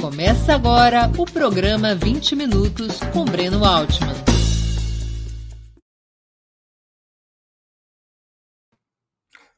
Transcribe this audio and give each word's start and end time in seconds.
Começa 0.00 0.54
agora 0.54 1.12
o 1.18 1.26
programa 1.26 1.94
20 1.94 2.34
Minutos 2.34 3.00
com 3.12 3.22
Breno 3.22 3.62
Altman. 3.66 4.14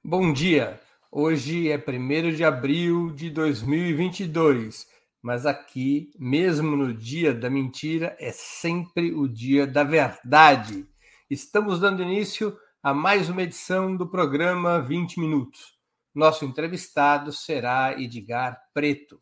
Bom 0.03 0.33
dia! 0.33 0.81
Hoje 1.13 1.71
é 1.71 1.77
1 1.77 2.33
de 2.35 2.43
abril 2.43 3.13
de 3.13 3.31
2022, 3.31 4.89
mas 5.23 5.47
aqui, 5.47 6.11
mesmo 6.19 6.75
no 6.75 6.93
dia 6.93 7.33
da 7.33 7.49
mentira, 7.49 8.17
é 8.19 8.33
sempre 8.33 9.15
o 9.15 9.29
dia 9.29 9.65
da 9.65 9.85
verdade. 9.85 10.85
Estamos 11.31 11.79
dando 11.79 12.03
início 12.03 12.59
a 12.83 12.93
mais 12.93 13.29
uma 13.29 13.45
edição 13.45 13.97
do 13.97 14.09
programa 14.09 14.81
20 14.81 15.21
Minutos. 15.21 15.79
Nosso 16.13 16.45
entrevistado 16.45 17.31
será 17.31 17.97
Edgar 17.97 18.61
Preto. 18.75 19.21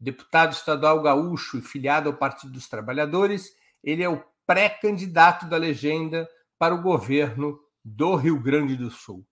Deputado 0.00 0.52
estadual 0.52 1.02
gaúcho 1.02 1.58
e 1.58 1.62
filiado 1.62 2.08
ao 2.08 2.16
Partido 2.16 2.54
dos 2.54 2.68
Trabalhadores, 2.68 3.50
ele 3.84 4.02
é 4.02 4.08
o 4.08 4.24
pré-candidato 4.46 5.46
da 5.46 5.58
legenda 5.58 6.26
para 6.58 6.74
o 6.74 6.80
governo 6.80 7.60
do 7.84 8.16
Rio 8.16 8.40
Grande 8.40 8.76
do 8.76 8.90
Sul. 8.90 9.26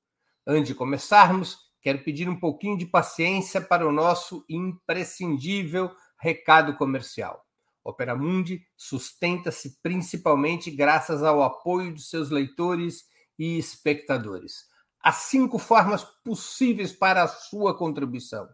Antes 0.47 0.69
de 0.69 0.75
começarmos, 0.75 1.59
quero 1.81 2.05
pedir 2.05 2.29
um 2.29 2.39
pouquinho 2.39 2.77
de 2.77 2.85
paciência 2.85 3.61
para 3.61 3.89
o 3.89 3.93
nosso 3.93 4.45
imprescindível 4.49 5.91
recado 6.21 6.77
comercial. 6.77 7.43
Opera 7.83 8.15
Mundi 8.15 8.61
sustenta-se 8.77 9.81
principalmente 9.83 10.71
graças 10.71 11.23
ao 11.23 11.43
apoio 11.43 11.95
de 11.95 12.03
seus 12.03 12.29
leitores 12.29 13.05
e 13.39 13.57
espectadores. 13.57 14.67
Há 15.01 15.13
cinco 15.13 15.59
formas 15.59 16.05
possíveis 16.25 16.93
para 16.93 17.23
a 17.23 17.29
sua 17.29 17.77
contribuição. 17.77 18.49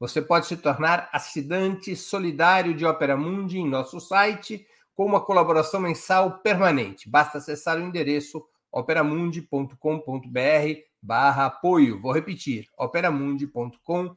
Você 0.00 0.22
pode 0.22 0.46
se 0.46 0.56
tornar 0.56 1.08
assinante 1.12 1.96
solidário 1.96 2.74
de 2.74 2.86
Opera 2.86 3.16
Mundi 3.16 3.58
em 3.58 3.68
nosso 3.68 4.00
site 4.00 4.66
com 4.94 5.04
uma 5.04 5.20
colaboração 5.20 5.80
mensal 5.80 6.38
permanente. 6.38 7.08
Basta 7.08 7.38
acessar 7.38 7.78
o 7.78 7.80
endereço 7.80 8.44
operamundi.com.br 8.70 10.80
barra 11.02 11.46
apoio. 11.46 12.00
Vou 12.00 12.12
repetir, 12.12 12.68
operamundi.com.br 12.76 14.14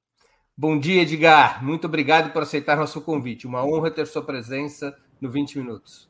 Bom 0.55 0.77
dia, 0.77 1.01
Edgar. 1.01 1.63
Muito 1.63 1.87
obrigado 1.87 2.31
por 2.31 2.43
aceitar 2.43 2.77
nosso 2.77 3.01
convite. 3.01 3.47
Uma 3.47 3.65
honra 3.65 3.89
ter 3.89 4.05
sua 4.05 4.23
presença 4.23 4.95
no 5.19 5.29
20 5.31 5.57
Minutos. 5.57 6.09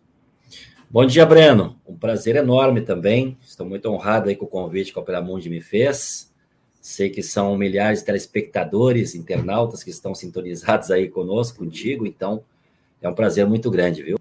Bom 0.89 1.05
dia, 1.05 1.25
Breno. 1.25 1.79
Um 1.87 1.97
prazer 1.97 2.35
enorme 2.35 2.81
também. 2.81 3.37
Estou 3.41 3.65
muito 3.65 3.89
honrado 3.89 4.29
aí 4.29 4.35
com 4.35 4.45
o 4.45 4.49
convite 4.49 4.91
que 4.91 4.99
a 4.99 5.01
Opera 5.01 5.21
Mundi 5.21 5.49
me 5.49 5.61
fez. 5.61 6.31
Sei 6.81 7.09
que 7.09 7.23
são 7.23 7.57
milhares 7.57 7.99
de 7.99 8.05
telespectadores, 8.05 9.15
internautas 9.15 9.83
que 9.83 9.89
estão 9.89 10.13
sintonizados 10.13 10.91
aí 10.91 11.07
conosco, 11.07 11.59
contigo, 11.59 12.05
então 12.05 12.43
é 13.01 13.07
um 13.07 13.15
prazer 13.15 13.47
muito 13.47 13.71
grande, 13.71 14.03
viu? 14.03 14.19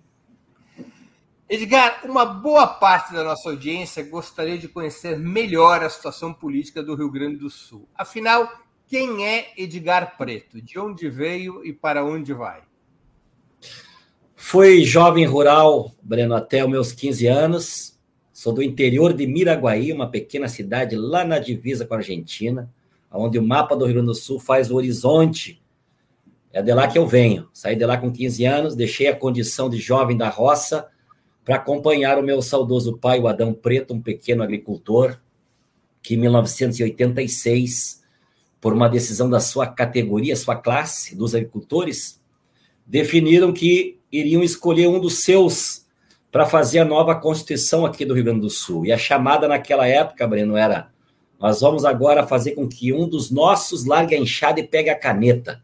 Edgar, 1.52 2.00
uma 2.06 2.24
boa 2.24 2.66
parte 2.66 3.12
da 3.12 3.22
nossa 3.22 3.50
audiência 3.50 4.02
gostaria 4.02 4.56
de 4.56 4.66
conhecer 4.66 5.18
melhor 5.18 5.82
a 5.82 5.90
situação 5.90 6.32
política 6.32 6.82
do 6.82 6.94
Rio 6.94 7.10
Grande 7.10 7.36
do 7.36 7.50
Sul. 7.50 7.86
Afinal, 7.94 8.50
quem 8.88 9.26
é 9.26 9.52
Edgar 9.58 10.16
Preto? 10.16 10.62
De 10.62 10.78
onde 10.78 11.10
veio 11.10 11.62
e 11.62 11.70
para 11.70 12.06
onde 12.06 12.32
vai? 12.32 12.62
Fui 14.34 14.82
jovem 14.82 15.26
rural, 15.26 15.92
Breno, 16.02 16.34
até 16.34 16.64
os 16.64 16.70
meus 16.70 16.90
15 16.90 17.26
anos. 17.26 18.00
Sou 18.32 18.54
do 18.54 18.62
interior 18.62 19.12
de 19.12 19.26
Miraguaí, 19.26 19.92
uma 19.92 20.10
pequena 20.10 20.48
cidade 20.48 20.96
lá 20.96 21.22
na 21.22 21.38
divisa 21.38 21.84
com 21.84 21.92
a 21.92 21.98
Argentina, 21.98 22.72
onde 23.12 23.38
o 23.38 23.46
mapa 23.46 23.76
do 23.76 23.84
Rio 23.84 23.96
Grande 23.96 24.08
do 24.08 24.14
Sul 24.14 24.40
faz 24.40 24.70
o 24.70 24.76
horizonte. 24.76 25.62
É 26.50 26.62
de 26.62 26.72
lá 26.72 26.88
que 26.88 26.96
eu 26.96 27.06
venho. 27.06 27.50
Saí 27.52 27.76
de 27.76 27.84
lá 27.84 27.98
com 27.98 28.10
15 28.10 28.42
anos, 28.46 28.74
deixei 28.74 29.08
a 29.08 29.14
condição 29.14 29.68
de 29.68 29.76
jovem 29.76 30.16
da 30.16 30.30
roça 30.30 30.88
para 31.44 31.56
acompanhar 31.56 32.18
o 32.18 32.22
meu 32.22 32.40
saudoso 32.40 32.96
pai, 32.98 33.18
o 33.18 33.26
Adão 33.26 33.52
Preto, 33.52 33.94
um 33.94 34.00
pequeno 34.00 34.42
agricultor, 34.42 35.18
que 36.02 36.14
em 36.14 36.18
1986, 36.18 38.02
por 38.60 38.72
uma 38.72 38.88
decisão 38.88 39.28
da 39.28 39.40
sua 39.40 39.66
categoria, 39.66 40.36
sua 40.36 40.56
classe, 40.56 41.16
dos 41.16 41.34
agricultores, 41.34 42.20
definiram 42.86 43.52
que 43.52 43.98
iriam 44.10 44.42
escolher 44.42 44.88
um 44.88 45.00
dos 45.00 45.18
seus 45.18 45.86
para 46.30 46.46
fazer 46.46 46.78
a 46.78 46.84
nova 46.84 47.14
Constituição 47.14 47.84
aqui 47.84 48.04
do 48.04 48.14
Rio 48.14 48.24
Grande 48.24 48.40
do 48.40 48.50
Sul. 48.50 48.86
E 48.86 48.92
a 48.92 48.98
chamada 48.98 49.46
naquela 49.46 49.86
época, 49.86 50.26
Breno, 50.26 50.56
era: 50.56 50.90
nós 51.38 51.60
vamos 51.60 51.84
agora 51.84 52.26
fazer 52.26 52.52
com 52.52 52.68
que 52.68 52.92
um 52.92 53.08
dos 53.08 53.30
nossos 53.30 53.84
largue 53.84 54.14
a 54.14 54.18
enxada 54.18 54.60
e 54.60 54.66
pegue 54.66 54.90
a 54.90 54.98
caneta. 54.98 55.62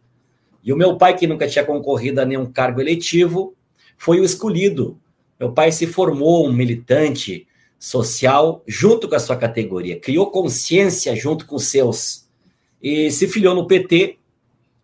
E 0.63 0.73
o 0.73 0.77
meu 0.77 0.97
pai, 0.97 1.17
que 1.17 1.27
nunca 1.27 1.49
tinha 1.49 1.65
concorrido 1.65 2.21
a 2.21 2.25
nenhum 2.25 2.47
cargo 2.47 2.81
eletivo, 2.81 3.55
foi 3.97 4.21
o 4.21 4.25
escolhido 4.25 4.99
meu 5.39 5.53
pai 5.53 5.71
se 5.73 5.87
formou 5.87 6.47
um 6.47 6.53
militante 6.53 7.47
social 7.79 8.63
junto 8.67 9.09
com 9.09 9.15
a 9.15 9.21
sua 9.21 9.37
categoria, 9.37 10.01
criou 10.01 10.31
consciência 10.31 11.15
junto 11.15 11.47
com 11.47 11.57
os 11.57 11.67
seus 11.67 12.29
e 12.83 13.11
se 13.11 13.29
filiou 13.29 13.55
no 13.55 13.67
PT. 13.67 14.19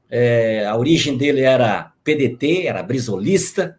É, 0.09 0.65
a 0.67 0.77
origem 0.77 1.17
dele 1.17 1.41
era 1.41 1.93
PDT, 2.05 2.67
era 2.67 2.83
brisolista, 2.83 3.79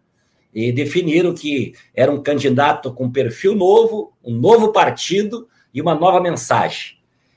e 0.52 0.72
definiram 0.72 1.34
que 1.34 1.74
era 1.94 2.10
um 2.10 2.22
candidato 2.22 2.92
com 2.92 3.10
perfil 3.10 3.54
novo, 3.54 4.12
um 4.24 4.34
novo 4.34 4.72
partido 4.72 5.46
e 5.72 5.82
uma 5.82 5.94
nova 5.94 6.18
mensagem. 6.18 6.96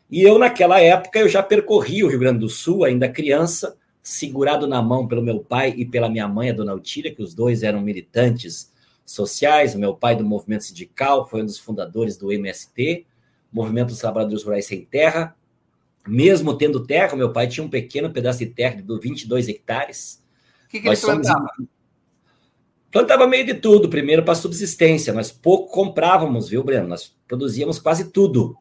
E 0.09 0.21
eu, 0.23 0.39
naquela 0.39 0.79
época, 0.79 1.19
eu 1.19 1.27
já 1.27 1.43
percorri 1.43 2.01
o 2.03 2.07
Rio 2.07 2.19
Grande 2.19 2.39
do 2.39 2.49
Sul, 2.49 2.85
ainda 2.85 3.09
criança, 3.09 3.75
segurado 4.01 4.65
na 4.65 4.81
mão 4.81 5.05
pelo 5.05 5.21
meu 5.21 5.39
pai 5.39 5.73
e 5.77 5.85
pela 5.85 6.09
minha 6.09 6.27
mãe, 6.27 6.49
a 6.49 6.53
dona 6.53 6.71
Altília, 6.71 7.13
que 7.13 7.21
os 7.21 7.35
dois 7.35 7.61
eram 7.61 7.81
militantes 7.81 8.71
sociais. 9.09 9.75
O 9.75 9.79
meu 9.79 9.95
pai 9.95 10.15
do 10.15 10.23
movimento 10.23 10.65
sindical 10.65 11.27
foi 11.27 11.41
um 11.41 11.45
dos 11.45 11.57
fundadores 11.57 12.17
do 12.17 12.31
MST, 12.31 13.05
Movimento 13.51 13.87
dos 13.87 13.99
Trabalhadores 13.99 14.43
Rurais 14.43 14.65
Sem 14.65 14.85
Terra. 14.85 15.35
mesmo 16.07 16.57
tendo 16.57 16.85
terra, 16.85 17.15
meu 17.15 17.33
pai 17.33 17.47
tinha 17.47 17.63
um 17.63 17.69
pequeno 17.69 18.11
pedaço 18.11 18.39
de 18.39 18.47
terra 18.47 18.81
de 18.81 18.99
22 18.99 19.47
hectares. 19.49 20.23
O 20.65 20.69
que, 20.69 20.79
que 20.79 20.87
ele 20.87 20.97
plantava? 20.97 21.47
Plantava 22.91 23.27
meio 23.27 23.45
de 23.45 23.53
tudo, 23.53 23.89
primeiro 23.89 24.23
para 24.23 24.33
subsistência, 24.33 25.13
mas 25.13 25.31
pouco 25.31 25.71
comprávamos, 25.71 26.49
viu, 26.49 26.63
Breno? 26.63 26.87
Nós 26.87 27.15
produzíamos 27.27 27.77
quase 27.77 28.11
tudo, 28.11 28.57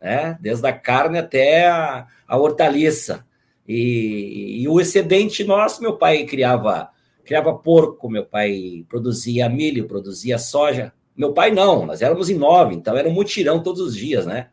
né? 0.00 0.38
Desde 0.40 0.66
a 0.66 0.72
carne 0.72 1.18
até 1.18 1.66
a, 1.66 2.06
a 2.28 2.36
hortaliça. 2.36 3.26
E, 3.66 4.62
e, 4.62 4.68
o 4.68 4.80
excedente 4.80 5.42
nosso, 5.42 5.82
meu 5.82 5.96
pai 5.96 6.24
criava, 6.24 6.90
criava 7.26 7.52
porco, 7.52 8.08
meu 8.08 8.24
pai 8.24 8.86
produzia 8.88 9.48
milho, 9.48 9.88
produzia 9.88 10.38
soja. 10.38 10.92
Meu 11.16 11.32
pai 11.32 11.50
não, 11.50 11.84
nós 11.84 12.00
éramos 12.00 12.30
em 12.30 12.38
nove, 12.38 12.74
então 12.74 12.96
era 12.96 13.08
um 13.08 13.12
mutirão 13.12 13.62
todos 13.62 13.80
os 13.80 13.96
dias, 13.96 14.24
né? 14.24 14.50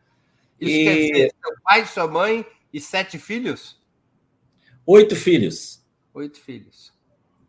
Isso 0.60 0.70
e... 0.70 0.84
quer 0.84 0.94
dizer 0.94 1.34
seu 1.40 1.54
pai, 1.62 1.86
sua 1.86 2.08
mãe 2.08 2.46
e 2.72 2.80
sete 2.80 3.18
filhos? 3.18 3.80
Oito 4.84 5.14
filhos. 5.14 5.82
Oito 6.12 6.40
filhos. 6.40 6.92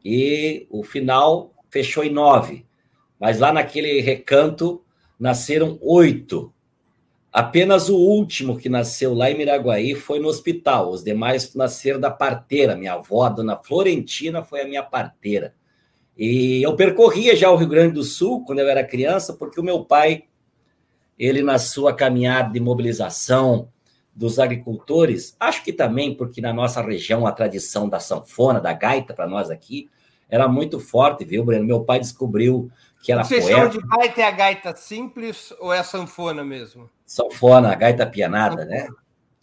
E 0.04 0.68
o 0.70 0.84
final 0.84 1.54
fechou 1.70 2.04
em 2.04 2.12
nove. 2.12 2.66
Mas 3.20 3.40
lá 3.40 3.52
naquele 3.52 4.00
recanto 4.02 4.84
nasceram 5.20 5.80
oito. 5.82 6.54
Apenas 7.36 7.90
o 7.90 7.98
último 7.98 8.58
que 8.58 8.70
nasceu 8.70 9.14
lá 9.14 9.30
em 9.30 9.38
Miraguaí 9.38 9.94
foi 9.94 10.22
no 10.22 10.30
hospital. 10.30 10.90
Os 10.90 11.04
demais 11.04 11.54
nasceram 11.54 12.00
da 12.00 12.10
parteira. 12.10 12.78
Minha 12.78 12.94
avó, 12.94 13.26
a 13.26 13.30
dona 13.30 13.58
Florentina, 13.58 14.42
foi 14.42 14.62
a 14.62 14.66
minha 14.66 14.82
parteira. 14.82 15.54
E 16.18 16.64
eu 16.64 16.78
percorria 16.78 17.36
já 17.36 17.52
o 17.52 17.58
Rio 17.58 17.68
Grande 17.68 17.96
do 17.96 18.04
Sul 18.04 18.46
quando 18.46 18.60
eu 18.60 18.70
era 18.70 18.86
criança, 18.86 19.34
porque 19.34 19.60
o 19.60 19.64
meu 19.66 19.84
pai 19.84 20.24
ele 21.20 21.44
na 21.44 21.60
sua 21.60 21.94
caminhada 21.94 22.54
de 22.54 22.60
mobilização 22.62 23.68
dos 24.16 24.40
agricultores, 24.40 25.36
acho 25.38 25.62
que 25.62 25.74
também 25.74 26.16
porque 26.16 26.40
na 26.40 26.54
nossa 26.54 26.82
região 26.82 27.28
a 27.28 27.34
tradição 27.34 27.90
da 27.90 28.00
sanfona, 28.00 28.62
da 28.62 28.72
gaita 28.72 29.14
para 29.14 29.28
nós 29.28 29.50
aqui 29.52 29.90
era 30.30 30.48
muito 30.48 30.80
forte, 30.80 31.26
viu, 31.26 31.44
Breno? 31.44 31.66
Meu 31.66 31.84
pai 31.84 32.00
descobriu 32.00 32.72
que 33.04 33.12
era 33.12 33.26
Vocês 33.26 33.44
poeta. 33.44 33.58
chamam 33.58 33.72
de 33.72 33.86
gaita 33.86 34.22
é 34.22 34.24
a 34.24 34.32
gaita 34.32 34.74
simples 34.74 35.54
ou 35.60 35.74
é 35.74 35.80
a 35.80 35.84
sanfona 35.84 36.42
mesmo? 36.42 36.90
Sanfona, 37.06 37.72
a 37.72 37.76
gaita 37.76 38.06
pianada, 38.06 38.66
né? 38.66 38.88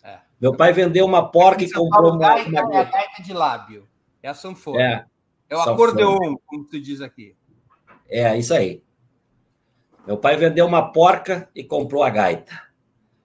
É. 0.03 0.19
Meu 0.41 0.57
pai 0.57 0.73
vendeu 0.73 1.05
uma 1.07 1.31
porca 1.31 1.63
e 1.63 1.71
comprou 1.71 2.11
uma, 2.11 2.19
gaita 2.19 2.49
uma... 2.49 2.75
É 2.75 2.79
a 2.79 2.85
gaita 2.85 3.23
de 3.23 3.33
lábio, 3.33 3.89
é 4.23 4.29
a 4.29 4.35
sanfona. 4.35 4.83
É, 4.83 5.05
é 5.51 5.57
o 5.57 5.59
sanfona. 5.59 5.75
acordeon, 5.75 6.37
como 6.47 6.69
se 6.69 6.81
diz 6.81 7.01
aqui. 7.01 7.37
É, 8.09 8.37
isso 8.37 8.53
aí. 8.53 8.83
Meu 10.07 10.17
pai 10.17 10.37
vendeu 10.37 10.67
uma 10.67 10.93
porca 10.93 11.49
e 11.55 11.63
comprou 11.63 12.03
a 12.03 12.11
gaita. 12.11 12.61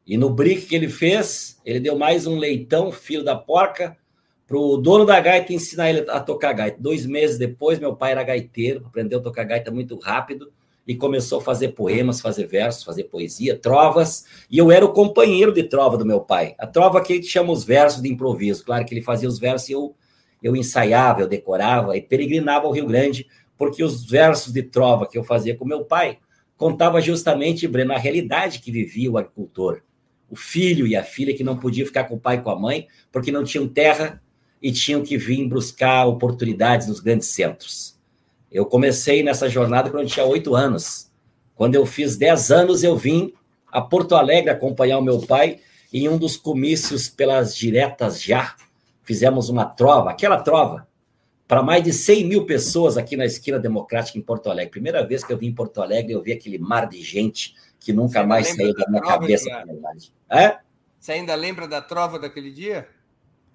E 0.05 0.15
no 0.17 0.29
brick 0.29 0.67
que 0.67 0.75
ele 0.75 0.87
fez, 0.87 1.59
ele 1.65 1.79
deu 1.79 1.97
mais 1.97 2.27
um 2.27 2.37
leitão, 2.37 2.91
filho 2.91 3.23
da 3.23 3.35
porca, 3.35 3.97
para 4.45 4.57
o 4.57 4.77
dono 4.77 5.05
da 5.05 5.19
gaita 5.19 5.51
ensinar 5.51 5.89
ele 5.89 6.09
a 6.09 6.19
tocar 6.19 6.53
gaita. 6.53 6.77
Dois 6.79 7.05
meses 7.05 7.37
depois, 7.37 7.79
meu 7.79 7.95
pai 7.95 8.11
era 8.11 8.23
gaiteiro, 8.23 8.85
aprendeu 8.85 9.19
a 9.19 9.23
tocar 9.23 9.43
gaita 9.43 9.71
muito 9.71 9.97
rápido 9.97 10.53
e 10.87 10.95
começou 10.95 11.39
a 11.39 11.43
fazer 11.43 11.69
poemas, 11.69 12.21
fazer 12.21 12.47
versos, 12.47 12.83
fazer 12.83 13.03
poesia, 13.05 13.59
trovas. 13.59 14.25
E 14.49 14.57
eu 14.57 14.71
era 14.71 14.85
o 14.85 14.93
companheiro 14.93 15.51
de 15.51 15.63
trova 15.63 15.97
do 15.97 16.05
meu 16.05 16.21
pai. 16.21 16.55
A 16.57 16.65
trova 16.65 17.01
que 17.01 17.11
a 17.11 17.15
gente 17.17 17.27
chama 17.27 17.51
os 17.51 17.65
versos 17.65 18.01
de 18.01 18.09
improviso. 18.09 18.63
Claro 18.63 18.85
que 18.85 18.93
ele 18.93 19.01
fazia 19.01 19.27
os 19.27 19.37
versos 19.37 19.67
e 19.67 19.73
eu, 19.73 19.93
eu 20.41 20.55
ensaiava, 20.55 21.19
eu 21.19 21.27
decorava 21.27 21.97
e 21.97 22.01
peregrinava 22.01 22.67
ao 22.67 22.71
Rio 22.71 22.87
Grande, 22.87 23.27
porque 23.57 23.83
os 23.83 24.09
versos 24.09 24.53
de 24.53 24.63
trova 24.63 25.05
que 25.05 25.17
eu 25.17 25.25
fazia 25.25 25.57
com 25.57 25.65
meu 25.65 25.83
pai 25.83 26.19
contava 26.55 27.01
justamente, 27.01 27.67
Breno, 27.67 27.93
a 27.93 27.97
realidade 27.97 28.59
que 28.59 28.71
vivia 28.71 29.11
o 29.11 29.17
agricultor. 29.17 29.81
O 30.29 30.35
filho 30.35 30.87
e 30.87 30.95
a 30.95 31.03
filha 31.03 31.35
que 31.35 31.43
não 31.43 31.57
podiam 31.57 31.85
ficar 31.85 32.05
com 32.05 32.15
o 32.15 32.19
pai 32.19 32.37
e 32.37 32.41
com 32.41 32.49
a 32.49 32.57
mãe 32.57 32.87
porque 33.11 33.31
não 33.31 33.43
tinham 33.43 33.67
terra 33.67 34.21
e 34.61 34.71
tinham 34.71 35.03
que 35.03 35.17
vir 35.17 35.47
buscar 35.49 36.05
oportunidades 36.05 36.87
nos 36.87 37.01
grandes 37.01 37.27
centros. 37.27 37.96
Eu 38.57 38.65
comecei 38.65 39.21
nessa 39.21 39.47
jornada 39.47 39.87
quando 39.91 40.01
eu 40.01 40.09
tinha 40.09 40.25
oito 40.25 40.55
anos. 40.55 41.11
Quando 41.53 41.75
eu 41.75 41.85
fiz 41.85 42.17
dez 42.17 42.49
anos, 42.49 42.83
eu 42.83 42.97
vim 42.97 43.31
a 43.71 43.79
Porto 43.79 44.15
Alegre 44.15 44.49
acompanhar 44.49 44.97
o 44.97 45.03
meu 45.03 45.19
pai 45.19 45.59
em 45.93 46.09
um 46.09 46.17
dos 46.17 46.35
comícios 46.35 47.07
pelas 47.07 47.55
diretas 47.55 48.19
já. 48.19 48.55
Fizemos 49.03 49.49
uma 49.49 49.63
trova, 49.63 50.09
aquela 50.09 50.41
trova 50.41 50.87
para 51.47 51.61
mais 51.61 51.83
de 51.83 51.93
100 51.93 52.25
mil 52.25 52.45
pessoas 52.47 52.97
aqui 52.97 53.15
na 53.15 53.25
esquina 53.25 53.59
democrática 53.59 54.17
em 54.17 54.23
Porto 54.23 54.49
Alegre. 54.49 54.71
Primeira 54.71 55.05
vez 55.05 55.23
que 55.23 55.31
eu 55.31 55.37
vim 55.37 55.49
em 55.49 55.53
Porto 55.53 55.79
Alegre, 55.79 56.13
eu 56.13 56.21
vi 56.23 56.33
aquele 56.33 56.57
mar 56.57 56.89
de 56.89 56.99
gente 57.03 57.53
que 57.79 57.93
nunca 57.93 58.21
Você 58.21 58.25
mais 58.25 58.47
saiu 58.47 58.73
da, 58.73 58.85
da 58.85 58.89
minha 58.89 59.03
cabeça. 59.03 59.49
É? 60.31 60.57
Você 60.99 61.11
ainda 61.11 61.35
lembra 61.35 61.67
da 61.67 61.79
trova 61.79 62.17
daquele 62.17 62.49
dia? 62.49 62.89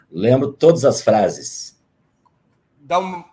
Lembro 0.09 0.53
todas 0.53 0.85
as 0.85 1.03
frases. 1.03 1.77
Dá 2.81 3.01
um, 3.01 3.25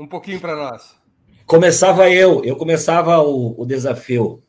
um 0.00 0.06
pouquinho 0.06 0.40
para 0.40 0.56
nós. 0.56 0.96
Começava 1.44 2.08
eu, 2.08 2.42
eu 2.42 2.56
começava 2.56 3.20
o, 3.20 3.60
o 3.60 3.66
desafio. 3.66 4.42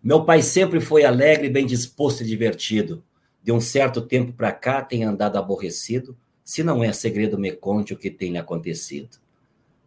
Meu 0.00 0.24
pai 0.24 0.42
sempre 0.42 0.80
foi 0.80 1.04
alegre, 1.04 1.50
bem 1.50 1.66
disposto 1.66 2.22
e 2.22 2.26
divertido. 2.26 3.02
De 3.42 3.50
um 3.50 3.60
certo 3.60 4.00
tempo 4.00 4.32
para 4.32 4.52
cá, 4.52 4.80
tem 4.80 5.02
andado 5.02 5.36
aborrecido 5.36 6.16
se 6.44 6.62
não 6.62 6.84
é 6.84 6.92
segredo, 6.92 7.36
me 7.36 7.50
conte 7.50 7.92
o 7.92 7.98
que 7.98 8.08
tem 8.08 8.30
lhe 8.30 8.38
acontecido. 8.38 9.18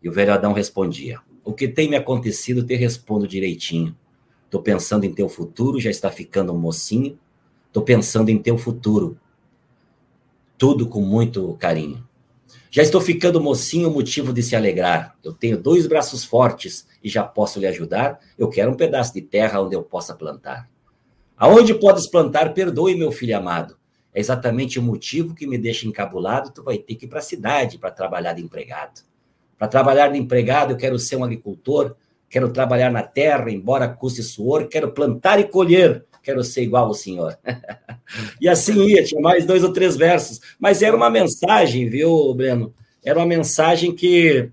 E 0.04 0.10
o 0.10 0.12
velho 0.12 0.34
Adão 0.34 0.52
respondia: 0.52 1.22
O 1.42 1.54
que 1.54 1.70
tem 1.70 1.90
me 1.90 1.96
acontecido, 1.96 2.66
te 2.66 2.76
respondo 2.76 3.26
direitinho. 3.26 3.96
Tô 4.50 4.62
pensando 4.62 5.06
em 5.06 5.14
teu 5.14 5.30
futuro, 5.30 5.80
já 5.80 5.90
está 5.90 6.12
ficando 6.12 6.52
um 6.52 6.58
mocinho. 6.58 7.18
Tô 7.72 7.82
pensando 7.82 8.28
em 8.28 8.38
teu 8.38 8.58
futuro. 8.58 9.18
Tudo 10.58 10.90
com 10.90 11.02
muito 11.02 11.54
carinho. 11.54 12.09
Já 12.72 12.84
estou 12.84 13.02
ficando 13.02 13.42
mocinho, 13.42 13.90
motivo 13.90 14.32
de 14.32 14.44
se 14.44 14.56
alegrar. 14.56 15.16
Eu 15.24 15.34
tenho 15.34 15.58
dois 15.58 15.88
braços 15.88 16.24
fortes 16.24 16.88
e 17.04 17.10
já 17.10 17.24
posso 17.24 17.60
lhe 17.60 17.66
ajudar. 17.66 18.20
Eu 18.38 18.48
quero 18.48 18.72
um 18.72 18.76
pedaço 18.76 19.12
de 19.14 19.22
terra 19.22 19.60
onde 19.60 19.76
eu 19.76 19.82
possa 19.82 20.14
plantar. 20.14 20.70
Aonde 21.36 21.74
podes 21.74 22.06
plantar, 22.06 22.54
perdoe, 22.54 22.96
meu 22.96 23.12
filho 23.12 23.36
amado. 23.36 23.76
É 24.14 24.20
exatamente 24.20 24.78
o 24.78 24.84
motivo 24.84 25.34
que 25.34 25.48
me 25.48 25.58
deixa 25.58 25.88
encabulado. 25.88 26.52
Tu 26.52 26.62
vai 26.62 26.78
ter 26.78 26.94
que 26.94 27.06
ir 27.06 27.10
para 27.10 27.20
a 27.20 27.24
cidade 27.24 27.80
para 27.80 27.90
trabalhar 27.90 28.34
de 28.34 28.44
empregado. 28.44 29.02
Para 29.58 29.68
trabalhar 29.68 30.10
de 30.10 30.20
empregado, 30.20 30.74
eu 30.74 30.78
quero 30.78 31.00
ser 31.00 31.16
um 31.16 31.24
agricultor, 31.24 31.96
quero 32.30 32.50
trabalhar 32.54 32.92
na 32.92 33.02
terra, 33.02 33.50
embora 33.50 33.90
custe 33.90 34.22
suor, 34.22 34.68
quero 34.68 34.92
plantar 34.92 35.40
e 35.40 35.46
colher, 35.46 36.06
quero 36.30 36.44
ser 36.44 36.62
igual 36.62 36.86
ao 36.86 36.94
senhor. 36.94 37.38
e 38.40 38.48
assim 38.48 38.80
ia, 38.84 39.04
tinha 39.04 39.20
mais 39.20 39.46
dois 39.46 39.64
ou 39.64 39.74
três 39.74 39.96
versos. 39.96 40.40
Mas 40.60 40.84
era 40.84 40.96
uma 40.96 41.10
mensagem, 41.10 41.90
viu, 41.90 42.34
Breno? 42.36 42.74
Era 43.04 43.20
uma 43.20 43.26
mensagem 43.26 43.96
que. 43.96 44.50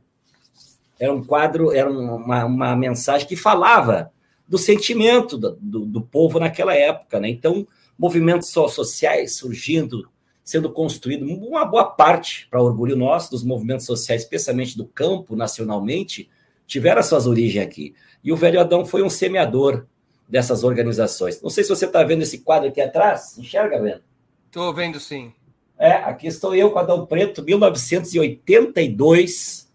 Era 0.99 1.13
um 1.13 1.23
quadro, 1.23 1.73
era 1.73 1.91
uma, 1.91 2.47
uma 2.47 2.75
mensagem 2.75 3.29
que 3.29 3.37
falava 3.37 4.11
do 4.49 4.57
sentimento 4.57 5.37
do, 5.37 5.59
do, 5.61 5.85
do 5.85 6.01
povo 6.01 6.41
naquela 6.41 6.75
época, 6.75 7.21
né? 7.21 7.29
Então, 7.29 7.67
movimentos 7.99 8.49
sociais 8.49 9.37
surgindo, 9.37 10.09
sendo 10.43 10.71
construído, 10.73 11.27
uma 11.27 11.67
boa 11.67 11.85
parte, 11.85 12.49
para 12.51 12.63
orgulho 12.63 12.97
nosso, 12.97 13.31
dos 13.33 13.45
movimentos 13.45 13.85
sociais, 13.85 14.23
especialmente 14.23 14.75
do 14.75 14.87
campo, 14.87 15.37
nacionalmente, 15.37 16.31
tiveram 16.67 17.03
suas 17.03 17.27
origens 17.27 17.67
aqui. 17.67 17.95
E 18.25 18.33
o 18.33 18.37
Velho 18.37 18.59
Adão 18.59 18.87
foi 18.87 19.03
um 19.03 19.11
semeador 19.11 19.87
dessas 20.29 20.65
organizações. 20.65 21.41
Não 21.41 21.51
sei 21.51 21.63
se 21.65 21.71
você 21.71 21.87
está 21.87 22.03
vendo 22.03 22.23
esse 22.23 22.39
quadro 22.39 22.69
aqui 22.69 22.81
atrás. 22.81 23.39
Enxerga, 23.39 23.81
vendo? 23.81 24.03
Estou 24.47 24.75
vendo, 24.75 24.99
sim. 24.99 25.33
É, 25.79 25.93
aqui 25.93 26.27
estou 26.27 26.55
eu 26.55 26.71
com 26.71 26.79
Adão 26.79 27.05
Preto, 27.05 27.43
1982. 27.43 29.67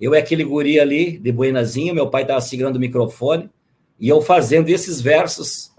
Eu 0.00 0.14
é 0.14 0.18
aquele 0.18 0.44
guri 0.44 0.78
ali, 0.78 1.18
de 1.18 1.32
buenazinho, 1.32 1.94
meu 1.94 2.08
pai 2.08 2.22
estava 2.22 2.40
segurando 2.40 2.76
o 2.76 2.80
microfone, 2.80 3.50
e 3.98 4.08
eu 4.08 4.20
fazendo 4.20 4.68
esses 4.68 5.00
versos 5.00 5.72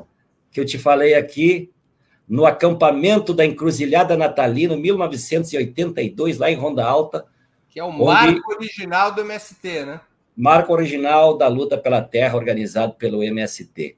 que 0.51 0.59
eu 0.59 0.65
te 0.65 0.77
falei 0.77 1.13
aqui, 1.13 1.71
no 2.27 2.45
acampamento 2.45 3.33
da 3.33 3.45
Encruzilhada 3.45 4.15
Natalina, 4.15 4.77
1982, 4.77 6.37
lá 6.37 6.51
em 6.51 6.55
Ronda 6.55 6.85
Alta. 6.85 7.25
Que 7.69 7.79
é 7.79 7.83
o 7.83 7.91
marco 7.91 8.53
original 8.53 9.11
do 9.11 9.21
MST, 9.21 9.85
né? 9.85 10.01
Marco 10.35 10.71
original 10.71 11.37
da 11.37 11.47
luta 11.47 11.77
pela 11.77 12.01
terra, 12.01 12.37
organizado 12.37 12.93
pelo 12.93 13.23
MST. 13.23 13.97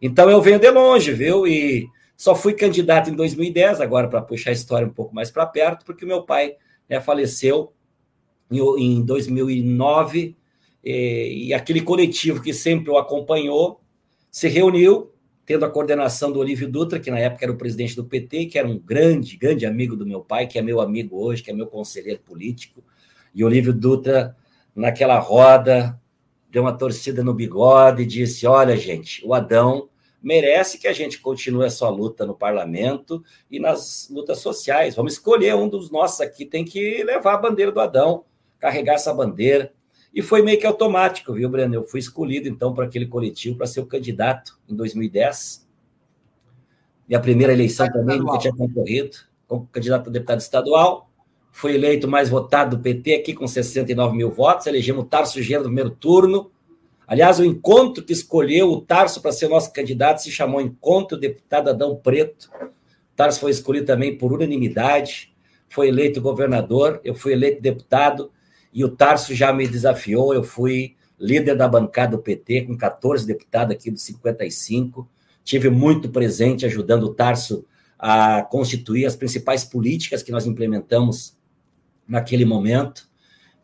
Então 0.00 0.30
eu 0.30 0.40
venho 0.40 0.58
de 0.58 0.70
longe, 0.70 1.12
viu? 1.12 1.46
E 1.46 1.88
só 2.16 2.34
fui 2.34 2.54
candidato 2.54 3.10
em 3.10 3.14
2010, 3.14 3.80
agora 3.80 4.08
para 4.08 4.22
puxar 4.22 4.50
a 4.50 4.52
história 4.52 4.86
um 4.86 4.92
pouco 4.92 5.14
mais 5.14 5.30
para 5.30 5.46
perto, 5.46 5.84
porque 5.84 6.04
meu 6.06 6.22
pai 6.22 6.54
né, 6.88 7.00
faleceu 7.00 7.72
em, 8.50 9.02
2009 9.04 10.36
e, 10.84 11.46
e 11.46 11.54
aquele 11.54 11.82
coletivo 11.82 12.42
que 12.42 12.52
sempre 12.52 12.90
o 12.90 12.98
acompanhou 12.98 13.80
se 14.30 14.48
reuniu 14.48 15.10
tendo 15.50 15.64
a 15.64 15.68
coordenação 15.70 16.30
do 16.30 16.38
Olívio 16.38 16.70
Dutra, 16.70 17.00
que 17.00 17.10
na 17.10 17.18
época 17.18 17.44
era 17.44 17.50
o 17.50 17.56
presidente 17.56 17.96
do 17.96 18.04
PT, 18.04 18.46
que 18.46 18.56
era 18.56 18.68
um 18.68 18.78
grande, 18.78 19.36
grande 19.36 19.66
amigo 19.66 19.96
do 19.96 20.06
meu 20.06 20.20
pai, 20.20 20.46
que 20.46 20.56
é 20.56 20.62
meu 20.62 20.80
amigo 20.80 21.20
hoje, 21.20 21.42
que 21.42 21.50
é 21.50 21.52
meu 21.52 21.66
conselheiro 21.66 22.20
político. 22.20 22.84
E 23.34 23.42
Olívio 23.42 23.72
Dutra, 23.72 24.36
naquela 24.76 25.18
roda, 25.18 26.00
deu 26.48 26.62
uma 26.62 26.72
torcida 26.72 27.24
no 27.24 27.34
bigode 27.34 28.02
e 28.02 28.06
disse: 28.06 28.46
Olha, 28.46 28.76
gente, 28.76 29.26
o 29.26 29.34
Adão 29.34 29.89
merece 30.22 30.78
que 30.78 30.86
a 30.86 30.92
gente 30.92 31.18
continue 31.18 31.64
a 31.64 31.70
sua 31.70 31.88
luta 31.88 32.26
no 32.26 32.34
parlamento 32.34 33.24
e 33.50 33.58
nas 33.58 34.08
lutas 34.10 34.38
sociais. 34.38 34.94
Vamos 34.94 35.14
escolher 35.14 35.54
um 35.54 35.68
dos 35.68 35.90
nossos 35.90 36.20
aqui, 36.20 36.44
tem 36.44 36.64
que 36.64 37.02
levar 37.04 37.34
a 37.34 37.38
bandeira 37.38 37.72
do 37.72 37.80
Adão, 37.80 38.24
carregar 38.58 38.94
essa 38.94 39.14
bandeira. 39.14 39.72
E 40.12 40.20
foi 40.20 40.42
meio 40.42 40.58
que 40.58 40.66
automático, 40.66 41.32
viu, 41.32 41.48
Breno? 41.48 41.74
Eu 41.74 41.84
fui 41.84 42.00
escolhido, 42.00 42.48
então, 42.48 42.74
para 42.74 42.84
aquele 42.84 43.06
coletivo 43.06 43.56
para 43.56 43.66
ser 43.66 43.80
o 43.80 43.86
candidato 43.86 44.58
em 44.68 44.74
2010. 44.74 45.66
Minha 47.08 47.20
primeira 47.20 47.52
eleição 47.52 47.88
também 47.90 48.18
nunca 48.18 48.38
tinha 48.38 48.54
concorrido, 48.54 49.16
como 49.46 49.68
candidato 49.72 50.10
a 50.10 50.12
deputado 50.12 50.40
estadual. 50.40 51.08
Fui 51.52 51.74
eleito 51.74 52.06
mais 52.06 52.28
votado 52.28 52.76
do 52.76 52.82
PT 52.82 53.14
aqui 53.14 53.34
com 53.34 53.46
69 53.46 54.16
mil 54.16 54.30
votos. 54.30 54.66
Elegemos 54.66 55.04
o 55.04 55.06
Tarso 55.06 55.42
Gera 55.42 55.60
no 55.60 55.66
primeiro 55.66 55.90
turno 55.90 56.50
Aliás, 57.10 57.40
o 57.40 57.44
encontro 57.44 58.04
que 58.04 58.12
escolheu 58.12 58.70
o 58.70 58.80
Tarso 58.80 59.20
para 59.20 59.32
ser 59.32 59.48
nosso 59.48 59.72
candidato 59.72 60.22
se 60.22 60.30
chamou 60.30 60.60
Encontro 60.60 61.18
Deputado 61.18 61.68
Adão 61.68 61.96
Preto. 61.96 62.48
O 62.62 63.16
Tarso 63.16 63.40
foi 63.40 63.50
escolhido 63.50 63.84
também 63.84 64.16
por 64.16 64.32
unanimidade, 64.32 65.34
foi 65.68 65.88
eleito 65.88 66.20
governador, 66.20 67.00
eu 67.02 67.12
fui 67.12 67.32
eleito 67.32 67.60
deputado 67.60 68.30
e 68.72 68.84
o 68.84 68.88
Tarso 68.88 69.34
já 69.34 69.52
me 69.52 69.66
desafiou. 69.66 70.32
Eu 70.32 70.44
fui 70.44 70.94
líder 71.18 71.56
da 71.56 71.66
bancada 71.66 72.16
do 72.16 72.22
PT, 72.22 72.66
com 72.66 72.76
14 72.76 73.26
deputados 73.26 73.74
aqui 73.74 73.90
dos 73.90 74.02
55. 74.02 75.08
Tive 75.42 75.68
muito 75.68 76.10
presente 76.10 76.64
ajudando 76.64 77.02
o 77.02 77.14
Tarso 77.14 77.66
a 77.98 78.44
constituir 78.44 79.04
as 79.04 79.16
principais 79.16 79.64
políticas 79.64 80.22
que 80.22 80.30
nós 80.30 80.46
implementamos 80.46 81.36
naquele 82.06 82.44
momento. 82.44 83.10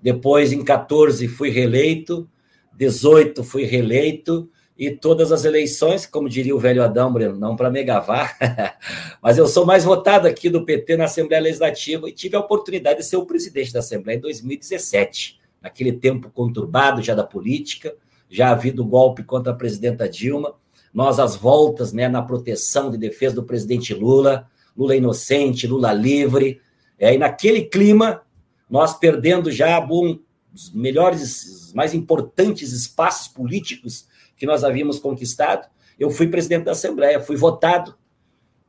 Depois, 0.03 0.53
em 0.53 0.65
14, 0.65 1.29
fui 1.29 1.51
reeleito 1.51 2.29
18 2.77 3.43
fui 3.43 3.65
reeleito 3.65 4.49
e 4.79 4.91
todas 4.91 5.33
as 5.33 5.45
eleições, 5.45 6.05
como 6.05 6.29
diria 6.29 6.55
o 6.55 6.59
velho 6.59 6.83
Adão, 6.83 7.11
Breno, 7.11 7.39
não 7.39 7.57
para 7.57 7.71
me 7.71 7.83
gavar, 7.83 8.37
mas 9.23 9.39
eu 9.39 9.47
sou 9.47 9.65
mais 9.65 9.85
votado 9.85 10.29
aqui 10.29 10.51
do 10.51 10.65
PT 10.65 10.99
na 10.99 11.05
Assembleia 11.05 11.43
Legislativa 11.43 12.09
e 12.09 12.13
tive 12.13 12.37
a 12.37 12.41
oportunidade 12.41 12.99
de 12.99 13.07
ser 13.07 13.17
o 13.17 13.25
presidente 13.25 13.73
da 13.73 13.79
Assembleia 13.79 14.19
em 14.19 14.21
2017, 14.21 15.41
naquele 15.63 15.93
tempo 15.93 16.31
conturbado 16.31 17.01
já 17.01 17.15
da 17.15 17.25
política, 17.25 17.95
já 18.29 18.51
havido 18.51 18.85
golpe 18.85 19.23
contra 19.23 19.53
a 19.53 19.57
presidenta 19.57 20.07
Dilma, 20.07 20.55
nós 20.93 21.19
as 21.19 21.37
voltas 21.37 21.93
né, 21.95 22.09
na 22.09 22.21
proteção 22.21 22.91
de 22.91 22.99
defesa 22.99 23.37
do 23.37 23.45
presidente 23.45 23.95
Lula, 23.95 24.47
Lula 24.77 24.95
inocente, 24.95 25.67
Lula 25.67 25.93
livre, 25.93 26.61
é, 26.99 27.15
e 27.15 27.19
naquele 27.19 27.63
clima, 27.63 28.23
nós 28.69 28.99
perdendo 28.99 29.51
já 29.51 29.81
bom, 29.81 30.19
os 30.57 30.73
melhores, 30.73 31.71
mais 31.75 31.93
importantes 31.93 32.73
espaços 32.73 33.29
políticos 33.29 34.09
que 34.37 34.47
nós 34.47 34.65
havíamos 34.65 34.99
conquistado. 34.99 35.69
Eu 35.99 36.11
fui 36.11 36.29
presidente 36.29 36.65
da 36.65 36.73
Assembleia, 36.73 37.21
fui 37.21 37.37
votado. 37.37 37.95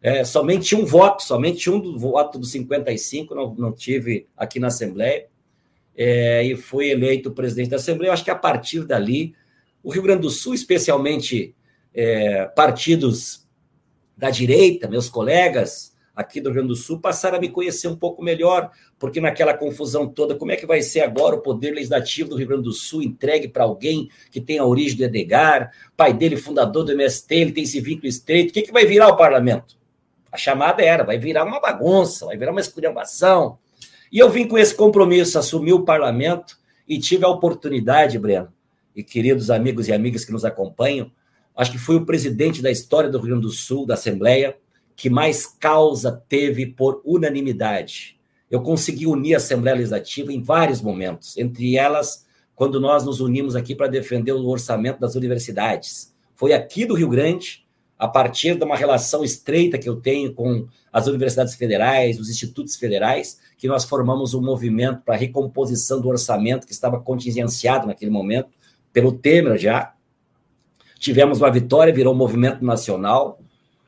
É, 0.01 0.23
somente 0.25 0.75
um 0.75 0.85
voto, 0.85 1.23
somente 1.23 1.69
um 1.69 1.79
do 1.79 1.97
voto 1.97 2.37
dos 2.37 2.51
55, 2.51 3.33
não, 3.33 3.55
não 3.55 3.71
tive 3.71 4.27
aqui 4.35 4.59
na 4.59 4.67
Assembleia. 4.67 5.27
É, 5.95 6.43
e 6.43 6.55
fui 6.57 6.89
eleito 6.91 7.31
presidente 7.31 7.69
da 7.69 7.77
Assembleia. 7.77 8.09
Eu 8.09 8.13
acho 8.13 8.23
que 8.23 8.29
a 8.29 8.35
partir 8.35 8.83
dali, 8.83 9.33
o 9.81 9.89
Rio 9.89 10.03
Grande 10.03 10.21
do 10.21 10.29
Sul, 10.29 10.53
especialmente 10.53 11.55
é, 11.93 12.45
partidos 12.47 13.47
da 14.15 14.29
direita, 14.29 14.89
meus 14.89 15.07
colegas, 15.07 15.95
aqui 16.17 16.41
do 16.41 16.49
Rio 16.49 16.55
Grande 16.55 16.69
do 16.69 16.75
Sul 16.75 16.99
passaram 16.99 17.37
a 17.37 17.39
me 17.39 17.47
conhecer 17.47 17.87
um 17.87 17.95
pouco 17.95 18.23
melhor, 18.23 18.71
porque 18.97 19.21
naquela 19.21 19.53
confusão 19.53 20.07
toda, 20.07 20.33
como 20.33 20.51
é 20.51 20.55
que 20.55 20.65
vai 20.65 20.81
ser 20.81 21.01
agora 21.01 21.35
o 21.35 21.41
poder 21.41 21.75
legislativo 21.75 22.31
do 22.31 22.35
Rio 22.35 22.47
Grande 22.47 22.63
do 22.63 22.73
Sul 22.73 23.03
entregue 23.03 23.47
para 23.47 23.63
alguém 23.63 24.09
que 24.31 24.41
tem 24.41 24.57
a 24.57 24.65
origem 24.65 24.97
do 24.97 25.03
Edgar, 25.03 25.71
pai 25.95 26.11
dele 26.11 26.35
fundador 26.35 26.83
do 26.83 26.91
MST, 26.91 27.35
ele 27.35 27.51
tem 27.51 27.63
esse 27.63 27.79
vínculo 27.79 28.07
estreito, 28.07 28.49
o 28.49 28.53
que, 28.53 28.63
que 28.63 28.71
vai 28.71 28.83
virar 28.83 29.09
o 29.09 29.15
parlamento? 29.15 29.77
A 30.31 30.37
chamada 30.37 30.83
era, 30.83 31.03
vai 31.03 31.19
virar 31.19 31.45
uma 31.45 31.59
bagunça, 31.59 32.25
vai 32.25 32.35
virar 32.35 32.51
uma 32.51 32.61
esculhambação. 32.61 33.59
E 34.11 34.17
eu 34.17 34.29
vim 34.29 34.47
com 34.47 34.57
esse 34.57 34.73
compromisso, 34.73 35.37
assumi 35.37 35.71
o 35.71 35.85
parlamento 35.85 36.57
e 36.87 36.97
tive 36.97 37.25
a 37.25 37.29
oportunidade, 37.29 38.17
Breno, 38.17 38.51
e 38.95 39.03
queridos 39.03 39.51
amigos 39.51 39.87
e 39.87 39.93
amigas 39.93 40.25
que 40.25 40.31
nos 40.31 40.43
acompanham, 40.43 41.11
acho 41.55 41.71
que 41.71 41.77
fui 41.77 41.95
o 41.95 42.05
presidente 42.05 42.59
da 42.59 42.71
história 42.71 43.07
do 43.07 43.19
Rio 43.19 43.27
Grande 43.27 43.43
do 43.43 43.51
Sul, 43.51 43.85
da 43.85 43.93
Assembleia, 43.93 44.57
que 44.97 45.11
mais 45.11 45.45
causa 45.45 46.11
teve 46.27 46.65
por 46.65 47.01
unanimidade. 47.05 48.17
Eu 48.49 48.61
consegui 48.61 49.05
unir 49.05 49.35
a 49.35 49.37
Assembleia 49.37 49.77
Legislativa 49.77 50.33
em 50.33 50.41
vários 50.41 50.81
momentos, 50.81 51.37
entre 51.37 51.77
elas, 51.77 52.25
quando 52.55 52.79
nós 52.79 53.05
nos 53.05 53.21
unimos 53.21 53.55
aqui 53.55 53.75
para 53.75 53.87
defender 53.87 54.31
o 54.31 54.47
orçamento 54.47 54.99
das 54.99 55.13
universidades. 55.13 56.15
Foi 56.35 56.51
aqui 56.51 56.83
do 56.83 56.95
Rio 56.95 57.09
Grande, 57.09 57.63
a 57.97 58.07
partir 58.07 58.55
de 58.55 58.63
uma 58.63 58.75
relação 58.75 59.23
estreita 59.23 59.77
que 59.77 59.87
eu 59.87 59.97
tenho 59.97 60.33
com 60.33 60.67
as 60.91 61.05
universidades 61.05 61.53
federais, 61.53 62.19
os 62.19 62.29
institutos 62.29 62.75
federais, 62.75 63.39
que 63.55 63.67
nós 63.67 63.85
formamos 63.85 64.33
um 64.33 64.41
movimento 64.41 65.03
para 65.03 65.13
a 65.13 65.17
recomposição 65.17 66.01
do 66.01 66.09
orçamento 66.09 66.65
que 66.65 66.73
estava 66.73 66.99
contingenciado 66.99 67.85
naquele 67.85 68.09
momento, 68.09 68.49
pelo 68.91 69.11
Temer 69.11 69.59
já. 69.59 69.93
Tivemos 70.97 71.39
uma 71.39 71.51
vitória, 71.51 71.93
virou 71.93 72.15
um 72.15 72.17
movimento 72.17 72.65
nacional 72.65 73.39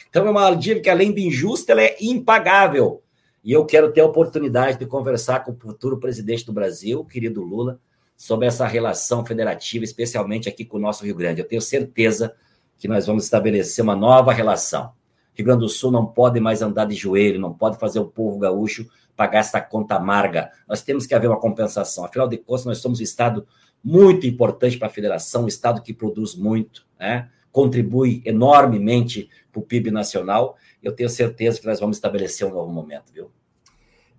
Então 0.09 0.27
é 0.27 0.31
uma 0.31 0.55
dívida 0.55 0.81
que, 0.81 0.91
além 0.91 1.13
de 1.13 1.27
injusta, 1.27 1.73
ela 1.73 1.83
é 1.83 1.97
impagável. 2.01 3.03
E 3.45 3.53
eu 3.53 3.65
quero 3.65 3.93
ter 3.93 4.01
a 4.01 4.07
oportunidade 4.07 4.79
de 4.79 4.87
conversar 4.87 5.45
com 5.45 5.53
o 5.53 5.57
futuro 5.57 5.99
presidente 5.99 6.45
do 6.45 6.53
Brasil, 6.53 7.05
querido 7.05 7.43
Lula, 7.43 7.81
sobre 8.17 8.47
essa 8.47 8.67
relação 8.67 9.25
federativa, 9.25 9.85
especialmente 9.85 10.49
aqui 10.49 10.65
com 10.65 10.77
o 10.77 10.81
nosso 10.81 11.05
Rio 11.05 11.15
Grande. 11.15 11.41
Eu 11.41 11.47
tenho 11.47 11.63
certeza 11.63 12.35
que 12.77 12.89
nós 12.89 13.07
vamos 13.07 13.25
estabelecer 13.25 13.83
uma 13.83 13.95
nova 13.95 14.33
relação. 14.33 14.93
Rio 15.35 15.47
Grande 15.47 15.61
do 15.61 15.69
Sul 15.69 15.93
não 15.93 16.05
pode 16.05 16.41
mais 16.41 16.63
andar 16.63 16.85
de 16.85 16.97
joelho, 16.97 17.41
não 17.41 17.55
pode 17.55 17.79
fazer 17.79 18.01
o 18.01 18.07
povo 18.07 18.39
gaúcho 18.39 18.89
pagar 19.19 19.41
essa 19.41 19.61
conta 19.61 19.97
amarga. 19.97 20.53
Nós 20.69 20.81
temos 20.81 21.05
que 21.05 21.13
haver 21.13 21.27
uma 21.27 21.41
compensação. 21.41 22.05
Afinal 22.05 22.29
de 22.29 22.39
contas, 22.39 22.65
nós 22.65 22.79
somos 22.79 23.01
um 23.01 23.03
Estado 23.03 23.45
muito 23.83 24.29
importante 24.29 24.79
para 24.79 24.87
a 24.87 24.91
federação, 24.91 25.45
um 25.45 25.49
Estado 25.49 25.83
que 25.83 25.93
produz 25.93 26.37
muito, 26.37 26.87
né? 26.99 27.29
Contribui 27.53 28.23
enormemente 28.25 29.29
para 29.51 29.61
o 29.61 29.63
PIB 29.63 29.91
nacional. 29.91 30.57
Eu 30.83 30.93
tenho 30.93 31.09
certeza 31.09 31.61
que 31.61 31.67
nós 31.67 31.81
vamos 31.81 31.97
estabelecer 31.97 32.47
um 32.47 32.53
novo 32.53 32.73
momento, 32.73 33.13
viu? 33.13 33.31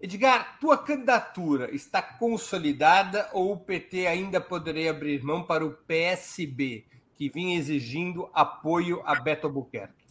Edgar, 0.01 0.57
tua 0.59 0.77
candidatura 0.77 1.73
está 1.75 2.01
consolidada 2.01 3.29
ou 3.33 3.51
o 3.51 3.57
PT 3.57 4.07
ainda 4.07 4.39
poderia 4.39 4.91
abrir 4.91 5.21
mão 5.21 5.43
para 5.43 5.65
o 5.65 5.71
PSB, 5.71 6.85
que 7.15 7.29
vinha 7.29 7.57
exigindo 7.57 8.29
apoio 8.33 9.01
a 9.05 9.19
Beto 9.19 9.47
Albuquerque? 9.47 10.05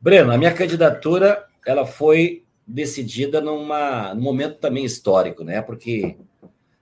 Breno, 0.00 0.32
a 0.32 0.38
minha 0.38 0.54
candidatura 0.54 1.46
ela 1.66 1.86
foi 1.86 2.42
decidida 2.66 3.42
numa, 3.42 4.14
num 4.14 4.22
momento 4.22 4.58
também 4.58 4.86
histórico, 4.86 5.44
né? 5.44 5.60
Porque 5.60 6.16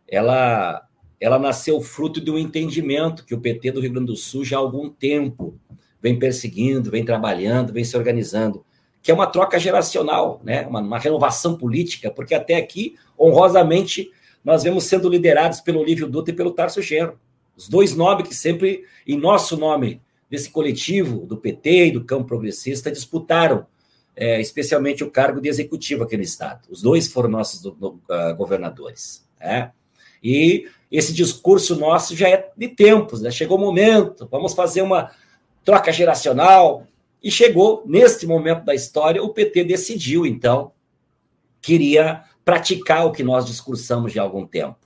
ela 0.06 0.87
ela 1.20 1.38
nasceu 1.38 1.80
fruto 1.80 2.20
de 2.20 2.30
um 2.30 2.38
entendimento 2.38 3.24
que 3.24 3.34
o 3.34 3.40
PT 3.40 3.72
do 3.72 3.80
Rio 3.80 3.92
Grande 3.92 4.06
do 4.06 4.16
Sul 4.16 4.44
já 4.44 4.56
há 4.56 4.60
algum 4.60 4.88
tempo 4.88 5.58
vem 6.00 6.18
perseguindo, 6.18 6.90
vem 6.90 7.04
trabalhando, 7.04 7.72
vem 7.72 7.84
se 7.84 7.96
organizando, 7.96 8.64
que 9.02 9.10
é 9.10 9.14
uma 9.14 9.26
troca 9.26 9.58
geracional, 9.58 10.40
né? 10.44 10.66
uma, 10.66 10.80
uma 10.80 10.98
renovação 10.98 11.56
política, 11.56 12.10
porque 12.10 12.34
até 12.34 12.56
aqui, 12.56 12.94
honrosamente, 13.18 14.10
nós 14.44 14.62
vemos 14.62 14.84
sendo 14.84 15.08
liderados 15.08 15.60
pelo 15.60 15.80
Olívio 15.80 16.08
Dutra 16.08 16.32
e 16.32 16.36
pelo 16.36 16.52
Tarso 16.52 16.80
Genro. 16.80 17.18
Os 17.56 17.68
dois 17.68 17.94
nomes 17.94 18.28
que 18.28 18.34
sempre, 18.34 18.84
em 19.06 19.18
nosso 19.18 19.56
nome, 19.56 20.00
desse 20.30 20.50
coletivo 20.50 21.26
do 21.26 21.36
PT 21.36 21.86
e 21.86 21.90
do 21.90 22.04
campo 22.04 22.26
progressista, 22.26 22.92
disputaram 22.92 23.66
é, 24.14 24.40
especialmente 24.40 25.02
o 25.04 25.10
cargo 25.10 25.40
de 25.40 25.48
executivo 25.48 26.04
aqui 26.04 26.16
no 26.16 26.22
Estado. 26.22 26.66
Os 26.68 26.82
dois 26.82 27.08
foram 27.08 27.28
nossos 27.28 27.62
do, 27.62 27.70
do, 27.70 27.88
uh, 27.88 28.34
governadores. 28.36 29.26
Né? 29.40 29.70
E 30.22 30.68
esse 30.90 31.12
discurso 31.12 31.76
nosso 31.76 32.16
já 32.16 32.28
é 32.28 32.50
de 32.56 32.68
tempos, 32.68 33.20
né? 33.20 33.30
chegou 33.30 33.58
o 33.58 33.60
momento, 33.60 34.26
vamos 34.30 34.54
fazer 34.54 34.82
uma 34.82 35.10
troca 35.64 35.92
geracional. 35.92 36.84
E 37.22 37.30
chegou, 37.30 37.82
neste 37.84 38.26
momento 38.26 38.64
da 38.64 38.74
história, 38.74 39.22
o 39.22 39.30
PT 39.30 39.64
decidiu, 39.64 40.24
então, 40.24 40.72
queria 41.60 42.22
praticar 42.44 43.06
o 43.06 43.12
que 43.12 43.24
nós 43.24 43.44
discursamos 43.44 44.12
de 44.12 44.18
algum 44.18 44.46
tempo. 44.46 44.78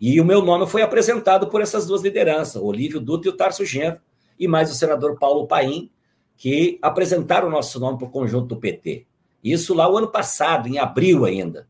E 0.00 0.20
o 0.20 0.24
meu 0.24 0.42
nome 0.42 0.66
foi 0.66 0.82
apresentado 0.82 1.48
por 1.48 1.60
essas 1.60 1.86
duas 1.86 2.02
lideranças, 2.02 2.60
o 2.60 2.66
Olívio 2.66 3.00
Dutra 3.00 3.30
e 3.30 3.34
o 3.34 3.36
Tarso 3.36 3.64
Genro, 3.64 4.00
e 4.38 4.46
mais 4.46 4.70
o 4.70 4.74
senador 4.74 5.18
Paulo 5.18 5.46
Paim, 5.46 5.90
que 6.36 6.78
apresentaram 6.80 7.48
o 7.48 7.50
nosso 7.50 7.80
nome 7.80 7.98
para 7.98 8.06
o 8.06 8.10
conjunto 8.10 8.46
do 8.46 8.56
PT. 8.56 9.06
Isso 9.42 9.74
lá 9.74 9.90
o 9.90 9.96
ano 9.96 10.08
passado, 10.08 10.68
em 10.68 10.78
abril 10.78 11.24
ainda. 11.24 11.66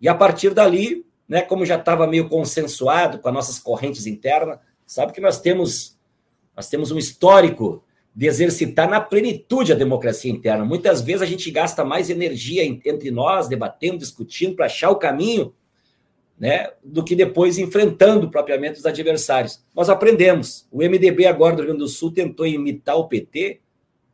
E 0.00 0.08
a 0.08 0.14
partir 0.14 0.52
dali, 0.52 1.05
né, 1.28 1.42
como 1.42 1.66
já 1.66 1.76
estava 1.76 2.06
meio 2.06 2.28
consensuado 2.28 3.18
com 3.18 3.28
as 3.28 3.34
nossas 3.34 3.58
correntes 3.58 4.06
internas, 4.06 4.58
sabe 4.86 5.12
que 5.12 5.20
nós 5.20 5.40
temos 5.40 5.96
nós 6.56 6.70
temos 6.70 6.90
um 6.90 6.96
histórico 6.96 7.84
de 8.14 8.26
exercitar 8.26 8.88
na 8.88 8.98
plenitude 8.98 9.72
a 9.72 9.76
democracia 9.76 10.32
interna. 10.32 10.64
Muitas 10.64 11.02
vezes 11.02 11.20
a 11.20 11.26
gente 11.26 11.50
gasta 11.50 11.84
mais 11.84 12.08
energia 12.08 12.64
entre 12.64 13.10
nós, 13.10 13.46
debatendo, 13.46 13.98
discutindo, 13.98 14.56
para 14.56 14.64
achar 14.64 14.88
o 14.88 14.96
caminho, 14.96 15.54
né, 16.38 16.70
do 16.82 17.04
que 17.04 17.14
depois 17.14 17.58
enfrentando 17.58 18.30
propriamente 18.30 18.78
os 18.78 18.86
adversários. 18.86 19.62
Nós 19.74 19.90
aprendemos. 19.90 20.66
O 20.72 20.78
MDB 20.78 21.26
agora 21.26 21.54
do 21.54 21.58
Rio 21.58 21.66
Grande 21.72 21.84
do 21.84 21.88
Sul 21.88 22.10
tentou 22.10 22.46
imitar 22.46 22.96
o 22.96 23.06
PT 23.06 23.60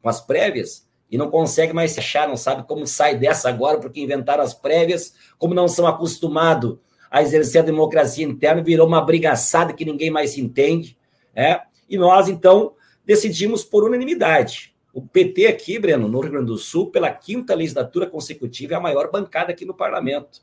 com 0.02 0.08
as 0.08 0.20
prévias 0.20 0.84
e 1.08 1.16
não 1.16 1.30
consegue 1.30 1.72
mais 1.72 1.92
se 1.92 2.00
achar, 2.00 2.26
não 2.26 2.36
sabe 2.36 2.66
como 2.66 2.86
sai 2.88 3.16
dessa 3.16 3.48
agora, 3.48 3.78
porque 3.78 4.00
inventaram 4.00 4.42
as 4.42 4.54
prévias, 4.54 5.14
como 5.38 5.54
não 5.54 5.68
são 5.68 5.86
acostumados 5.86 6.78
a 7.12 7.20
exercer 7.22 7.60
a 7.60 7.64
democracia 7.64 8.24
interna, 8.24 8.62
virou 8.62 8.86
uma 8.86 9.02
brigaçada 9.02 9.74
que 9.74 9.84
ninguém 9.84 10.10
mais 10.10 10.30
se 10.30 10.40
entende. 10.40 10.96
É? 11.36 11.60
E 11.86 11.98
nós, 11.98 12.26
então, 12.26 12.72
decidimos 13.04 13.62
por 13.62 13.84
unanimidade. 13.84 14.74
O 14.94 15.02
PT 15.02 15.46
aqui, 15.46 15.78
Breno, 15.78 16.08
no 16.08 16.20
Rio 16.20 16.32
Grande 16.32 16.46
do 16.46 16.56
Sul, 16.56 16.90
pela 16.90 17.10
quinta 17.10 17.54
legislatura 17.54 18.06
consecutiva, 18.06 18.72
é 18.72 18.76
a 18.78 18.80
maior 18.80 19.10
bancada 19.10 19.52
aqui 19.52 19.66
no 19.66 19.74
parlamento. 19.74 20.40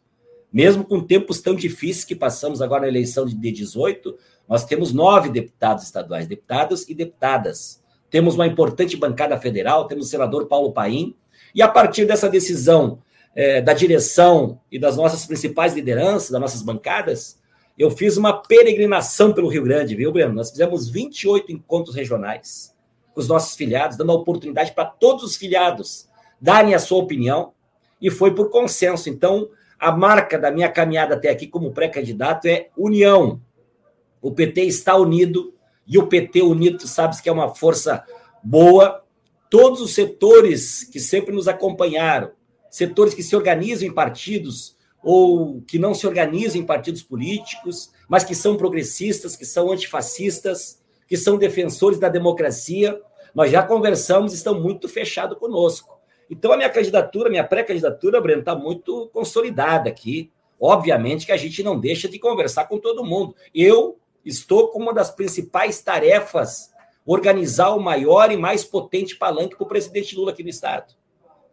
Mesmo 0.53 0.85
com 0.85 1.01
tempos 1.01 1.41
tão 1.41 1.55
difíceis 1.55 2.05
que 2.05 2.15
passamos 2.15 2.61
agora 2.61 2.83
na 2.83 2.87
eleição 2.87 3.25
de 3.25 3.35
18, 3.35 4.15
nós 4.47 4.63
temos 4.63 4.93
nove 4.93 5.29
deputados 5.29 5.83
estaduais, 5.83 6.27
deputados 6.27 6.87
e 6.87 6.93
deputadas. 6.93 7.83
Temos 8.11 8.35
uma 8.35 8.45
importante 8.45 8.95
bancada 8.95 9.39
federal, 9.39 9.87
temos 9.87 10.05
o 10.05 10.09
senador 10.09 10.45
Paulo 10.47 10.71
Paim, 10.71 11.15
e 11.53 11.63
a 11.63 11.67
partir 11.67 12.05
dessa 12.05 12.29
decisão 12.29 12.99
é, 13.35 13.61
da 13.61 13.73
direção 13.73 14.59
e 14.71 14.79
das 14.79 14.97
nossas 14.97 15.25
principais 15.25 15.73
lideranças, 15.73 16.31
das 16.31 16.41
nossas 16.41 16.61
bancadas, 16.61 17.39
eu 17.77 17.89
fiz 17.89 18.17
uma 18.17 18.33
peregrinação 18.33 19.31
pelo 19.31 19.47
Rio 19.47 19.63
Grande, 19.63 19.95
viu, 19.95 20.11
Breno? 20.11 20.33
Nós 20.33 20.51
fizemos 20.51 20.89
28 20.89 21.51
encontros 21.51 21.95
regionais 21.95 22.75
com 23.13 23.21
os 23.21 23.27
nossos 23.29 23.55
filiados, 23.55 23.95
dando 23.95 24.11
a 24.11 24.15
oportunidade 24.15 24.73
para 24.73 24.83
todos 24.85 25.23
os 25.23 25.37
filiados 25.37 26.09
darem 26.41 26.73
a 26.73 26.79
sua 26.79 26.97
opinião, 26.97 27.53
e 28.01 28.09
foi 28.09 28.33
por 28.33 28.49
consenso. 28.49 29.09
Então, 29.09 29.49
a 29.79 29.91
marca 29.91 30.37
da 30.37 30.51
minha 30.51 30.69
caminhada 30.69 31.15
até 31.15 31.29
aqui 31.29 31.47
como 31.47 31.71
pré-candidato 31.71 32.47
é 32.47 32.69
união. 32.77 33.41
O 34.21 34.31
PT 34.31 34.63
está 34.63 34.95
unido, 34.95 35.53
e 35.87 35.97
o 35.97 36.07
PT 36.07 36.41
unido, 36.41 36.87
sabes 36.87 37.21
que 37.21 37.29
é 37.29 37.31
uma 37.31 37.55
força 37.55 38.03
boa. 38.43 39.03
Todos 39.49 39.81
os 39.81 39.93
setores 39.93 40.83
que 40.83 40.99
sempre 40.99 41.33
nos 41.33 41.47
acompanharam, 41.47 42.31
setores 42.69 43.13
que 43.13 43.23
se 43.23 43.35
organizam 43.35 43.87
em 43.87 43.93
partidos 43.93 44.77
ou 45.01 45.61
que 45.61 45.79
não 45.79 45.93
se 45.93 46.05
organizam 46.05 46.61
em 46.61 46.65
partidos 46.65 47.01
políticos, 47.01 47.91
mas 48.07 48.23
que 48.23 48.35
são 48.35 48.57
progressistas, 48.57 49.35
que 49.35 49.45
são 49.45 49.71
antifascistas, 49.71 50.81
que 51.07 51.17
são 51.17 51.37
defensores 51.37 51.99
da 51.99 52.09
democracia, 52.09 52.99
nós 53.33 53.51
já 53.51 53.63
conversamos, 53.63 54.33
estão 54.33 54.59
muito 54.59 54.89
fechados 54.89 55.37
conosco. 55.37 55.99
Então, 56.29 56.51
a 56.51 56.57
minha 56.57 56.69
candidatura, 56.69 57.29
minha 57.29 57.43
pré-candidatura, 57.43 58.21
Breno, 58.21 58.41
está 58.41 58.55
muito 58.55 59.09
consolidada 59.13 59.89
aqui. 59.89 60.31
Obviamente 60.61 61.25
que 61.25 61.31
a 61.31 61.37
gente 61.37 61.63
não 61.63 61.79
deixa 61.79 62.07
de 62.07 62.19
conversar 62.19 62.65
com 62.65 62.77
todo 62.77 63.05
mundo. 63.05 63.33
Eu 63.55 63.97
estou 64.25 64.67
com 64.67 64.79
uma 64.79 64.93
das 64.93 65.09
principais 65.09 65.81
tarefas 65.81 66.71
organizar 67.05 67.69
o 67.69 67.79
maior 67.79 68.31
e 68.31 68.37
mais 68.37 68.63
potente 68.63 69.15
palanque 69.15 69.55
para 69.55 69.63
o 69.63 69.67
presidente 69.67 70.15
Lula 70.15 70.31
aqui 70.31 70.43
no 70.43 70.49
Estado. 70.49 70.93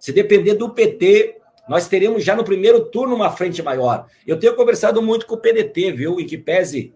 Se 0.07 0.13
depender 0.13 0.55
do 0.55 0.71
PT, 0.71 1.37
nós 1.69 1.89
teremos 1.89 2.23
já 2.23 2.37
no 2.37 2.45
primeiro 2.45 2.85
turno 2.85 3.17
uma 3.17 3.29
frente 3.29 3.61
maior. 3.61 4.07
Eu 4.25 4.39
tenho 4.39 4.55
conversado 4.55 5.03
muito 5.03 5.27
com 5.27 5.35
o 5.35 5.41
PDT, 5.41 5.91
viu? 5.91 6.21
Em 6.21 6.25
que 6.25 6.39
pese 6.39 6.95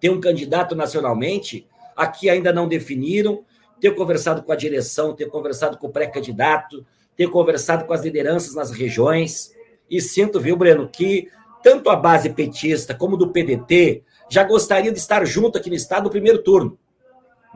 ter 0.00 0.10
um 0.10 0.20
candidato 0.20 0.74
nacionalmente, 0.74 1.68
aqui 1.94 2.28
ainda 2.28 2.52
não 2.52 2.66
definiram. 2.66 3.44
Tenho 3.80 3.94
conversado 3.94 4.42
com 4.42 4.50
a 4.50 4.56
direção, 4.56 5.14
tenho 5.14 5.30
conversado 5.30 5.78
com 5.78 5.86
o 5.86 5.92
pré-candidato, 5.92 6.84
tenho 7.14 7.30
conversado 7.30 7.84
com 7.84 7.92
as 7.92 8.02
lideranças 8.02 8.56
nas 8.56 8.72
regiões. 8.72 9.52
E 9.88 10.00
sinto, 10.00 10.40
viu, 10.40 10.56
Breno, 10.56 10.88
que 10.88 11.28
tanto 11.62 11.88
a 11.90 11.94
base 11.94 12.30
petista 12.30 12.92
como 12.92 13.16
do 13.16 13.30
PDT 13.30 14.02
já 14.28 14.42
gostaria 14.42 14.90
de 14.90 14.98
estar 14.98 15.24
junto 15.24 15.58
aqui 15.58 15.70
no 15.70 15.76
Estado 15.76 16.02
no 16.02 16.10
primeiro 16.10 16.42
turno. 16.42 16.76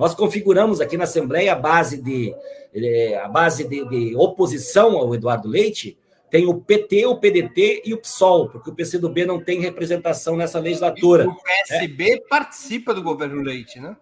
Nós 0.01 0.15
configuramos 0.15 0.81
aqui 0.81 0.97
na 0.97 1.05
Assembleia 1.05 1.53
a 1.53 1.55
base 1.55 2.01
de, 2.01 2.35
eh, 2.75 3.21
a 3.23 3.29
base 3.29 3.65
de, 3.65 3.87
de 3.87 4.17
oposição 4.17 4.97
ao 4.97 5.15
Eduardo 5.15 5.47
Leite, 5.47 5.99
tem 6.31 6.47
o 6.47 6.55
PT, 6.55 7.05
o 7.05 7.19
PDT 7.19 7.83
e 7.85 7.93
o 7.93 7.99
PSOL, 7.99 8.49
porque 8.49 8.71
o 8.71 8.75
PCdoB 8.75 9.27
não 9.27 9.45
tem 9.45 9.61
representação 9.61 10.37
nessa 10.37 10.59
legislatura. 10.59 11.25
E 11.25 11.27
o 11.27 11.37
PSB 11.37 12.13
é. 12.13 12.21
participa 12.31 12.95
do 12.95 13.03
governo 13.03 13.43
Leite, 13.43 13.79
né? 13.79 13.95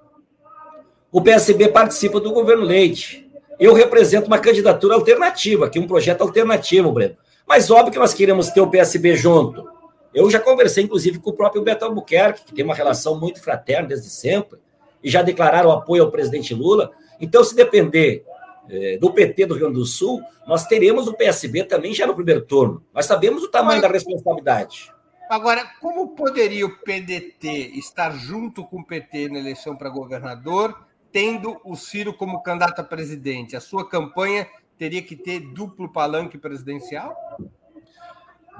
O 1.10 1.20
PSB 1.20 1.66
participa 1.66 2.20
do 2.20 2.30
governo 2.30 2.62
Leite. 2.62 3.28
Eu 3.58 3.74
represento 3.74 4.28
uma 4.28 4.38
candidatura 4.38 4.94
alternativa, 4.94 5.66
aqui 5.66 5.80
um 5.80 5.86
projeto 5.88 6.20
alternativo, 6.20 6.92
Breno. 6.92 7.16
Mas 7.44 7.72
óbvio 7.72 7.90
que 7.90 7.98
nós 7.98 8.14
queremos 8.14 8.50
ter 8.50 8.60
o 8.60 8.70
PSB 8.70 9.16
junto. 9.16 9.68
Eu 10.14 10.30
já 10.30 10.38
conversei, 10.38 10.84
inclusive, 10.84 11.18
com 11.18 11.30
o 11.30 11.34
próprio 11.34 11.62
Beto 11.62 11.84
Albuquerque, 11.84 12.44
que 12.44 12.54
tem 12.54 12.64
uma 12.64 12.74
relação 12.74 13.18
muito 13.18 13.42
fraterna 13.42 13.88
desde 13.88 14.10
sempre 14.10 14.60
e 15.02 15.10
já 15.10 15.22
declararam 15.22 15.70
apoio 15.70 16.04
ao 16.04 16.10
presidente 16.10 16.54
Lula. 16.54 16.90
Então, 17.20 17.42
se 17.44 17.54
depender 17.54 18.24
é, 18.68 18.98
do 18.98 19.12
PT 19.12 19.46
do 19.46 19.54
Rio 19.54 19.64
Grande 19.64 19.78
do 19.78 19.86
Sul, 19.86 20.20
nós 20.46 20.66
teremos 20.66 21.06
o 21.06 21.14
PSB 21.14 21.64
também 21.64 21.94
já 21.94 22.06
no 22.06 22.14
primeiro 22.14 22.42
turno. 22.42 22.82
Nós 22.94 23.06
sabemos 23.06 23.42
o 23.42 23.48
tamanho 23.48 23.82
da 23.82 23.88
responsabilidade. 23.88 24.92
Agora, 25.28 25.62
como 25.80 26.14
poderia 26.14 26.64
o 26.64 26.78
PDT 26.78 27.72
estar 27.74 28.10
junto 28.12 28.64
com 28.64 28.80
o 28.80 28.84
PT 28.84 29.28
na 29.28 29.38
eleição 29.38 29.76
para 29.76 29.90
governador, 29.90 30.74
tendo 31.12 31.60
o 31.64 31.76
Ciro 31.76 32.14
como 32.14 32.42
candidato 32.42 32.80
a 32.80 32.84
presidente? 32.84 33.54
A 33.54 33.60
sua 33.60 33.86
campanha 33.86 34.46
teria 34.78 35.02
que 35.02 35.14
ter 35.14 35.40
duplo 35.40 35.92
palanque 35.92 36.38
presidencial? 36.38 37.14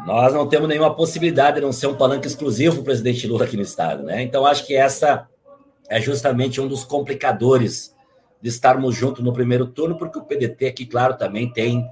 Nós 0.05 0.33
não 0.33 0.47
temos 0.47 0.69
nenhuma 0.69 0.95
possibilidade 0.95 1.57
de 1.57 1.63
não 1.63 1.73
ser 1.73 1.87
um 1.87 1.97
palanque 1.97 2.27
exclusivo 2.27 2.77
para 2.77 2.83
o 2.83 2.85
presidente 2.85 3.27
Lula 3.27 3.47
aqui 3.47 3.57
no 3.57 3.63
Estado. 3.63 4.03
Né? 4.03 4.23
Então, 4.23 4.45
acho 4.45 4.67
que 4.67 4.77
essa 4.77 5.27
é 5.89 6.01
justamente 6.01 6.61
um 6.61 6.69
dos 6.69 6.85
complicadores 6.85 7.95
de 8.41 8.49
estarmos 8.49 8.95
juntos 8.95 9.25
no 9.25 9.33
primeiro 9.33 9.67
turno, 9.67 9.97
porque 9.97 10.19
o 10.19 10.25
PDT 10.25 10.67
aqui, 10.67 10.87
claro, 10.87 11.17
também 11.17 11.51
tem 11.51 11.89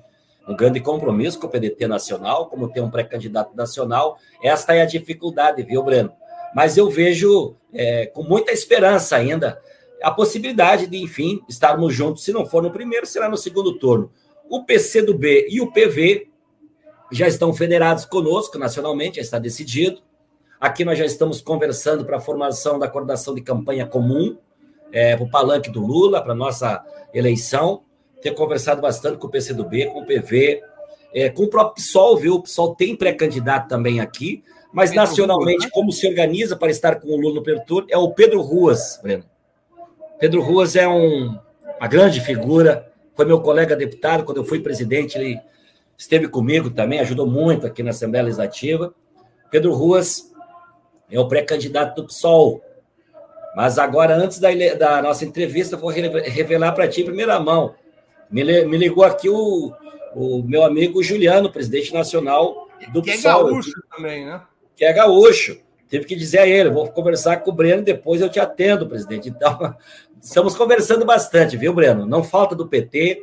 um 0.47 0.55
grande 0.55 0.81
compromisso 0.81 1.41
com 1.41 1.47
o 1.47 1.51
PDT 1.51 1.89
nacional, 1.89 2.47
como 2.47 2.69
tem 2.69 2.83
um 2.83 2.91
pré-candidato 2.91 3.57
nacional. 3.57 4.19
Esta 4.43 4.75
é 4.75 4.83
a 4.83 4.87
dificuldade, 4.87 5.63
viu, 5.63 5.83
Breno? 5.83 6.13
Mas 6.55 6.77
eu 6.77 6.89
vejo 6.89 7.57
é, 7.73 8.07
com 8.07 8.23
muita 8.23 8.53
esperança 8.53 9.17
ainda 9.17 9.61
a 10.03 10.11
possibilidade 10.11 10.87
de, 10.87 10.97
enfim, 10.99 11.41
estarmos 11.49 11.93
juntos. 11.95 12.23
Se 12.23 12.33
não 12.33 12.47
for 12.47 12.63
no 12.63 12.71
primeiro, 12.71 13.07
será 13.07 13.29
no 13.29 13.37
segundo 13.37 13.77
turno. 13.79 14.11
O 14.49 14.65
PCdoB 14.65 15.49
e 15.51 15.61
o 15.61 15.73
PV 15.73 16.29
já 17.11 17.27
estão 17.27 17.53
federados 17.53 18.05
conosco 18.05 18.59
nacionalmente, 18.59 19.17
já 19.17 19.23
está 19.23 19.39
decidido. 19.39 20.01
Aqui 20.67 20.85
nós 20.85 20.99
já 20.99 21.05
estamos 21.05 21.41
conversando 21.41 22.05
para 22.05 22.17
a 22.17 22.21
formação 22.21 22.77
da 22.77 22.89
coordenação 22.89 23.37
de 23.37 23.41
campanha 23.41 23.87
comum, 23.87 24.37
é, 24.91 25.15
para 25.15 25.25
o 25.25 25.31
palanque 25.31 25.71
do 25.71 25.81
Lula, 25.81 26.21
para 26.21 26.33
a 26.33 26.35
nossa 26.35 26.85
eleição. 27.15 27.85
Tenho 28.21 28.35
conversado 28.35 28.83
bastante 28.83 29.17
com 29.17 29.29
o 29.29 29.31
PCdoB, 29.31 29.87
com 29.87 30.01
o 30.01 30.05
PV, 30.05 30.61
é, 31.15 31.29
com 31.31 31.45
o 31.45 31.49
próprio 31.49 31.77
PSOL, 31.77 32.17
viu? 32.17 32.35
O 32.35 32.43
PSOL 32.43 32.75
tem 32.75 32.97
pré-candidato 32.97 33.69
também 33.69 34.01
aqui, 34.01 34.43
mas 34.73 34.91
Pedro 34.91 35.05
nacionalmente, 35.05 35.59
Ruas, 35.59 35.65
né? 35.67 35.71
como 35.73 35.93
se 35.93 36.09
organiza 36.09 36.57
para 36.57 36.73
estar 36.73 36.97
com 36.97 37.11
o 37.11 37.17
Lula 37.17 37.37
no 37.37 37.43
primeiro 37.45 37.87
é 37.89 37.97
o 37.97 38.11
Pedro 38.11 38.41
Ruas, 38.41 38.99
Breno. 39.01 39.25
Pedro 40.19 40.43
Ruas 40.43 40.75
é 40.75 40.89
um, 40.89 41.39
uma 41.79 41.87
grande 41.87 42.21
figura, 42.21 42.93
foi 43.15 43.25
meu 43.25 43.41
colega 43.41 43.77
deputado 43.77 44.25
quando 44.25 44.39
eu 44.39 44.45
fui 44.45 44.59
presidente, 44.59 45.17
ele 45.17 45.39
esteve 45.97 46.27
comigo 46.27 46.71
também, 46.71 46.99
ajudou 46.99 47.25
muito 47.25 47.69
aqui 47.69 47.85
na 47.85 47.91
Assembleia 47.91 48.25
Legislativa. 48.25 48.93
Pedro 49.49 49.73
Ruas 49.73 50.26
é 51.11 51.19
o 51.19 51.29
pré-candidato 51.29 52.03
do 52.03 52.07
PSOL. 52.07 52.63
Mas 53.55 53.79
agora, 53.79 54.15
antes 54.15 54.39
da, 54.39 54.49
da 54.79 55.01
nossa 55.01 55.25
entrevista, 55.25 55.77
vou 55.77 55.91
revelar 55.91 56.73
para 56.73 56.89
ti 56.89 57.03
em 57.03 57.07
primeira 57.07 57.41
mão. 57.41 57.75
Me, 58.31 58.43
me 58.65 58.77
ligou 58.77 59.05
aqui 59.05 59.29
o, 59.29 59.73
o 60.15 60.43
meu 60.43 60.63
amigo 60.63 61.03
Juliano, 61.03 61.51
presidente 61.51 61.93
nacional 61.95 62.69
do 62.93 63.03
que 63.03 63.13
PSOL. 63.13 63.45
Que 63.45 63.49
é 63.49 63.51
gaúcho 63.51 63.83
também, 63.97 64.27
né? 64.27 64.43
Que 64.77 64.85
é 64.85 64.93
gaúcho. 64.93 65.59
Teve 65.89 66.05
que 66.05 66.17
dizer 66.17 66.41
a 66.41 66.47
ele, 66.47 66.69
vou 66.69 66.91
conversar 66.91 67.39
com 67.39 67.51
o 67.51 67.55
Breno, 67.55 67.83
depois 67.83 68.21
eu 68.21 68.29
te 68.29 68.41
atendo, 68.41 68.89
presidente. 68.89 69.29
Então, 69.29 69.75
estamos 70.21 70.57
conversando 70.57 71.05
bastante, 71.05 71.57
viu, 71.57 71.73
Breno? 71.73 72.05
Não 72.07 72.25
falta 72.25 72.55
do 72.55 72.67
PT, 72.67 73.23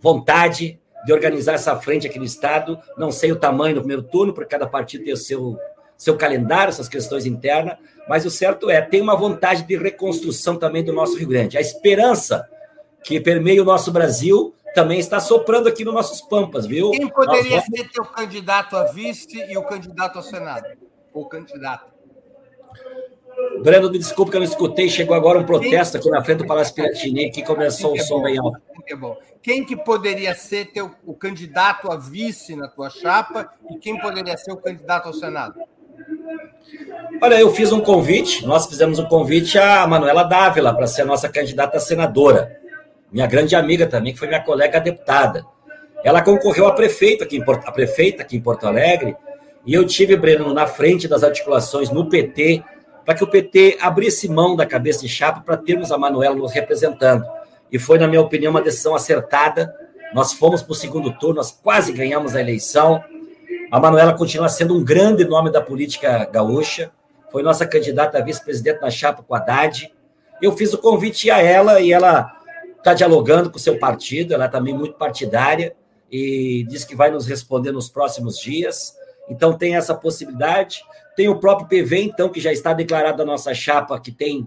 vontade 0.00 0.80
de 1.06 1.12
organizar 1.12 1.54
essa 1.54 1.76
frente 1.76 2.06
aqui 2.06 2.18
no 2.18 2.24
Estado. 2.24 2.78
Não 2.96 3.12
sei 3.12 3.30
o 3.30 3.36
tamanho 3.36 3.76
do 3.76 3.80
primeiro 3.80 4.02
turno, 4.02 4.32
porque 4.32 4.50
cada 4.50 4.66
partido 4.66 5.04
tem 5.04 5.12
o 5.12 5.16
seu, 5.16 5.56
seu 6.02 6.16
calendário, 6.16 6.70
essas 6.70 6.88
questões 6.88 7.26
internas, 7.26 7.76
mas 8.08 8.26
o 8.26 8.30
certo 8.30 8.68
é, 8.68 8.80
tem 8.80 9.00
uma 9.00 9.14
vontade 9.14 9.62
de 9.62 9.76
reconstrução 9.76 10.56
também 10.56 10.82
do 10.82 10.92
nosso 10.92 11.16
Rio 11.16 11.28
Grande. 11.28 11.56
A 11.56 11.60
esperança 11.60 12.48
que 13.04 13.20
permeia 13.20 13.62
o 13.62 13.64
nosso 13.64 13.92
Brasil 13.92 14.52
também 14.74 14.98
está 14.98 15.20
soprando 15.20 15.68
aqui 15.68 15.84
nos 15.84 15.94
nossos 15.94 16.20
pampas, 16.22 16.66
viu? 16.66 16.90
Quem 16.90 17.08
poderia 17.08 17.56
Nós... 17.56 17.66
ser 17.66 17.88
teu 17.90 18.04
candidato 18.04 18.76
a 18.76 18.84
vice 18.84 19.38
e 19.48 19.56
o 19.56 19.62
candidato 19.62 20.16
ao 20.16 20.24
Senado? 20.24 20.66
O 21.12 21.24
candidato. 21.26 21.92
Breno, 23.62 23.90
me 23.90 23.98
desculpe 23.98 24.30
que 24.30 24.36
eu 24.36 24.40
não 24.40 24.48
escutei. 24.48 24.88
Chegou 24.88 25.14
agora 25.14 25.38
um 25.38 25.44
protesto 25.44 25.98
aqui 25.98 26.10
na 26.10 26.24
frente 26.24 26.38
do 26.38 26.46
Palácio 26.46 26.74
Piratini 26.74 27.30
que 27.30 27.42
começou 27.42 27.94
o 27.94 28.00
som 28.00 28.22
bem 28.22 28.38
alto. 28.38 28.60
É 28.88 28.96
bom. 28.96 29.16
Quem 29.40 29.64
que 29.64 29.76
poderia 29.76 30.34
ser 30.34 30.72
teu, 30.72 30.90
o 31.06 31.14
candidato 31.14 31.90
a 31.90 31.96
vice 31.96 32.56
na 32.56 32.66
tua 32.66 32.90
chapa 32.90 33.52
e 33.70 33.78
quem 33.78 33.98
poderia 34.00 34.36
ser 34.36 34.52
o 34.52 34.56
candidato 34.56 35.06
ao 35.06 35.14
Senado? 35.14 35.60
Olha, 37.20 37.40
eu 37.40 37.52
fiz 37.52 37.72
um 37.72 37.80
convite, 37.80 38.44
nós 38.46 38.66
fizemos 38.66 38.98
um 38.98 39.04
convite 39.04 39.58
à 39.58 39.86
Manuela 39.86 40.24
Dávila 40.24 40.74
para 40.74 40.86
ser 40.86 41.02
a 41.02 41.04
nossa 41.04 41.28
candidata 41.28 41.76
a 41.76 41.80
senadora. 41.80 42.56
Minha 43.12 43.26
grande 43.26 43.54
amiga 43.54 43.86
também, 43.86 44.12
que 44.12 44.18
foi 44.18 44.28
minha 44.28 44.40
colega 44.40 44.80
deputada. 44.80 45.44
Ela 46.02 46.22
concorreu 46.22 46.66
a 46.66 46.72
prefeita 46.72 47.24
aqui 47.24 47.36
em 47.36 47.44
Porto, 47.44 47.68
a 47.68 47.72
prefeita 47.72 48.22
aqui 48.22 48.36
em 48.36 48.40
Porto 48.40 48.66
Alegre, 48.66 49.16
e 49.64 49.74
eu 49.74 49.86
tive, 49.86 50.16
Breno, 50.16 50.52
na 50.52 50.66
frente 50.66 51.06
das 51.06 51.22
articulações 51.22 51.90
no 51.90 52.08
PT, 52.08 52.64
para 53.04 53.14
que 53.14 53.22
o 53.22 53.28
PT 53.28 53.78
abrisse 53.80 54.28
mão 54.28 54.56
da 54.56 54.66
cabeça 54.66 55.02
de 55.02 55.08
chapa 55.08 55.40
para 55.40 55.56
termos 55.56 55.92
a 55.92 55.98
Manuela 55.98 56.34
nos 56.34 56.52
representando. 56.52 57.24
E 57.70 57.78
foi, 57.78 57.98
na 57.98 58.08
minha 58.08 58.20
opinião, 58.20 58.50
uma 58.50 58.60
decisão 58.60 58.94
acertada. 58.94 59.72
Nós 60.12 60.32
fomos 60.32 60.62
para 60.62 60.72
o 60.72 60.74
segundo 60.74 61.12
turno, 61.16 61.36
nós 61.36 61.50
quase 61.50 61.92
ganhamos 61.92 62.34
a 62.34 62.40
eleição. 62.40 63.02
A 63.70 63.80
Manuela 63.80 64.12
continua 64.12 64.48
sendo 64.48 64.76
um 64.76 64.84
grande 64.84 65.24
nome 65.24 65.50
da 65.50 65.60
política 65.60 66.28
gaúcha. 66.30 66.90
Foi 67.32 67.42
nossa 67.42 67.66
candidata 67.66 68.18
a 68.18 68.20
vice-presidente 68.20 68.82
na 68.82 68.90
chapa 68.90 69.22
com 69.22 69.34
a 69.34 69.38
Haddad. 69.38 69.92
Eu 70.40 70.52
fiz 70.54 70.72
o 70.74 70.78
convite 70.78 71.30
a 71.30 71.38
ela 71.38 71.80
e 71.80 71.90
ela 71.90 72.30
está 72.76 72.92
dialogando 72.92 73.50
com 73.50 73.56
o 73.56 73.60
seu 73.60 73.78
partido, 73.78 74.34
ela 74.34 74.44
é 74.44 74.48
também 74.48 74.74
muito 74.74 74.94
partidária 74.94 75.74
e 76.10 76.64
diz 76.68 76.84
que 76.84 76.94
vai 76.94 77.10
nos 77.10 77.26
responder 77.26 77.72
nos 77.72 77.88
próximos 77.88 78.38
dias. 78.38 78.94
Então 79.30 79.56
tem 79.56 79.76
essa 79.76 79.94
possibilidade. 79.94 80.84
Tem 81.16 81.28
o 81.28 81.38
próprio 81.38 81.68
PV, 81.68 82.02
então, 82.02 82.28
que 82.28 82.40
já 82.40 82.52
está 82.52 82.72
declarado 82.72 83.22
a 83.22 83.24
nossa 83.24 83.54
chapa, 83.54 83.98
que 83.98 84.12
tem 84.12 84.46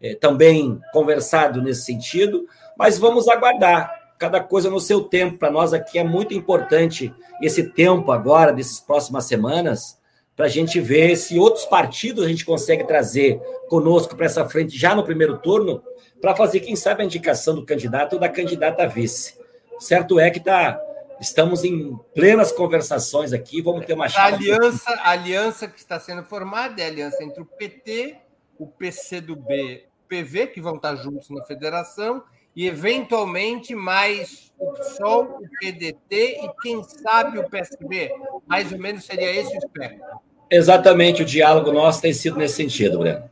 é, 0.00 0.14
também 0.14 0.80
conversado 0.92 1.62
nesse 1.62 1.84
sentido, 1.84 2.46
mas 2.76 2.98
vamos 2.98 3.28
aguardar. 3.28 3.90
Cada 4.18 4.40
coisa 4.40 4.70
no 4.70 4.80
seu 4.80 5.02
tempo. 5.02 5.38
Para 5.38 5.50
nós 5.50 5.74
aqui 5.74 5.98
é 5.98 6.04
muito 6.04 6.32
importante 6.32 7.14
esse 7.42 7.62
tempo 7.62 8.12
agora, 8.12 8.52
dessas 8.52 8.80
próximas 8.80 9.26
semanas, 9.26 9.98
para 10.36 10.46
a 10.46 10.50
gente 10.50 10.78
ver 10.78 11.16
se 11.16 11.38
outros 11.38 11.64
partidos 11.64 12.24
a 12.24 12.28
gente 12.28 12.44
consegue 12.44 12.84
trazer 12.84 13.40
conosco 13.68 14.14
para 14.14 14.26
essa 14.26 14.46
frente 14.46 14.76
já 14.76 14.94
no 14.94 15.02
primeiro 15.02 15.38
turno, 15.38 15.82
para 16.20 16.36
fazer, 16.36 16.60
quem 16.60 16.76
sabe, 16.76 17.02
a 17.02 17.06
indicação 17.06 17.54
do 17.54 17.64
candidato 17.64 18.12
ou 18.14 18.20
da 18.20 18.28
candidata 18.28 18.82
a 18.82 18.86
vice. 18.86 19.38
Certo 19.78 20.20
é 20.20 20.30
que 20.30 20.40
tá, 20.40 20.78
estamos 21.20 21.64
em 21.64 21.98
plenas 22.14 22.52
conversações 22.52 23.32
aqui, 23.32 23.62
vamos 23.62 23.86
ter 23.86 23.94
uma 23.94 24.08
chave. 24.08 24.50
A 24.50 24.56
aliança, 24.56 24.90
a 24.90 25.10
aliança 25.10 25.68
que 25.68 25.78
está 25.78 25.98
sendo 25.98 26.22
formada 26.22 26.82
é 26.82 26.84
a 26.84 26.88
aliança 26.88 27.24
entre 27.24 27.40
o 27.40 27.46
PT, 27.46 28.16
o 28.58 28.66
PCdoB, 28.66 29.84
o 30.04 30.08
PV, 30.08 30.48
que 30.48 30.60
vão 30.60 30.76
estar 30.76 30.96
juntos 30.96 31.30
na 31.30 31.44
federação, 31.44 32.22
e 32.54 32.66
eventualmente 32.66 33.74
mais 33.74 34.50
o 34.58 34.72
PSOL, 34.72 35.24
o 35.24 35.48
PDT 35.60 36.40
e 36.42 36.50
quem 36.62 36.82
sabe 36.82 37.38
o 37.38 37.48
PSB. 37.48 38.10
Mais 38.46 38.72
ou 38.72 38.78
menos 38.78 39.04
seria 39.04 39.30
esse 39.30 39.54
o 39.54 39.58
espectro. 39.58 40.25
Exatamente, 40.50 41.22
o 41.22 41.24
diálogo 41.24 41.72
nosso 41.72 42.00
tem 42.00 42.12
sido 42.12 42.36
nesse 42.36 42.54
sentido, 42.54 42.98
Breno. 42.98 43.28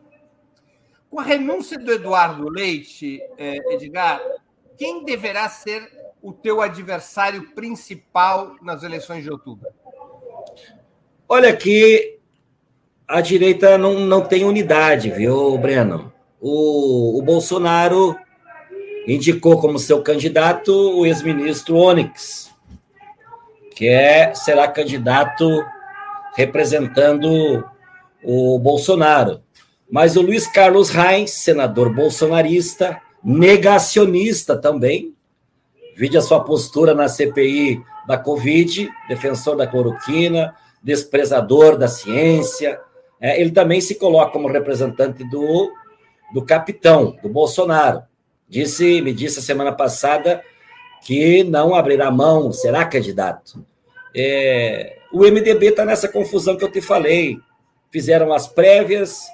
Com 1.10 1.20
a 1.20 1.22
renúncia 1.22 1.78
do 1.78 1.92
Eduardo 1.92 2.48
Leite, 2.48 3.20
eh, 3.38 3.58
Edgar, 3.72 4.20
quem 4.76 5.04
deverá 5.04 5.48
ser 5.48 5.88
o 6.20 6.32
teu 6.32 6.60
adversário 6.60 7.50
principal 7.54 8.56
nas 8.60 8.82
eleições 8.82 9.22
de 9.22 9.30
outubro? 9.30 9.68
Olha 11.28 11.50
aqui, 11.50 12.18
a 13.06 13.20
direita 13.20 13.78
não, 13.78 14.00
não 14.00 14.22
tem 14.22 14.44
unidade, 14.44 15.10
viu, 15.10 15.56
Breno? 15.56 16.12
O, 16.40 17.18
o 17.18 17.22
Bolsonaro 17.22 18.16
indicou 19.06 19.60
como 19.60 19.78
seu 19.78 20.02
candidato 20.02 20.72
o 20.72 21.06
ex-ministro 21.06 21.76
Onyx, 21.76 22.52
que 23.76 23.88
é, 23.88 24.34
será 24.34 24.66
candidato 24.66 25.64
representando 26.34 27.64
o 28.22 28.58
Bolsonaro. 28.58 29.42
Mas 29.90 30.16
o 30.16 30.22
Luiz 30.22 30.46
Carlos 30.46 30.90
Reis, 30.90 31.30
senador 31.32 31.94
bolsonarista, 31.94 33.00
negacionista 33.22 34.56
também, 34.56 35.14
vide 35.96 36.16
a 36.16 36.22
sua 36.22 36.42
postura 36.42 36.94
na 36.94 37.08
CPI 37.08 37.82
da 38.06 38.18
Covid, 38.18 38.90
defensor 39.08 39.56
da 39.56 39.66
cloroquina, 39.66 40.54
desprezador 40.82 41.78
da 41.78 41.88
ciência, 41.88 42.80
é, 43.20 43.40
ele 43.40 43.52
também 43.52 43.80
se 43.80 43.94
coloca 43.94 44.32
como 44.32 44.48
representante 44.48 45.24
do, 45.24 45.72
do 46.32 46.44
capitão, 46.44 47.16
do 47.22 47.28
Bolsonaro. 47.28 48.02
Disse, 48.48 49.00
me 49.00 49.14
disse 49.14 49.38
a 49.38 49.42
semana 49.42 49.72
passada 49.72 50.42
que 51.02 51.42
não 51.44 51.74
abrirá 51.74 52.10
mão, 52.10 52.52
será 52.52 52.84
candidato. 52.84 53.64
É, 54.14 54.98
o 55.12 55.20
MDB 55.20 55.68
está 55.68 55.84
nessa 55.84 56.08
confusão 56.08 56.56
que 56.56 56.64
eu 56.64 56.70
te 56.70 56.80
falei. 56.80 57.38
Fizeram 57.90 58.32
as 58.32 58.46
prévias, 58.46 59.26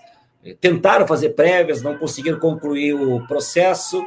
tentaram 0.60 1.06
fazer 1.06 1.30
prévias, 1.30 1.82
não 1.82 1.96
conseguiram 1.96 2.38
concluir 2.38 2.94
o 2.94 3.26
processo. 3.26 4.04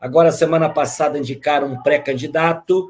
Agora, 0.00 0.32
semana 0.32 0.68
passada, 0.68 1.18
indicaram 1.18 1.68
um 1.68 1.82
pré-candidato, 1.82 2.88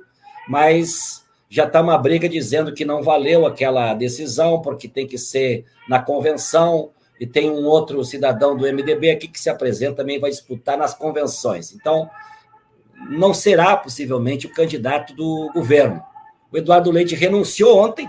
mas 0.49 1.25
já 1.49 1.65
está 1.65 1.81
uma 1.81 1.99
briga 1.99 2.29
dizendo 2.29 2.73
que 2.73 2.85
não 2.85 3.03
valeu 3.03 3.47
aquela 3.47 3.93
decisão, 3.95 4.63
porque 4.63 4.89
tem 4.89 5.07
que 5.07 5.19
ser 5.19 5.65
na 5.89 6.01
convenção, 6.01 6.91
e 7.21 7.27
tem 7.27 7.51
um 7.51 7.67
outro 7.67 8.03
cidadão 8.03 8.57
do 8.57 8.65
MDB 8.65 9.11
aqui 9.11 9.29
que 9.29 9.39
se 9.39 9.51
apresenta 9.51 9.97
também 9.97 10.19
vai 10.19 10.31
disputar 10.31 10.79
nas 10.79 10.95
convenções. 10.95 11.75
Então, 11.75 12.09
não 13.11 13.35
será 13.35 13.77
possivelmente 13.77 14.47
o 14.47 14.53
candidato 14.53 15.15
do 15.15 15.51
governo. 15.53 16.03
O 16.53 16.59
Eduardo 16.59 16.91
Leite 16.91 17.15
renunciou 17.15 17.79
ontem, 17.79 18.09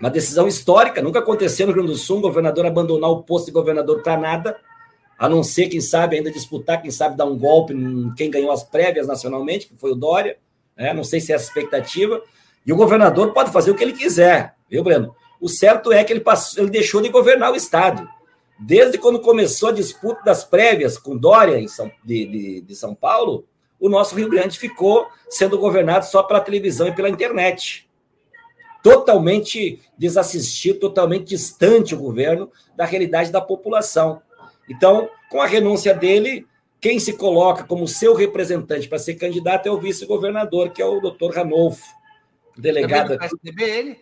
uma 0.00 0.10
decisão 0.10 0.48
histórica, 0.48 1.02
nunca 1.02 1.18
aconteceu 1.18 1.66
no 1.66 1.72
Rio 1.72 1.82
Grande 1.82 1.98
do 1.98 2.02
Sul, 2.02 2.18
um 2.18 2.22
governador 2.22 2.66
abandonar 2.66 3.10
o 3.10 3.22
posto 3.22 3.46
de 3.46 3.52
governador 3.52 4.02
para 4.02 4.16
nada, 4.16 4.56
a 5.18 5.28
não 5.28 5.42
ser, 5.42 5.68
quem 5.68 5.80
sabe, 5.80 6.16
ainda 6.16 6.30
disputar, 6.30 6.82
quem 6.82 6.90
sabe 6.90 7.16
dar 7.16 7.24
um 7.24 7.38
golpe 7.38 7.72
em 7.72 8.12
quem 8.14 8.30
ganhou 8.30 8.50
as 8.50 8.64
prévias 8.64 9.06
nacionalmente, 9.06 9.68
que 9.68 9.76
foi 9.76 9.92
o 9.92 9.94
Dória, 9.94 10.38
né? 10.76 10.92
não 10.92 11.04
sei 11.04 11.20
se 11.20 11.32
é 11.32 11.36
essa 11.36 11.46
expectativa, 11.46 12.20
e 12.66 12.72
o 12.72 12.76
governador 12.76 13.32
pode 13.32 13.52
fazer 13.52 13.70
o 13.70 13.74
que 13.74 13.84
ele 13.84 13.92
quiser, 13.92 14.54
viu, 14.68 14.82
Breno? 14.82 15.14
O 15.40 15.48
certo 15.48 15.92
é 15.92 16.02
que 16.02 16.12
ele, 16.12 16.20
passou, 16.20 16.62
ele 16.62 16.70
deixou 16.70 17.02
de 17.02 17.10
governar 17.10 17.52
o 17.52 17.56
Estado. 17.56 18.08
Desde 18.58 18.96
quando 18.96 19.20
começou 19.20 19.68
a 19.68 19.72
disputa 19.72 20.22
das 20.24 20.44
prévias 20.44 20.96
com 20.96 21.16
Dória 21.16 21.58
em 21.58 21.68
São, 21.68 21.90
de, 22.02 22.24
de, 22.26 22.60
de 22.62 22.74
São 22.74 22.94
Paulo, 22.94 23.44
o 23.84 23.88
nosso 23.90 24.14
Rio 24.14 24.30
Grande 24.30 24.58
ficou 24.58 25.08
sendo 25.28 25.58
governado 25.58 26.06
só 26.06 26.22
pela 26.22 26.40
televisão 26.40 26.88
e 26.88 26.94
pela 26.94 27.10
internet. 27.10 27.86
Totalmente 28.82 29.78
desassistido, 29.98 30.80
totalmente 30.80 31.26
distante 31.26 31.94
o 31.94 31.98
governo 31.98 32.50
da 32.74 32.86
realidade 32.86 33.30
da 33.30 33.42
população. 33.42 34.22
Então, 34.70 35.10
com 35.30 35.38
a 35.38 35.46
renúncia 35.46 35.92
dele, 35.92 36.46
quem 36.80 36.98
se 36.98 37.12
coloca 37.12 37.64
como 37.64 37.86
seu 37.86 38.14
representante 38.14 38.88
para 38.88 38.98
ser 38.98 39.16
candidato 39.16 39.68
é 39.68 39.70
o 39.70 39.78
vice-governador, 39.78 40.70
que 40.70 40.80
é 40.80 40.86
o 40.86 40.98
doutor 40.98 41.34
Ranolfo, 41.34 41.84
delegado. 42.56 43.08
Também 43.08 43.18
do 43.18 43.38
PSDB, 43.38 43.64
ele? 43.64 43.98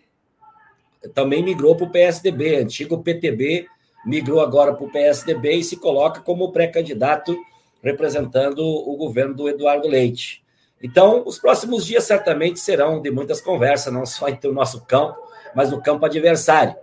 Também 1.13 1.43
migrou 1.43 1.75
para 1.75 1.87
o 1.87 1.91
PSDB, 1.91 2.55
antigo 2.55 3.03
PTB, 3.03 3.67
migrou 4.05 4.39
agora 4.39 4.73
para 4.73 4.85
o 4.85 4.91
PSDB 4.91 5.55
e 5.55 5.63
se 5.65 5.75
coloca 5.75 6.21
como 6.21 6.53
pré-candidato 6.53 7.37
representando 7.83 8.59
o 8.59 8.95
governo 8.95 9.33
do 9.33 9.49
Eduardo 9.49 9.87
Leite. 9.87 10.43
Então, 10.81 11.23
os 11.25 11.37
próximos 11.37 11.85
dias 11.85 12.03
certamente 12.03 12.59
serão 12.59 13.01
de 13.01 13.11
muitas 13.11 13.41
conversas, 13.41 13.91
não 13.93 14.05
só 14.05 14.27
entre 14.29 14.49
o 14.49 14.53
nosso 14.53 14.85
campo, 14.85 15.17
mas 15.55 15.71
no 15.71 15.81
campo 15.81 16.05
adversário. 16.05 16.75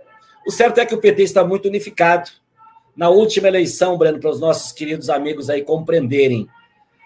O 0.45 0.51
certo 0.51 0.79
é 0.79 0.85
que 0.85 0.95
o 0.95 0.99
PT 0.99 1.23
está 1.23 1.43
muito 1.45 1.67
unificado. 1.67 2.29
Na 2.95 3.09
última 3.09 3.47
eleição, 3.47 3.97
Breno, 3.97 4.19
para 4.19 4.29
os 4.29 4.39
nossos 4.39 4.71
queridos 4.71 5.09
amigos 5.09 5.49
aí 5.49 5.63
compreenderem, 5.63 6.47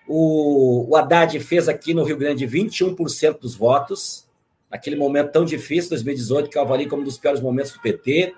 O, 0.08 0.86
o 0.90 0.96
Haddad 0.96 1.40
fez 1.40 1.68
aqui 1.68 1.94
no 1.94 2.04
Rio 2.04 2.18
Grande 2.18 2.48
21% 2.48 3.40
dos 3.40 3.56
votos, 3.56 4.28
naquele 4.70 4.96
momento 4.96 5.32
tão 5.32 5.44
difícil, 5.44 5.90
2018, 5.90 6.50
que 6.50 6.58
eu 6.58 6.62
avalio 6.62 6.88
como 6.88 7.02
um 7.02 7.06
dos 7.06 7.18
piores 7.18 7.42
momentos 7.42 7.74
do 7.74 7.82
PT. 7.82 8.36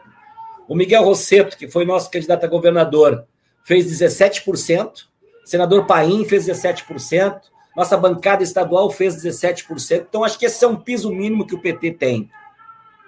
O 0.67 0.75
Miguel 0.75 1.03
Rosseto, 1.03 1.57
que 1.57 1.67
foi 1.67 1.83
nosso 1.83 2.09
candidato 2.09 2.45
a 2.45 2.47
governador, 2.47 3.25
fez 3.63 3.85
17%. 3.85 5.07
Senador 5.47 5.85
Paim 5.85 6.25
fez 6.25 6.45
17%. 6.45 7.39
Nossa 7.73 7.95
bancada 7.95 8.43
estadual 8.43 8.91
fez 8.91 9.15
17%. 9.15 10.05
Então, 10.09 10.25
acho 10.25 10.37
que 10.37 10.45
esse 10.45 10.65
é 10.65 10.67
um 10.67 10.75
piso 10.75 11.09
mínimo 11.09 11.47
que 11.47 11.55
o 11.55 11.61
PT 11.61 11.93
tem. 11.93 12.29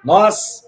Nós, 0.06 0.64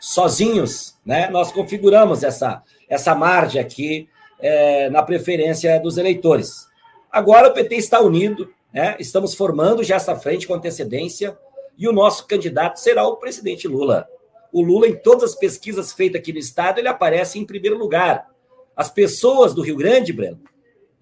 sozinhos, 0.00 0.96
né, 1.04 1.28
nós 1.28 1.50
configuramos 1.50 2.22
essa, 2.22 2.62
essa 2.88 3.12
margem 3.12 3.60
aqui 3.60 4.08
é, 4.38 4.88
na 4.88 5.02
preferência 5.02 5.80
dos 5.80 5.98
eleitores. 5.98 6.68
Agora 7.10 7.48
o 7.48 7.54
PT 7.54 7.74
está 7.74 8.00
unido, 8.00 8.48
né, 8.72 8.94
estamos 9.00 9.34
formando 9.34 9.82
já 9.82 9.96
essa 9.96 10.14
frente 10.14 10.46
com 10.46 10.54
antecedência 10.54 11.36
e 11.76 11.88
o 11.88 11.92
nosso 11.92 12.24
candidato 12.24 12.78
será 12.78 13.04
o 13.04 13.16
presidente 13.16 13.66
Lula. 13.66 14.08
O 14.52 14.62
Lula, 14.62 14.86
em 14.86 14.94
todas 14.94 15.30
as 15.30 15.36
pesquisas 15.36 15.92
feitas 15.92 16.20
aqui 16.20 16.32
no 16.32 16.38
Estado, 16.38 16.78
ele 16.78 16.88
aparece 16.88 17.36
em 17.36 17.44
primeiro 17.44 17.76
lugar. 17.76 18.28
As 18.76 18.88
pessoas 18.88 19.52
do 19.52 19.62
Rio 19.62 19.76
Grande, 19.76 20.12
Breno, 20.12 20.40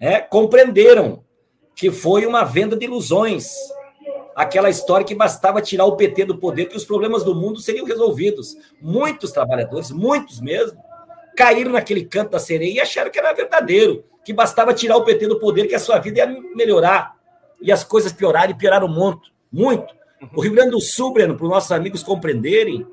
é, 0.01 0.21
compreenderam 0.21 1.25
que 1.75 1.91
foi 1.91 2.27
uma 2.27 2.45
venda 2.45 2.77
de 2.77 2.85
ilusões. 2.85 3.53
Aquela 4.35 4.71
história 4.71 5.07
que 5.07 5.15
bastava 5.15 5.61
tirar 5.61 5.85
o 5.85 5.97
PT 5.97 6.25
do 6.25 6.39
poder, 6.39 6.67
que 6.67 6.77
os 6.77 6.85
problemas 6.85 7.25
do 7.25 7.35
mundo 7.35 7.61
seriam 7.61 7.87
resolvidos. 7.87 8.57
Muitos 8.81 9.33
trabalhadores, 9.33 9.91
muitos 9.91 10.41
mesmo, 10.41 10.79
caíram 11.37 11.73
naquele 11.73 12.05
canto 12.05 12.33
da 12.33 12.39
sereia 12.39 12.75
e 12.75 12.81
acharam 12.81 13.11
que 13.11 13.19
era 13.19 13.33
verdadeiro, 13.33 14.05
que 14.25 14.33
bastava 14.33 14.75
tirar 14.75 14.97
o 14.97 15.05
PT 15.05 15.27
do 15.27 15.39
poder, 15.39 15.67
que 15.67 15.75
a 15.75 15.81
sua 15.81 15.99
vida 15.99 16.19
ia 16.19 16.27
melhorar. 16.55 17.17
E 17.61 17.73
as 17.73 17.83
coisas 17.83 18.13
pioraram 18.13 18.51
e 18.51 18.59
pioraram 18.59 18.89
muito, 18.89 19.31
muito. 19.51 19.95
O 20.35 20.41
Rio 20.41 20.53
Grande 20.53 20.71
do 20.71 20.81
Sul, 20.81 21.13
Breno, 21.13 21.37
para 21.37 21.45
os 21.45 21.51
nossos 21.51 21.73
amigos 21.73 22.03
compreenderem, 22.03 22.87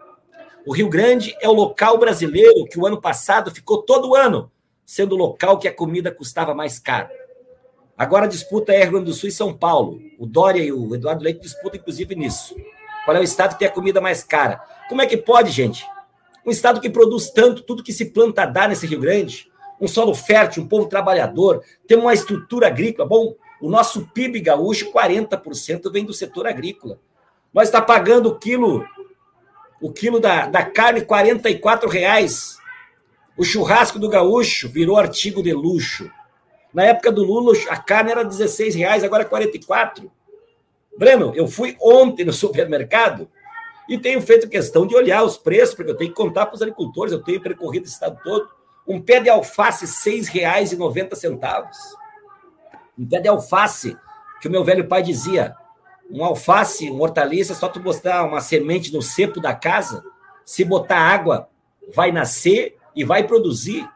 o 0.65 0.73
Rio 0.73 0.89
Grande 0.89 1.35
é 1.39 1.49
o 1.49 1.53
local 1.53 1.97
brasileiro 1.97 2.65
que 2.65 2.79
o 2.79 2.85
ano 2.85 2.99
passado 2.99 3.51
ficou 3.51 3.83
todo 3.83 4.15
ano 4.15 4.51
sendo 4.85 5.15
o 5.15 5.17
local 5.17 5.57
que 5.57 5.67
a 5.67 5.73
comida 5.73 6.11
custava 6.11 6.53
mais 6.53 6.77
caro. 6.79 7.09
Agora 7.97 8.25
a 8.25 8.29
disputa 8.29 8.73
é 8.73 8.83
Rio 8.83 8.91
Grande 8.91 9.05
do 9.05 9.13
Sul 9.13 9.29
e 9.29 9.31
São 9.31 9.53
Paulo. 9.53 10.01
O 10.19 10.25
Dória 10.25 10.61
e 10.61 10.71
o 10.71 10.93
Eduardo 10.93 11.23
Leite 11.23 11.39
disputam, 11.39 11.79
inclusive, 11.79 12.13
nisso. 12.13 12.55
Qual 13.05 13.15
é 13.15 13.19
o 13.19 13.23
estado 13.23 13.53
que 13.53 13.59
tem 13.59 13.67
a 13.67 13.71
comida 13.71 14.01
mais 14.01 14.23
cara? 14.23 14.61
Como 14.89 15.01
é 15.01 15.05
que 15.05 15.15
pode, 15.15 15.49
gente? 15.49 15.85
Um 16.45 16.51
estado 16.51 16.81
que 16.81 16.89
produz 16.89 17.29
tanto, 17.31 17.63
tudo 17.63 17.83
que 17.83 17.93
se 17.93 18.05
planta 18.05 18.45
dá 18.45 18.67
nesse 18.67 18.85
Rio 18.85 18.99
Grande, 18.99 19.49
um 19.79 19.87
solo 19.87 20.13
fértil, 20.13 20.63
um 20.63 20.67
povo 20.67 20.87
trabalhador, 20.87 21.63
tem 21.87 21.97
uma 21.97 22.13
estrutura 22.13 22.67
agrícola. 22.67 23.07
Bom, 23.07 23.35
o 23.61 23.69
nosso 23.69 24.07
PIB 24.07 24.41
gaúcho, 24.41 24.91
40% 24.91 25.91
vem 25.91 26.05
do 26.05 26.13
setor 26.13 26.47
agrícola. 26.47 26.99
Nós 27.53 27.69
está 27.69 27.81
pagando 27.81 28.29
o 28.29 28.37
quilo, 28.37 28.85
o 29.81 29.91
quilo 29.91 30.19
da, 30.19 30.47
da 30.47 30.63
carne, 30.63 30.99
R$ 30.99 31.89
reais. 31.89 32.57
O 33.37 33.43
churrasco 33.43 33.99
do 33.99 34.07
gaúcho 34.07 34.69
virou 34.69 34.97
artigo 34.97 35.43
de 35.43 35.53
luxo. 35.53 36.09
Na 36.73 36.83
época 36.83 37.11
do 37.11 37.23
Lula, 37.23 37.53
a 37.69 37.77
carne 37.77 38.11
era 38.11 38.23
16 38.23 38.75
reais, 38.75 39.03
agora 39.03 39.23
é 39.23 39.25
44. 39.25 40.11
Breno, 40.97 41.33
eu 41.35 41.47
fui 41.47 41.75
ontem 41.81 42.25
no 42.25 42.31
supermercado 42.31 43.29
e 43.89 43.97
tenho 43.97 44.21
feito 44.21 44.47
questão 44.47 44.87
de 44.87 44.95
olhar 44.95 45.23
os 45.23 45.37
preços, 45.37 45.75
porque 45.75 45.91
eu 45.91 45.97
tenho 45.97 46.09
que 46.11 46.15
contar 46.15 46.45
para 46.45 46.55
os 46.55 46.61
agricultores, 46.61 47.11
eu 47.11 47.21
tenho 47.21 47.41
percorrido 47.41 47.85
o 47.85 47.89
estado 47.89 48.19
todo. 48.23 48.47
Um 48.87 49.01
pé 49.01 49.19
de 49.19 49.29
alface, 49.29 49.85
R$ 49.85 50.17
6,90. 50.17 51.69
Um 52.97 53.05
pé 53.05 53.19
de 53.19 53.27
alface, 53.27 53.97
que 54.39 54.47
o 54.47 54.51
meu 54.51 54.63
velho 54.63 54.87
pai 54.87 55.03
dizia, 55.03 55.55
um 56.09 56.23
alface, 56.23 56.89
um 56.89 57.01
hortaliça, 57.01 57.53
só 57.53 57.67
tu 57.67 57.79
botar 57.79 58.23
uma 58.23 58.39
semente 58.39 58.93
no 58.93 59.01
cepo 59.01 59.41
da 59.41 59.53
casa, 59.53 60.03
se 60.45 60.63
botar 60.63 60.99
água, 60.99 61.49
vai 61.93 62.11
nascer 62.11 62.77
e 62.95 63.03
vai 63.03 63.27
produzir. 63.27 63.87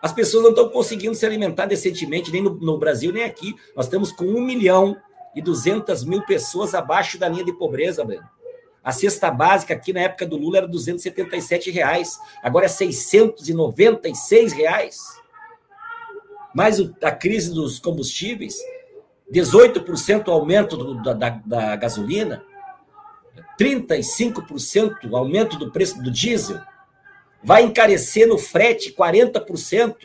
As 0.00 0.12
pessoas 0.12 0.44
não 0.44 0.50
estão 0.50 0.68
conseguindo 0.68 1.14
se 1.14 1.26
alimentar 1.26 1.66
decentemente, 1.66 2.30
nem 2.30 2.42
no, 2.42 2.54
no, 2.54 2.78
Brasil, 2.78 3.12
nem 3.12 3.24
aqui. 3.24 3.54
Nós 3.74 3.86
estamos 3.86 4.12
com 4.12 4.24
1 4.24 4.40
milhão 4.40 4.96
e 5.34 5.42
200 5.42 6.04
mil 6.04 6.22
pessoas 6.22 6.74
abaixo 6.74 7.18
da 7.18 7.28
linha 7.28 7.44
de 7.44 7.52
pobreza, 7.52 8.04
Breno. 8.04 8.28
A 8.82 8.92
cesta 8.92 9.30
básica 9.30 9.74
aqui 9.74 9.92
na 9.92 10.00
época 10.00 10.24
do 10.24 10.36
Lula 10.36 10.58
era 10.58 10.68
277 10.68 11.70
reais, 11.70 12.18
agora 12.42 12.66
é 12.66 12.68
696 12.68 14.52
reais. 14.52 15.20
Mais 16.54 16.80
a 17.02 17.10
crise 17.10 17.52
dos 17.52 17.78
combustíveis, 17.78 18.56
18% 19.30 20.28
aumento 20.28 20.76
do, 20.76 21.02
da, 21.02 21.12
da, 21.12 21.28
da 21.44 21.76
gasolina, 21.76 22.42
35% 23.60 25.12
aumento 25.12 25.58
do 25.58 25.70
preço 25.70 26.00
do 26.00 26.10
diesel 26.10 26.58
vai 27.42 27.62
encarecer 27.62 28.26
no 28.26 28.38
frete 28.38 28.92
40%. 28.92 29.96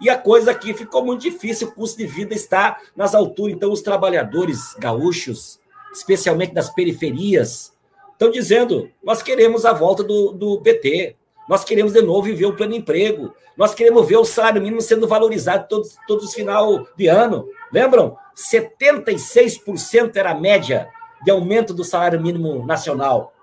E 0.00 0.08
a 0.08 0.16
coisa 0.16 0.50
aqui 0.50 0.72
ficou 0.72 1.04
muito 1.04 1.20
difícil, 1.20 1.68
o 1.68 1.72
custo 1.72 1.98
de 1.98 2.06
vida 2.06 2.34
está 2.34 2.78
nas 2.96 3.14
alturas. 3.14 3.54
Então, 3.54 3.70
os 3.70 3.82
trabalhadores 3.82 4.74
gaúchos, 4.78 5.60
especialmente 5.92 6.54
das 6.54 6.70
periferias, 6.70 7.72
estão 8.12 8.30
dizendo: 8.30 8.90
nós 9.04 9.22
queremos 9.22 9.66
a 9.66 9.72
volta 9.72 10.02
do, 10.02 10.32
do 10.32 10.60
PT, 10.62 11.16
nós 11.48 11.64
queremos 11.64 11.92
de 11.92 12.00
novo 12.00 12.22
viver 12.22 12.46
o 12.46 12.56
plano 12.56 12.74
emprego, 12.74 13.34
nós 13.56 13.74
queremos 13.74 14.06
ver 14.06 14.16
o 14.16 14.24
salário 14.24 14.62
mínimo 14.62 14.80
sendo 14.80 15.06
valorizado 15.06 15.66
todos, 15.68 15.96
todos 16.06 16.24
os 16.24 16.34
final 16.34 16.86
de 16.96 17.08
ano. 17.08 17.46
Lembram? 17.70 18.16
76% 18.34 20.16
era 20.16 20.30
a 20.30 20.34
média 20.34 20.88
de 21.22 21.30
aumento 21.30 21.74
do 21.74 21.84
salário 21.84 22.20
mínimo 22.20 22.64
nacional. 22.64 23.34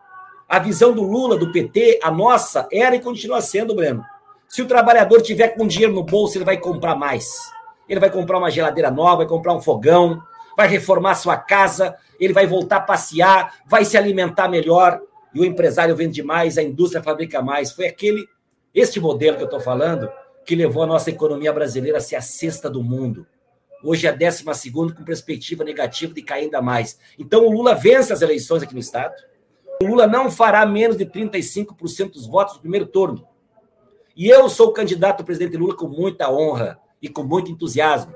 A 0.48 0.60
visão 0.60 0.94
do 0.94 1.04
Lula, 1.04 1.38
do 1.38 1.52
PT, 1.52 2.00
a 2.02 2.10
nossa, 2.10 2.70
era 2.72 2.96
e 2.96 3.02
continua 3.02 3.42
sendo, 3.42 3.76
Breno. 3.76 4.02
Se 4.48 4.62
o 4.62 4.66
trabalhador 4.66 5.22
tiver 5.22 5.50
com 5.50 5.68
dinheiro 5.68 5.94
no 5.94 6.04
bolso, 6.04 6.38
ele 6.38 6.46
vai 6.46 6.58
comprar 6.58 6.96
mais. 6.96 7.52
Ele 7.88 8.00
vai 8.00 8.10
comprar 8.10 8.38
uma 8.38 8.50
geladeira 8.50 8.90
nova, 8.90 9.18
vai 9.18 9.28
comprar 9.28 9.54
um 9.54 9.62
fogão, 9.62 10.22
vai 10.56 10.70
reformar 10.70 11.16
sua 11.16 11.36
casa, 11.36 11.98
ele 12.18 12.32
vai 12.32 12.48
voltar 12.48 12.78
a 12.78 12.82
passear, 12.82 13.56
vai 13.68 13.84
se 13.84 13.98
alimentar 13.98 14.48
melhor. 14.48 15.02
E 15.34 15.42
o 15.42 15.46
empresário 15.46 15.94
vende 15.98 16.24
mais, 16.24 16.58
a 16.58 16.64
indústria 16.64 17.04
fabrica 17.04 17.42
mais. 17.42 17.74
Foi 17.74 17.86
aquele, 17.86 18.26
este 18.74 19.02
modelo 19.02 19.36
que 19.36 19.44
eu 19.44 19.48
estou 19.48 19.60
falando, 19.60 20.10
que 20.46 20.56
levou 20.56 20.84
a 20.84 20.88
nossa 20.88 21.10
economia 21.10 21.52
brasileira 21.52 21.98
a 21.98 22.02
ser 22.02 22.16
a 22.16 22.22
sexta 22.22 22.70
do 22.70 22.82
mundo. 22.82 23.28
Hoje 23.84 24.08
é 24.08 24.12
a 24.12 24.14
décima 24.14 24.54
segunda, 24.54 24.94
com 24.94 25.04
perspectiva 25.04 25.66
negativa 25.66 26.14
de 26.14 26.22
cair 26.22 26.44
ainda 26.46 26.62
mais. 26.62 26.98
Então 27.20 27.46
o 27.46 27.52
Lula 27.52 27.76
vence 27.76 28.14
as 28.14 28.22
eleições 28.22 28.64
aqui 28.64 28.74
no 28.74 28.80
Estado 28.80 29.14
o 29.82 29.86
Lula 29.86 30.08
não 30.08 30.32
fará 30.32 30.66
menos 30.66 30.98
de 30.98 31.06
35% 31.06 32.12
dos 32.12 32.28
votos 32.28 32.56
no 32.56 32.62
primeiro 32.62 32.88
turno. 32.88 33.28
E 34.16 34.28
eu 34.28 34.50
sou 34.50 34.70
o 34.70 34.74
candidato 34.74 35.20
ao 35.20 35.26
presidente 35.26 35.58
Lula 35.58 35.76
com 35.76 35.88
muita 35.88 36.32
honra 36.32 36.80
e 37.02 37.08
com 37.08 37.24
muito 37.24 37.52
entusiasmo. 37.52 38.14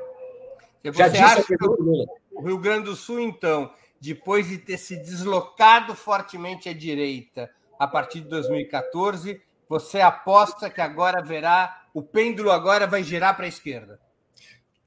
Já 0.84 1.08
disse 1.08 1.24
acha 1.24 1.43
que 1.43 1.56
Lula. 1.63 2.06
o 2.32 2.41
Rio 2.41 2.58
Grande 2.58 2.86
do 2.86 2.95
Sul, 2.95 3.19
então, 3.19 3.71
depois 4.00 4.47
de 4.47 4.58
ter 4.58 4.78
se 4.78 4.97
deslocado 4.97 5.93
fortemente 5.93 6.67
à 6.67 6.74
direita 6.74 7.52
a 7.78 7.86
partir 7.86 8.21
de 8.21 8.30
2014, 8.30 9.39
você 9.69 10.02
aposta 10.02 10.69
que 10.69 10.82
agora 10.82 11.21
verá, 11.21 11.84
o 11.93 12.02
pêndulo 12.02 12.50
agora 12.50 12.88
vai 12.88 13.04
girar 13.04 13.36
para 13.36 13.45
a 13.45 13.50
esquerda? 13.50 14.00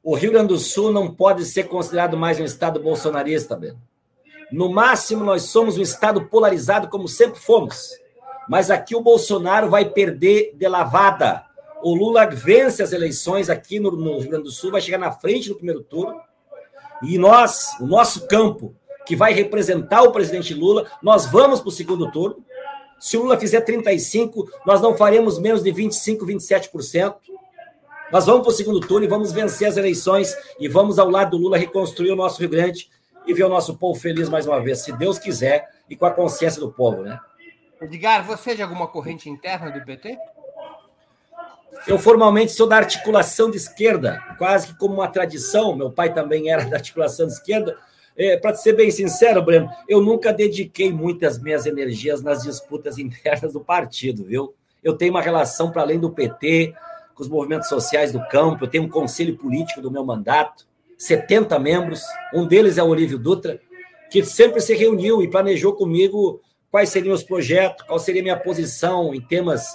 O 0.03 0.17
Rio 0.17 0.33
Grande 0.33 0.49
do 0.49 0.59
Sul 0.59 0.93
não 0.93 1.15
pode 1.15 1.45
ser 1.45 1.65
considerado 1.65 2.17
mais 2.17 2.39
um 2.41 2.45
estado 2.45 2.81
bolsonarista, 2.81 3.57
Bento. 3.57 3.79
No 4.53 4.73
máximo, 4.73 5.25
nós 5.25 5.45
somos 5.45 5.79
um 5.79 5.83
Estado 5.83 6.27
polarizado, 6.27 6.89
como 6.89 7.09
sempre 7.09 7.41
fomos. 7.41 7.91
Mas 8.49 8.71
aqui 8.71 8.95
o 8.95 9.01
Bolsonaro 9.01 9.71
vai 9.71 9.89
perder 9.89 10.53
de 10.55 10.69
lavada. 10.69 11.45
O 11.83 11.95
Lula 11.95 12.27
vence 12.27 12.83
as 12.83 12.93
eleições 12.93 13.51
aqui 13.51 13.79
no, 13.79 13.91
no 13.91 14.19
Rio 14.19 14.31
Grande 14.31 14.45
do 14.45 14.51
Sul, 14.51 14.71
vai 14.71 14.81
chegar 14.81 14.99
na 14.99 15.13
frente 15.13 15.49
no 15.49 15.57
primeiro 15.57 15.83
turno. 15.83 16.21
E 17.03 17.19
nós, 17.19 17.77
o 17.81 17.87
nosso 17.87 18.27
campo, 18.27 18.75
que 19.07 19.15
vai 19.15 19.33
representar 19.33 20.03
o 20.03 20.13
presidente 20.13 20.55
Lula, 20.55 20.91
nós 21.03 21.27
vamos 21.27 21.61
para 21.61 21.69
o 21.69 21.73
segundo 21.73 22.11
turno. 22.11 22.45
Se 22.99 23.17
o 23.17 23.23
Lula 23.23 23.39
fizer 23.39 23.61
35, 23.61 24.49
nós 24.65 24.81
não 24.81 24.97
faremos 24.97 25.39
menos 25.39 25.63
de 25.63 25.71
25, 25.71 26.25
27%. 26.27 27.17
Nós 28.11 28.27
vamos 28.27 28.43
para 28.43 28.51
o 28.51 28.55
segundo 28.55 28.81
turno 28.81 29.05
e 29.05 29.09
vamos 29.09 29.33
vencer 29.33 29.69
as 29.69 29.77
eleições 29.77 30.35
e 30.59 30.69
vamos 30.69 30.99
ao 30.99 31.11
lado 31.11 31.37
do 31.37 31.43
Lula 31.43 31.59
reconstruir 31.59 32.13
o 32.13 32.17
nosso 32.17 32.41
Rio 32.41 32.49
Grande 32.49 32.89
e 33.27 33.35
ver 33.35 33.45
o 33.45 33.49
nosso 33.49 33.77
povo 33.77 33.99
feliz 33.99 34.29
mais 34.29 34.47
uma 34.47 34.61
vez, 34.61 34.81
se 34.81 34.93
Deus 34.93 35.19
quiser, 35.19 35.69
e 35.89 35.97
com 35.97 36.07
a 36.07 36.11
consciência 36.11 36.61
do 36.61 36.71
povo, 36.71 37.03
né? 37.03 37.19
Edgar, 37.81 38.25
você 38.25 38.53
é 38.53 38.55
de 38.55 38.63
alguma 38.63 38.87
corrente 38.87 39.29
interna 39.29 39.71
do 39.71 39.85
PT? 39.85 40.17
Eu 41.87 41.99
formalmente 41.99 42.53
sou 42.53 42.67
da 42.67 42.77
articulação 42.77 43.51
de 43.51 43.59
esquerda, 43.59 44.23
quase 44.39 44.69
que 44.69 44.79
como 44.79 44.95
uma 44.95 45.09
tradição. 45.09 45.77
Meu 45.77 45.91
pai 45.91 46.15
também 46.15 46.51
era 46.51 46.65
da 46.65 46.77
articulação 46.77 47.27
de 47.27 47.35
esquerda. 47.35 47.77
É, 48.17 48.37
Para 48.37 48.55
ser 48.55 48.75
bem 48.75 48.91
sincero, 48.91 49.43
Breno, 49.43 49.69
eu 49.89 50.01
nunca 50.01 50.33
dediquei 50.33 50.93
muitas 50.93 51.39
minhas 51.39 51.67
energias 51.67 52.23
nas 52.23 52.43
disputas 52.43 52.97
internas 52.99 53.53
do 53.53 53.61
partido, 53.61 54.25
viu? 54.25 54.55
Eu 54.83 54.97
tenho 54.97 55.11
uma 55.11 55.21
relação 55.21 55.71
para 55.71 55.83
além 55.83 55.99
do 55.99 56.11
PT, 56.11 56.75
com 57.15 57.23
os 57.23 57.29
movimentos 57.29 57.69
sociais 57.69 58.13
do 58.13 58.21
campo, 58.29 58.65
eu 58.65 58.69
tenho 58.69 58.85
um 58.85 58.89
conselho 58.89 59.37
político 59.37 59.81
do 59.81 59.91
meu 59.91 60.05
mandato. 60.05 60.67
70 60.99 61.59
membros, 61.59 62.03
um 62.33 62.47
deles 62.47 62.79
é 62.79 62.83
o 62.83 62.89
Olívio 62.89 63.19
Dutra, 63.19 63.61
que 64.11 64.25
sempre 64.25 64.61
se 64.61 64.75
reuniu 64.75 65.23
e 65.23 65.31
planejou 65.31 65.75
comigo 65.75 66.41
quais 66.71 66.89
seriam 66.89 67.15
os 67.15 67.23
projetos, 67.23 67.87
qual 67.87 67.99
seria 67.99 68.21
a 68.21 68.25
minha 68.25 68.39
posição 68.39 69.15
em 69.15 69.21
temas 69.21 69.67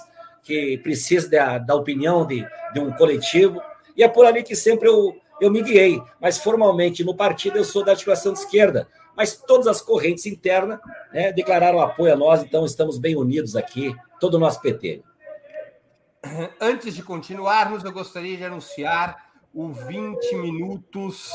que 0.42 0.78
precisam 0.78 1.30
da, 1.30 1.58
da 1.58 1.74
opinião 1.74 2.26
de, 2.26 2.46
de 2.72 2.80
um 2.80 2.92
coletivo. 2.92 3.60
E 3.96 4.02
é 4.02 4.08
por 4.08 4.26
ali 4.26 4.42
que 4.42 4.56
sempre 4.56 4.88
eu, 4.88 5.14
eu 5.40 5.50
me 5.50 5.62
guiei. 5.62 6.00
Mas 6.20 6.38
formalmente 6.38 7.04
no 7.04 7.14
partido 7.14 7.58
eu 7.58 7.64
sou 7.64 7.84
da 7.84 7.92
articulação 7.92 8.32
de 8.32 8.40
esquerda. 8.40 8.88
Mas 9.16 9.36
todas 9.36 9.66
as 9.66 9.82
correntes 9.82 10.26
internas 10.26 10.78
né, 11.12 11.32
declararam 11.32 11.80
apoio 11.80 12.12
a 12.12 12.16
nós, 12.16 12.42
então 12.42 12.64
estamos 12.64 12.98
bem 12.98 13.16
unidos 13.16 13.56
aqui, 13.56 13.94
todo 14.18 14.34
o 14.34 14.38
nosso 14.38 14.60
PT. 14.60 15.02
Antes 16.60 16.94
de 16.94 17.02
continuarmos, 17.02 17.82
eu 17.84 17.92
gostaria 17.92 18.36
de 18.36 18.44
anunciar 18.44 19.29
o 19.54 19.72
20 19.72 20.36
minutos 20.36 21.32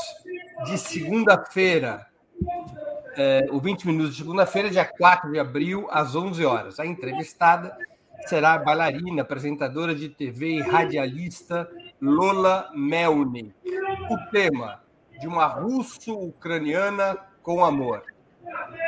de 0.64 0.78
segunda-feira. 0.78 2.06
É, 3.16 3.46
o 3.50 3.60
20 3.60 3.86
minutos 3.86 4.12
de 4.14 4.22
segunda-feira, 4.22 4.70
dia 4.70 4.84
4 4.84 5.30
de 5.30 5.38
abril, 5.38 5.86
às 5.90 6.14
11 6.14 6.44
horas. 6.44 6.80
A 6.80 6.86
entrevistada 6.86 7.76
será 8.26 8.58
bailarina, 8.58 9.22
apresentadora 9.22 9.94
de 9.94 10.08
TV 10.08 10.56
e 10.56 10.60
radialista 10.60 11.70
Lola 12.00 12.70
Melnik. 12.74 13.54
O 14.10 14.30
tema 14.30 14.82
de 15.20 15.26
uma 15.26 15.46
russo-ucraniana 15.46 17.16
com 17.42 17.64
amor. 17.64 18.02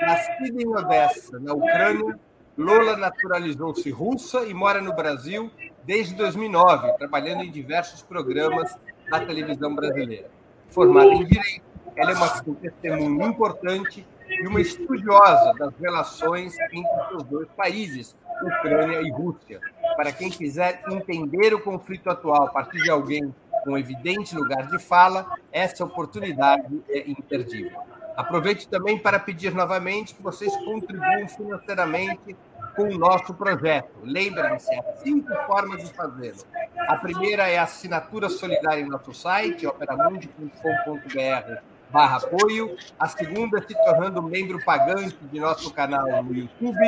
Nascida 0.03 0.63
em 0.63 0.69
Odessa, 0.69 1.39
na 1.39 1.55
Ucrânia, 1.55 2.19
Lola 2.57 2.97
naturalizou-se 2.97 3.89
russa 3.91 4.45
e 4.45 4.53
mora 4.53 4.81
no 4.81 4.93
Brasil 4.93 5.51
desde 5.85 6.15
2009, 6.17 6.93
trabalhando 6.99 7.45
em 7.45 7.51
diversos 7.51 8.03
programas 8.03 8.77
da 9.11 9.21
televisão 9.21 9.75
brasileira. 9.75 10.31
Formada 10.71 11.09
em 11.09 11.25
Direito, 11.25 11.63
ela 11.97 12.13
é 12.13 12.15
uma 12.15 12.29
testemunha 12.55 13.27
importante 13.27 14.07
e 14.29 14.47
uma 14.47 14.61
estudiosa 14.61 15.53
das 15.59 15.75
relações 15.81 16.55
entre 16.73 17.17
os 17.17 17.25
dois 17.25 17.49
países, 17.57 18.15
Ucrânia 18.43 19.01
e 19.01 19.11
Rússia. 19.11 19.61
Para 19.97 20.13
quem 20.13 20.31
quiser 20.31 20.83
entender 20.91 21.55
o 21.55 21.61
conflito 21.61 22.09
atual 22.09 22.45
a 22.45 22.51
partir 22.51 22.83
de 22.83 22.91
alguém 22.91 23.35
com 23.65 23.77
evidente 23.77 24.37
lugar 24.37 24.69
de 24.69 24.79
fala, 24.79 25.27
essa 25.51 25.85
oportunidade 25.85 26.83
é 26.89 27.11
imperdível. 27.11 27.79
Aproveite 28.17 28.69
também 28.69 28.99
para 28.99 29.19
pedir 29.19 29.55
novamente 29.55 30.15
que 30.15 30.23
vocês 30.23 30.55
contribuam 30.57 31.29
financeiramente 31.29 32.37
com 32.79 32.85
o 32.85 32.97
nosso 32.97 33.35
projeto. 33.35 33.99
Lembrem-se, 34.05 34.73
há 34.73 34.93
cinco 35.03 35.35
formas 35.47 35.83
de 35.83 35.93
fazê-lo. 35.93 36.39
A 36.87 36.97
primeira 36.97 37.49
é 37.49 37.59
a 37.59 37.65
assinatura 37.65 38.29
solidária 38.29 38.81
em 38.81 38.89
nosso 38.89 39.13
site, 39.13 39.67
operamundi.com.br 39.67 41.78
barra 41.91 42.19
apoio. 42.19 42.77
A 42.99 43.09
segunda 43.09 43.59
é 43.59 43.63
se 43.63 43.75
tornando 43.85 44.23
membro 44.23 44.63
pagante 44.65 45.17
de 45.21 45.41
nosso 45.41 45.73
canal 45.73 46.23
no 46.23 46.35
YouTube. 46.35 46.79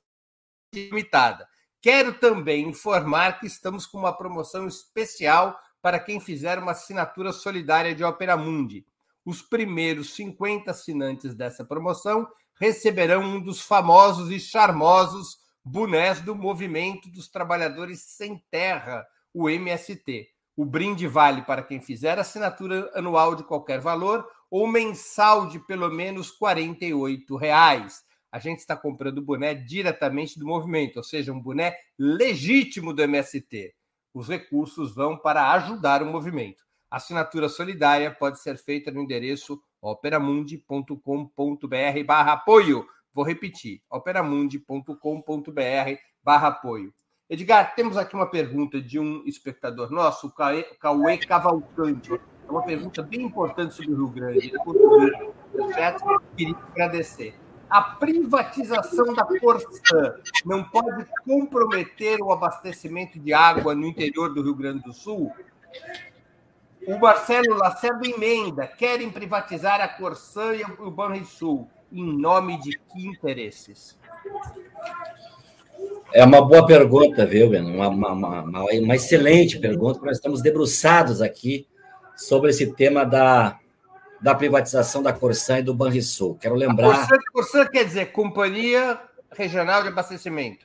limitada. 0.75 1.49
Quero 1.81 2.14
também 2.14 2.68
informar 2.68 3.40
que 3.40 3.47
estamos 3.47 3.87
com 3.87 3.99
uma 3.99 4.16
promoção 4.16 4.66
especial 4.66 5.59
para 5.81 5.99
quem 5.99 6.21
fizer 6.21 6.59
uma 6.59 6.73
assinatura 6.73 7.33
solidária 7.33 7.95
de 7.95 8.05
Opera 8.05 8.37
Mundi. 8.37 8.87
Os 9.25 9.42
primeiros 9.42 10.14
50 10.14 10.71
assinantes 10.71 11.35
dessa 11.35 11.64
promoção 11.64 12.29
receberão 12.59 13.23
um 13.23 13.40
dos 13.40 13.61
famosos 13.61 14.31
e 14.31 14.38
charmosos 14.38 15.38
bonés 15.64 16.21
do 16.21 16.35
Movimento 16.35 17.11
dos 17.11 17.29
Trabalhadores 17.29 18.03
Sem 18.03 18.42
Terra, 18.51 19.05
o 19.35 19.49
MST. 19.49 20.29
O 20.57 20.64
brinde 20.64 21.07
vale 21.07 21.42
para 21.42 21.62
quem 21.62 21.81
fizer 21.81 22.18
assinatura 22.18 22.90
anual 22.95 23.35
de 23.35 23.42
qualquer 23.42 23.81
valor 23.81 24.27
ou 24.51 24.66
mensal 24.66 25.47
de 25.49 25.59
pelo 25.59 25.90
menos 25.90 26.31
48 26.31 27.37
reais 27.37 28.03
a 28.33 28.38
gente 28.38 28.61
está 28.61 28.75
comprando 28.75 29.18
o 29.18 29.23
boné 29.23 29.55
diretamente 29.55 30.38
do 30.38 30.47
movimento, 30.47 30.97
ou 30.97 31.05
seja, 31.05 31.31
um 31.31 31.38
boné 31.38 31.77
legítimo 31.99 32.95
do 32.95 33.03
MST. 33.03 33.75
Os 34.14 34.27
recursos 34.27 34.95
vão 34.95 35.18
para 35.18 35.53
ajudar 35.53 36.03
o 36.03 36.07
movimento. 36.07 36.64
A 36.90 36.97
assinatura 36.97 37.51
solidária 37.51 38.11
pode 38.11 38.40
ser 38.40 38.57
feita 38.57 38.90
no 38.90 39.03
endereço 39.03 39.62
operamundi.com.br 39.83 42.05
barra 42.07 42.33
apoio. 42.33 42.87
Vou 43.12 43.25
repetir, 43.25 43.83
operamundi.com.br 43.90 44.95
barra 46.23 46.49
apoio. 46.49 46.95
Edgar, 47.29 47.75
temos 47.75 47.99
aqui 47.99 48.14
uma 48.14 48.31
pergunta 48.31 48.81
de 48.81 48.99
um 48.99 49.23
espectador 49.27 49.90
nosso, 49.90 50.29
o 50.29 50.31
Cauê 50.31 51.18
Cavalcante. 51.18 52.14
É 52.14 52.51
uma 52.51 52.62
pergunta 52.62 53.03
bem 53.03 53.21
importante 53.23 53.75
sobre 53.75 53.92
o 53.92 53.97
Rio 53.97 54.09
Grande. 54.09 54.53
Chat, 55.75 56.03
queria 56.37 56.57
agradecer 56.57 57.41
a 57.73 57.81
privatização 57.81 59.15
da 59.15 59.25
Corsã 59.25 60.17
não 60.45 60.63
pode 60.63 61.07
comprometer 61.25 62.21
o 62.21 62.31
abastecimento 62.31 63.19
de 63.19 63.33
água 63.33 63.75
no 63.75 63.87
interior 63.87 64.35
do 64.35 64.43
Rio 64.43 64.55
Grande 64.55 64.83
do 64.83 64.93
Sul? 64.93 65.33
O 66.87 66.99
Marcelo 66.99 67.57
Lacerda 67.57 68.07
emenda, 68.07 68.67
querem 68.67 69.09
privatizar 69.09 69.81
a 69.81 69.89
Corsã 69.89 70.55
e 70.55 70.63
o 70.63 70.91
Banrisul. 70.91 71.67
Em 71.91 72.05
nome 72.05 72.61
de 72.61 72.79
que 72.79 73.07
interesses? 73.07 73.99
É 76.13 76.23
uma 76.27 76.47
boa 76.47 76.67
pergunta, 76.67 77.25
viu, 77.25 77.49
Beno? 77.49 77.71
Uma, 77.71 77.89
uma, 77.89 78.13
uma, 78.13 78.65
uma 78.65 78.95
excelente 78.95 79.59
pergunta. 79.59 80.05
Nós 80.05 80.19
estamos 80.19 80.43
debruçados 80.43 81.23
aqui 81.23 81.67
sobre 82.17 82.51
esse 82.51 82.75
tema 82.75 83.07
da 83.07 83.59
da 84.23 84.35
privatização 84.35 85.03
da 85.03 85.13
Corsã 85.13 85.59
e 85.59 85.63
do 85.63 85.75
Banrisul. 85.75 86.39
Quero 86.41 86.55
lembrar. 86.55 87.03
A 87.03 87.09
Corsã, 87.33 87.67
quer 87.67 87.85
dizer 87.85 88.13
Companhia 88.13 88.99
Regional 89.33 89.83
de 89.83 89.89
Abastecimento. 89.89 90.65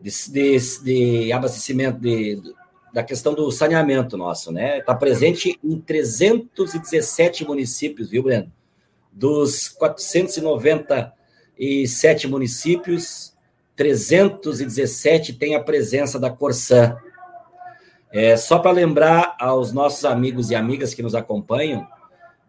De, 0.00 0.10
de, 0.30 0.56
de 0.82 1.30
abastecimento 1.32 2.00
de, 2.00 2.42
da 2.92 3.04
questão 3.04 3.34
do 3.34 3.52
saneamento 3.52 4.16
nosso, 4.16 4.50
né? 4.50 4.78
Está 4.78 4.94
presente 4.94 5.60
em 5.62 5.78
317 5.78 7.44
municípios, 7.44 8.08
viu, 8.08 8.22
Breno? 8.22 8.50
Dos 9.12 9.68
497 9.68 12.26
municípios, 12.26 13.34
317 13.76 15.34
tem 15.34 15.54
a 15.54 15.62
presença 15.62 16.18
da 16.18 16.30
Corsã. 16.30 16.96
É, 18.10 18.34
só 18.36 18.58
para 18.58 18.72
lembrar 18.72 19.36
aos 19.38 19.72
nossos 19.72 20.06
amigos 20.06 20.50
e 20.50 20.54
amigas 20.54 20.94
que 20.94 21.02
nos 21.02 21.14
acompanham, 21.14 21.86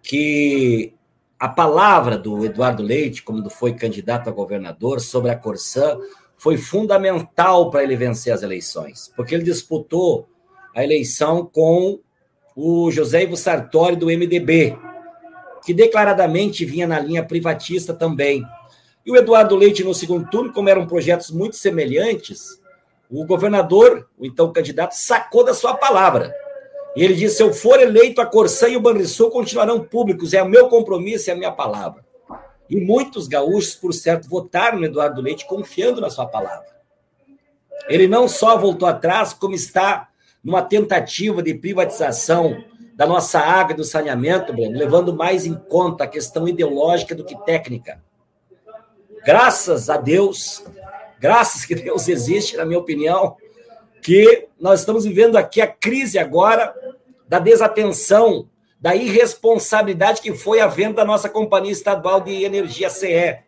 que 0.04 0.94
a 1.40 1.48
palavra 1.48 2.18
do 2.18 2.46
Eduardo 2.46 2.84
Leite, 2.84 3.24
quando 3.24 3.50
foi 3.50 3.74
candidato 3.74 4.30
a 4.30 4.34
governador, 4.34 5.00
sobre 5.00 5.32
a 5.32 5.36
Corsã, 5.36 5.98
foi 6.38 6.58
fundamental 6.58 7.72
para 7.72 7.84
ele 7.84 7.96
vencer 7.96 8.34
as 8.34 8.44
eleições, 8.44 9.12
porque 9.16 9.34
ele 9.34 9.44
disputou 9.44 10.28
a 10.76 10.84
eleição 10.84 11.46
com 11.46 12.00
o 12.56 12.92
José 12.92 13.24
Ivo 13.24 13.38
Sartori, 13.38 13.96
do 13.96 14.08
MDB, 14.08 14.78
que 15.66 15.74
declaradamente 15.74 16.66
vinha 16.66 16.86
na 16.86 17.00
linha 17.00 17.24
privatista 17.24 17.94
também. 17.94 18.44
E 19.06 19.12
o 19.12 19.16
Eduardo 19.16 19.56
Leite, 19.56 19.84
no 19.84 19.94
segundo 19.94 20.30
turno, 20.30 20.52
como 20.52 20.70
eram 20.70 20.86
projetos 20.86 21.32
muito 21.32 21.56
semelhantes, 21.56 22.62
o 23.10 23.26
governador, 23.26 24.08
o 24.18 24.26
então 24.26 24.52
candidato, 24.52 24.94
sacou 24.94 25.44
da 25.44 25.54
sua 25.54 25.76
palavra. 25.76 26.34
E 26.96 27.04
ele 27.04 27.14
disse: 27.14 27.38
se 27.38 27.44
eu 27.44 27.54
for 27.54 27.80
eleito, 27.80 28.22
a 28.22 28.26
Corsã 28.26 28.68
e 28.68 28.78
o 28.78 28.82
Banrisul 28.82 29.30
continuarão 29.32 29.84
públicos, 29.84 30.34
é 30.34 30.42
o 30.42 30.50
meu 30.50 30.68
compromisso, 30.68 31.30
é 31.30 31.34
a 31.34 31.36
minha 31.36 31.52
palavra. 31.52 32.04
E 32.70 32.76
muitos 32.76 33.28
gaúchos, 33.28 33.76
por 33.76 33.94
certo, 33.94 34.30
votaram 34.30 34.80
no 34.80 34.86
Eduardo 34.86 35.22
Leite 35.22 35.46
confiando 35.46 36.02
na 36.02 36.10
sua 36.10 36.26
palavra. 36.26 36.74
Ele 37.88 38.08
não 38.08 38.28
só 38.28 38.58
voltou 38.58 38.88
atrás, 38.88 39.34
como 39.34 39.54
está 39.54 40.10
numa 40.44 40.62
tentativa 40.62 41.42
de 41.42 41.54
privatização 41.54 42.64
da 42.96 43.06
nossa 43.06 43.40
água 43.40 43.74
e 43.74 43.78
do 43.78 43.84
saneamento, 43.84 44.54
Breno, 44.54 44.78
levando 44.78 45.16
mais 45.16 45.46
em 45.46 45.56
conta 45.56 46.04
a 46.04 46.08
questão 46.08 46.48
ideológica 46.48 47.16
do 47.16 47.26
que 47.26 47.36
técnica. 47.44 48.02
Graças 49.26 49.90
a 49.90 49.98
Deus, 49.98 50.64
graças 51.20 51.66
que 51.66 51.76
Deus 51.76 52.08
existe, 52.08 52.56
na 52.58 52.66
minha 52.66 52.80
opinião, 52.80 53.36
que 54.04 54.48
nós 54.60 54.82
estamos 54.82 55.06
vivendo 55.06 55.38
aqui 55.38 55.62
a 55.62 55.68
crise 55.68 56.20
agora 56.20 56.76
da 57.28 57.40
desatenção, 57.40 58.48
da 58.80 58.96
irresponsabilidade 58.96 60.22
que 60.22 60.34
foi 60.36 60.60
a 60.60 60.68
venda 60.68 60.96
da 60.96 61.06
nossa 61.06 61.30
companhia 61.30 61.72
estadual 61.72 62.20
de 62.20 62.44
energia 62.44 62.90
CE. 62.90 63.40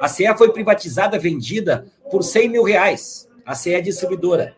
A 0.00 0.08
CE 0.08 0.36
foi 0.36 0.52
privatizada, 0.52 1.18
vendida 1.18 1.86
por 2.10 2.24
100 2.24 2.48
mil 2.48 2.62
reais. 2.64 3.28
A 3.46 3.54
CE 3.54 3.74
é 3.74 3.80
distribuidora. 3.80 4.56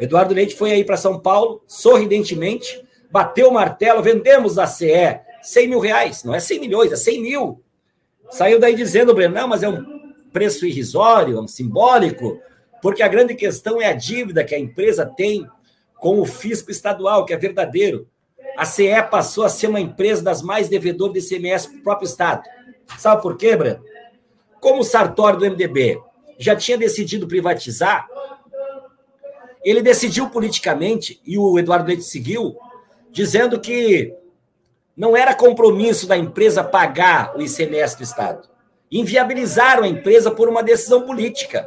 Eduardo 0.00 0.32
Leite 0.32 0.54
foi 0.54 0.72
aí 0.72 0.84
para 0.84 0.96
São 0.96 1.18
Paulo, 1.18 1.62
sorridentemente, 1.66 2.82
bateu 3.10 3.48
o 3.48 3.52
martelo, 3.52 4.02
vendemos 4.02 4.58
a 4.58 4.66
CE 4.66 5.20
100 5.42 5.68
mil 5.68 5.80
reais. 5.80 6.24
Não 6.24 6.34
é 6.34 6.40
100 6.40 6.60
milhões, 6.60 6.92
é 6.92 6.96
100 6.96 7.20
mil. 7.20 7.60
Saiu 8.30 8.58
daí 8.58 8.74
dizendo, 8.74 9.14
Breno, 9.14 9.34
não, 9.34 9.48
mas 9.48 9.62
é 9.62 9.68
um 9.68 10.12
preço 10.32 10.66
irrisório, 10.66 11.40
um 11.40 11.46
simbólico, 11.46 12.40
porque 12.84 13.02
a 13.02 13.08
grande 13.08 13.34
questão 13.34 13.80
é 13.80 13.86
a 13.86 13.94
dívida 13.94 14.44
que 14.44 14.54
a 14.54 14.58
empresa 14.58 15.06
tem 15.06 15.48
com 15.96 16.20
o 16.20 16.26
fisco 16.26 16.70
estadual, 16.70 17.24
que 17.24 17.32
é 17.32 17.36
verdadeiro. 17.38 18.06
A 18.58 18.66
CE 18.66 19.02
passou 19.10 19.42
a 19.42 19.48
ser 19.48 19.68
uma 19.68 19.80
empresa 19.80 20.22
das 20.22 20.42
mais 20.42 20.68
devedoras 20.68 21.14
de 21.14 21.20
ICMS 21.20 21.66
para 21.66 21.78
o 21.78 21.82
próprio 21.82 22.06
Estado. 22.06 22.42
Sabe 22.98 23.22
por 23.22 23.38
quê, 23.38 23.56
Breno? 23.56 23.82
Como 24.60 24.82
o 24.82 24.84
Sartori 24.84 25.38
do 25.38 25.46
MDB 25.46 25.98
já 26.38 26.54
tinha 26.54 26.76
decidido 26.76 27.26
privatizar, 27.26 28.06
ele 29.64 29.80
decidiu 29.80 30.28
politicamente, 30.28 31.22
e 31.24 31.38
o 31.38 31.58
Eduardo 31.58 31.88
Leite 31.88 32.04
seguiu, 32.04 32.54
dizendo 33.10 33.58
que 33.58 34.14
não 34.94 35.16
era 35.16 35.34
compromisso 35.34 36.06
da 36.06 36.18
empresa 36.18 36.62
pagar 36.62 37.34
o 37.34 37.40
ICMS 37.40 37.96
do 37.96 38.02
Estado. 38.02 38.46
Inviabilizaram 38.92 39.84
a 39.84 39.88
empresa 39.88 40.30
por 40.30 40.50
uma 40.50 40.62
decisão 40.62 41.06
política. 41.06 41.66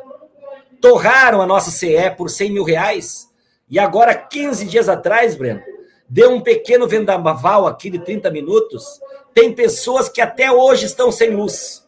Torraram 0.82 1.42
a 1.42 1.46
nossa 1.46 1.72
CE 1.72 2.12
por 2.16 2.30
100 2.30 2.52
mil 2.52 2.64
reais. 2.64 3.28
E 3.70 3.80
agora, 3.80 4.16
15 4.16 4.66
dias 4.66 4.88
atrás, 4.88 5.36
Breno, 5.36 5.62
deu 6.08 6.32
um 6.32 6.42
pequeno 6.42 6.88
vendaval 6.88 7.68
aqui 7.68 7.90
de 7.90 8.00
30 8.00 8.32
minutos. 8.32 9.00
Tem 9.34 9.54
pessoas 9.54 10.08
que 10.10 10.22
até 10.22 10.52
hoje 10.52 10.86
estão 10.86 11.12
sem 11.12 11.32
luz. 11.32 11.86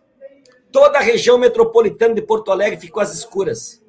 Toda 0.72 1.00
a 1.00 1.02
região 1.02 1.38
metropolitana 1.38 2.14
de 2.14 2.22
Porto 2.22 2.52
Alegre 2.52 2.80
ficou 2.80 3.02
às 3.02 3.14
escuras. 3.14 3.82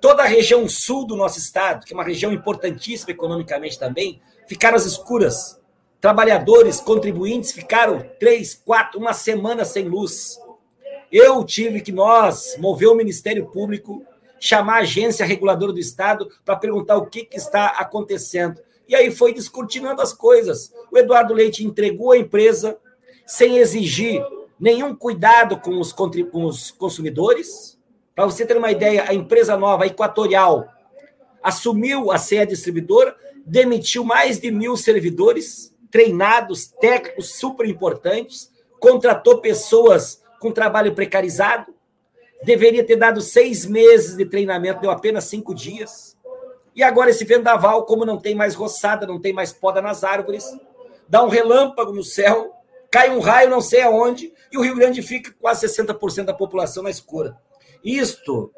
Toda 0.00 0.22
a 0.22 0.26
região 0.26 0.68
sul 0.68 1.06
do 1.06 1.16
nosso 1.16 1.38
estado, 1.38 1.84
que 1.84 1.92
é 1.92 1.96
uma 1.96 2.04
região 2.04 2.32
importantíssima 2.32 3.10
economicamente 3.10 3.78
também, 3.78 4.20
ficaram 4.46 4.76
às 4.76 4.86
escuras. 4.86 5.60
Trabalhadores, 6.00 6.80
contribuintes 6.80 7.52
ficaram 7.52 8.04
três, 8.18 8.54
quatro, 8.54 8.98
uma 8.98 9.12
semana 9.12 9.64
sem 9.64 9.86
luz. 9.86 10.38
Eu 11.12 11.44
tive 11.44 11.80
que 11.82 11.92
nós 11.92 12.56
mover 12.58 12.88
o 12.88 12.94
Ministério 12.94 13.46
Público, 13.46 14.02
chamar 14.40 14.78
a 14.78 14.80
agência 14.80 15.26
reguladora 15.26 15.72
do 15.72 15.78
Estado 15.78 16.28
para 16.44 16.56
perguntar 16.56 16.96
o 16.96 17.06
que, 17.06 17.24
que 17.24 17.36
está 17.36 17.66
acontecendo. 17.66 18.60
E 18.88 18.96
aí 18.96 19.10
foi 19.10 19.32
descortinando 19.32 20.02
as 20.02 20.12
coisas. 20.12 20.72
O 20.90 20.98
Eduardo 20.98 21.34
Leite 21.34 21.64
entregou 21.64 22.10
a 22.10 22.18
empresa 22.18 22.76
sem 23.26 23.58
exigir 23.58 24.24
nenhum 24.58 24.96
cuidado 24.96 25.58
com 25.58 25.78
os, 25.78 25.92
com 25.92 26.44
os 26.46 26.70
consumidores. 26.72 27.78
Para 28.14 28.24
você 28.24 28.44
ter 28.44 28.56
uma 28.56 28.72
ideia, 28.72 29.04
a 29.08 29.14
empresa 29.14 29.56
nova, 29.56 29.84
a 29.84 29.86
Equatorial, 29.86 30.66
assumiu 31.42 32.10
a 32.10 32.18
CE 32.18 32.44
distribuidora, 32.46 33.16
demitiu 33.46 34.04
mais 34.04 34.40
de 34.40 34.50
mil 34.50 34.76
servidores, 34.76 35.74
treinados, 35.90 36.66
técnicos 36.66 37.34
super 37.34 37.66
importantes, 37.66 38.50
contratou 38.78 39.38
pessoas 39.38 40.22
com 40.40 40.50
trabalho 40.50 40.94
precarizado, 40.94 41.72
deveria 42.42 42.84
ter 42.84 42.96
dado 42.96 43.20
seis 43.20 43.66
meses 43.66 44.16
de 44.16 44.24
treinamento, 44.24 44.80
deu 44.80 44.90
apenas 44.90 45.24
cinco 45.24 45.54
dias. 45.54 46.16
E 46.74 46.82
agora 46.82 47.10
esse 47.10 47.24
vendaval, 47.24 47.84
como 47.84 48.04
não 48.04 48.18
tem 48.18 48.34
mais 48.34 48.54
roçada, 48.54 49.06
não 49.06 49.20
tem 49.20 49.32
mais 49.32 49.52
poda 49.52 49.82
nas 49.82 50.04
árvores, 50.04 50.44
dá 51.08 51.22
um 51.22 51.28
relâmpago 51.28 51.92
no 51.92 52.04
céu, 52.04 52.52
cai 52.90 53.10
um 53.10 53.20
raio 53.20 53.50
não 53.50 53.60
sei 53.60 53.82
aonde, 53.82 54.32
e 54.50 54.56
o 54.56 54.62
Rio 54.62 54.76
Grande 54.76 55.02
fica 55.02 55.34
quase 55.40 55.66
60% 55.66 56.24
da 56.24 56.34
população 56.34 56.82
na 56.82 56.90
escura. 56.90 57.36
Isto, 57.84 58.52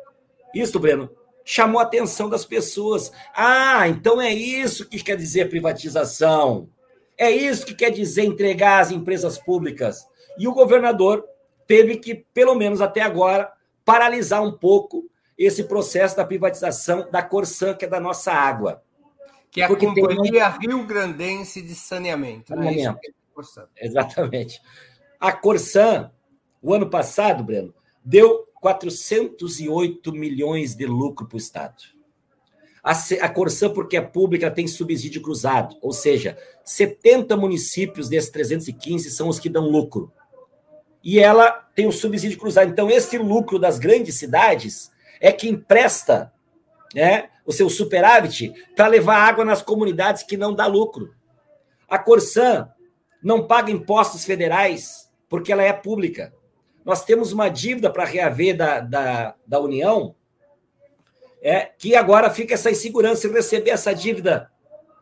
isto, 0.54 0.78
Breno, 0.78 1.10
chamou 1.44 1.80
a 1.80 1.84
atenção 1.84 2.28
das 2.28 2.44
pessoas. 2.44 3.12
Ah, 3.34 3.88
então 3.88 4.20
é 4.20 4.32
isso 4.32 4.88
que 4.88 5.02
quer 5.02 5.16
dizer 5.16 5.48
privatização. 5.48 6.68
É 7.18 7.30
isso 7.30 7.66
que 7.66 7.74
quer 7.74 7.90
dizer 7.90 8.24
entregar 8.24 8.80
as 8.80 8.90
empresas 8.90 9.38
públicas. 9.38 10.06
E 10.38 10.48
o 10.48 10.54
governador 10.54 11.24
teve 11.66 11.96
que, 11.96 12.24
pelo 12.34 12.54
menos 12.54 12.80
até 12.80 13.00
agora, 13.00 13.52
paralisar 13.84 14.42
um 14.42 14.52
pouco 14.52 15.08
esse 15.36 15.64
processo 15.64 16.16
da 16.16 16.24
privatização 16.24 17.08
da 17.10 17.22
Corsan, 17.22 17.74
que 17.74 17.84
é 17.84 17.88
da 17.88 18.00
nossa 18.00 18.32
água. 18.32 18.82
Que 19.50 19.60
é 19.60 19.64
a 19.64 19.68
Porque 19.68 19.86
Companhia 19.86 20.50
tem... 20.52 20.68
Rio 20.68 20.84
Grandense 20.84 21.60
de 21.60 21.74
Saneamento. 21.74 22.54
Né? 22.54 22.64
Saneamento. 22.64 23.00
É 23.76 23.86
Exatamente. 23.86 24.60
A 25.18 25.32
Corsan, 25.32 26.10
o 26.60 26.72
ano 26.72 26.88
passado, 26.88 27.42
Breno, 27.42 27.74
deu 28.04 28.46
408 28.60 30.12
milhões 30.12 30.74
de 30.74 30.86
lucro 30.86 31.26
para 31.26 31.34
o 31.34 31.38
Estado. 31.38 31.82
A, 32.82 32.92
a 32.92 33.28
Corsã, 33.28 33.70
porque 33.70 33.96
é 33.96 34.00
pública, 34.00 34.50
tem 34.50 34.66
subsídio 34.66 35.22
cruzado, 35.22 35.76
ou 35.80 35.92
seja, 35.92 36.36
70 36.64 37.36
municípios 37.36 38.08
desses 38.08 38.30
315 38.30 39.10
são 39.10 39.28
os 39.28 39.38
que 39.38 39.48
dão 39.48 39.68
lucro. 39.68 40.12
E 41.02 41.18
ela 41.18 41.50
tem 41.74 41.86
o 41.86 41.92
subsídio 41.92 42.38
cruzado. 42.38 42.70
Então, 42.70 42.90
esse 42.90 43.18
lucro 43.18 43.58
das 43.58 43.78
grandes 43.78 44.16
cidades 44.16 44.90
é 45.20 45.32
que 45.32 45.48
empresta 45.48 46.32
né, 46.94 47.28
o 47.44 47.52
seu 47.52 47.68
superávit 47.68 48.52
para 48.76 48.86
levar 48.86 49.16
água 49.16 49.44
nas 49.44 49.62
comunidades 49.62 50.22
que 50.22 50.36
não 50.36 50.54
dá 50.54 50.66
lucro. 50.66 51.14
A 51.88 51.98
Corsã 51.98 52.68
não 53.22 53.46
paga 53.46 53.70
impostos 53.70 54.24
federais 54.24 55.10
porque 55.28 55.52
ela 55.52 55.62
é 55.62 55.72
pública 55.72 56.32
nós 56.84 57.04
temos 57.04 57.32
uma 57.32 57.48
dívida 57.48 57.90
para 57.90 58.04
reaver 58.04 58.56
da, 58.56 58.80
da, 58.80 59.34
da 59.46 59.60
União, 59.60 60.14
é, 61.40 61.70
que 61.78 61.94
agora 61.94 62.30
fica 62.30 62.54
essa 62.54 62.70
insegurança 62.70 63.26
em 63.26 63.32
receber 63.32 63.70
essa 63.70 63.94
dívida. 63.94 64.50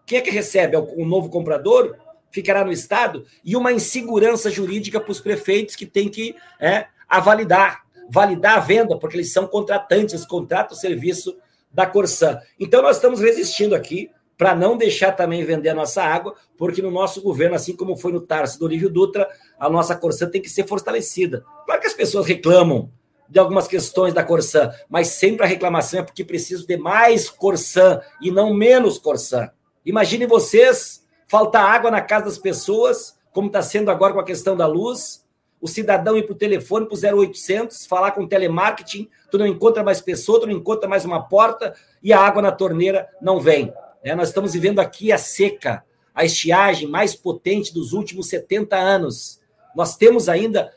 Quem 0.07 0.18
é 0.18 0.20
que 0.20 0.30
recebe? 0.30 0.76
É 0.76 0.78
o, 0.78 1.03
o 1.03 1.07
novo 1.07 1.28
comprador? 1.28 1.96
Ficará 2.31 2.64
no 2.64 2.72
Estado? 2.72 3.26
E 3.45 3.57
uma 3.57 3.72
insegurança 3.72 4.51
jurídica 4.51 5.01
para 5.01 5.12
os 5.12 5.20
prefeitos 5.20 5.76
que 5.76 5.87
têm 5.87 6.09
que 6.09 6.35
é, 6.59 6.87
avalidar, 7.09 7.83
validar 8.09 8.59
a 8.59 8.61
venda, 8.61 8.99
porque 8.99 9.16
eles 9.16 9.33
são 9.33 9.47
contratantes, 9.47 10.24
contratam 10.24 10.76
o 10.76 10.81
serviço 10.81 11.37
da 11.70 11.87
Corsã. 11.87 12.41
Então, 12.59 12.83
nós 12.83 12.97
estamos 12.97 13.20
resistindo 13.20 13.74
aqui 13.74 14.11
para 14.37 14.55
não 14.55 14.76
deixar 14.76 15.12
também 15.12 15.45
vender 15.45 15.68
a 15.68 15.74
nossa 15.74 16.03
água, 16.03 16.35
porque 16.57 16.81
no 16.81 16.91
nosso 16.91 17.20
governo, 17.20 17.57
assim 17.57 17.76
como 17.76 17.95
foi 17.95 18.11
no 18.11 18.22
Tarso 18.22 18.59
do 18.59 18.64
Olívio 18.64 18.89
Dutra, 18.89 19.28
a 19.59 19.68
nossa 19.68 19.95
Corsã 19.95 20.26
tem 20.26 20.41
que 20.41 20.49
ser 20.49 20.66
fortalecida. 20.66 21.45
Claro 21.66 21.81
que 21.81 21.87
as 21.87 21.93
pessoas 21.93 22.26
reclamam 22.26 22.91
de 23.28 23.39
algumas 23.39 23.68
questões 23.68 24.12
da 24.14 24.24
Corsã, 24.24 24.72
mas 24.89 25.09
sempre 25.09 25.45
a 25.45 25.49
reclamação 25.49 26.01
é 26.01 26.03
porque 26.03 26.24
preciso 26.24 26.66
de 26.66 26.76
mais 26.76 27.28
Corsã 27.28 28.01
e 28.20 28.31
não 28.31 28.55
menos 28.55 28.99
Corsã. 28.99 29.51
Imagine 29.85 30.26
vocês 30.26 30.99
faltar 31.31 31.64
água 31.64 31.93
na 31.93 32.01
casa 32.01 32.24
das 32.24 32.39
pessoas, 32.39 33.16
como 33.31 33.47
está 33.47 33.62
sendo 33.62 33.89
agora 33.89 34.12
com 34.12 34.18
a 34.18 34.24
questão 34.24 34.57
da 34.57 34.66
luz, 34.66 35.24
o 35.61 35.68
cidadão 35.68 36.16
ir 36.16 36.24
para 36.24 36.33
o 36.33 36.37
telefone, 36.37 36.87
para 36.87 36.97
o 36.97 37.20
0800, 37.20 37.87
falar 37.87 38.11
com 38.11 38.26
telemarketing, 38.26 39.09
tu 39.31 39.39
não 39.39 39.47
encontra 39.47 39.85
mais 39.85 40.01
pessoa, 40.01 40.41
tu 40.41 40.49
não 40.49 40.55
encontra 40.55 40.89
mais 40.89 41.05
uma 41.05 41.22
porta 41.22 41.72
e 42.03 42.12
a 42.12 42.18
água 42.18 42.43
na 42.43 42.51
torneira 42.51 43.09
não 43.22 43.39
vem. 43.39 43.72
Né? 44.05 44.12
Nós 44.16 44.31
estamos 44.31 44.55
vivendo 44.55 44.81
aqui 44.81 45.12
a 45.12 45.18
seca, 45.18 45.85
a 46.12 46.24
estiagem 46.24 46.89
mais 46.89 47.14
potente 47.14 47.72
dos 47.72 47.93
últimos 47.93 48.28
70 48.28 48.76
anos. 48.76 49.41
Nós 49.76 49.97
temos 49.97 50.28
ainda 50.28 50.72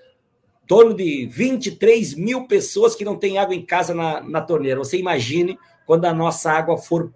em 0.63 0.67
torno 0.67 0.93
de 0.93 1.25
23 1.31 2.13
mil 2.13 2.45
pessoas 2.45 2.93
que 2.93 3.03
não 3.03 3.15
têm 3.15 3.39
água 3.39 3.55
em 3.55 3.65
casa 3.65 3.95
na, 3.95 4.21
na 4.21 4.39
torneira. 4.39 4.77
Você 4.77 4.99
imagine 4.99 5.57
quando 5.87 6.05
a 6.05 6.13
nossa 6.13 6.51
água 6.51 6.77
for 6.77 7.11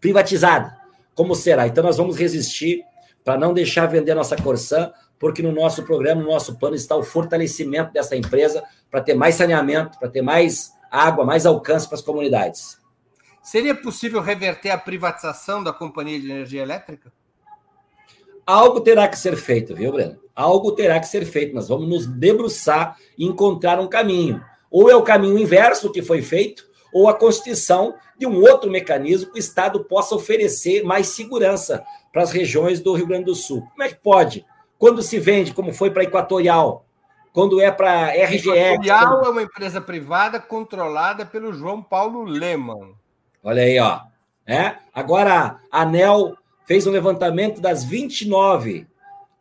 privatizada, 0.00 0.79
como 1.14 1.34
será? 1.34 1.66
Então, 1.66 1.84
nós 1.84 1.96
vamos 1.96 2.16
resistir 2.16 2.82
para 3.24 3.36
não 3.38 3.52
deixar 3.52 3.86
vender 3.86 4.12
a 4.12 4.16
nossa 4.16 4.36
Corsã, 4.36 4.92
porque 5.18 5.42
no 5.42 5.52
nosso 5.52 5.82
programa, 5.84 6.22
no 6.22 6.28
nosso 6.28 6.58
plano, 6.58 6.74
está 6.74 6.96
o 6.96 7.02
fortalecimento 7.02 7.92
dessa 7.92 8.16
empresa 8.16 8.64
para 8.90 9.02
ter 9.02 9.14
mais 9.14 9.34
saneamento, 9.34 9.98
para 9.98 10.08
ter 10.08 10.22
mais 10.22 10.72
água, 10.90 11.24
mais 11.24 11.44
alcance 11.46 11.86
para 11.86 11.96
as 11.96 12.02
comunidades. 12.02 12.78
Seria 13.42 13.74
possível 13.74 14.20
reverter 14.20 14.70
a 14.70 14.78
privatização 14.78 15.62
da 15.62 15.72
Companhia 15.72 16.20
de 16.20 16.30
Energia 16.30 16.62
Elétrica? 16.62 17.12
Algo 18.46 18.80
terá 18.80 19.06
que 19.06 19.18
ser 19.18 19.36
feito, 19.36 19.74
viu, 19.74 19.92
Breno? 19.92 20.18
Algo 20.34 20.72
terá 20.72 20.98
que 20.98 21.06
ser 21.06 21.24
feito. 21.24 21.54
Nós 21.54 21.68
vamos 21.68 21.88
nos 21.88 22.06
debruçar 22.06 22.96
e 23.16 23.24
encontrar 23.24 23.78
um 23.78 23.86
caminho. 23.86 24.42
Ou 24.70 24.90
é 24.90 24.96
o 24.96 25.02
caminho 25.02 25.38
inverso 25.38 25.92
que 25.92 26.02
foi 26.02 26.22
feito, 26.22 26.66
ou 26.92 27.08
a 27.08 27.14
constituição 27.14 27.94
de 28.18 28.26
um 28.26 28.40
outro 28.40 28.70
mecanismo 28.70 29.30
que 29.30 29.38
o 29.38 29.40
Estado 29.40 29.84
possa 29.84 30.14
oferecer 30.14 30.84
mais 30.84 31.08
segurança 31.08 31.84
para 32.12 32.22
as 32.22 32.30
regiões 32.30 32.80
do 32.80 32.92
Rio 32.92 33.06
Grande 33.06 33.24
do 33.24 33.34
Sul. 33.34 33.62
Como 33.70 33.82
é 33.82 33.88
que 33.88 33.96
pode? 33.96 34.44
Quando 34.78 35.02
se 35.02 35.18
vende, 35.18 35.54
como 35.54 35.72
foi 35.72 35.90
para 35.90 36.02
a 36.02 36.04
Equatorial, 36.04 36.84
quando 37.32 37.60
é 37.60 37.70
para 37.70 38.06
a 38.06 38.08
RGE. 38.08 38.50
Equatorial 38.50 39.24
é 39.24 39.28
uma 39.28 39.42
empresa 39.42 39.80
privada 39.80 40.40
controlada 40.40 41.24
pelo 41.24 41.52
João 41.52 41.82
Paulo 41.82 42.24
Leman. 42.24 42.94
Olha 43.42 43.62
aí, 43.62 43.78
ó. 43.78 44.00
É? 44.46 44.76
Agora, 44.92 45.60
a 45.70 45.82
ANEL 45.82 46.36
fez 46.66 46.86
um 46.86 46.90
levantamento 46.90 47.60
das 47.60 47.84
29 47.84 48.86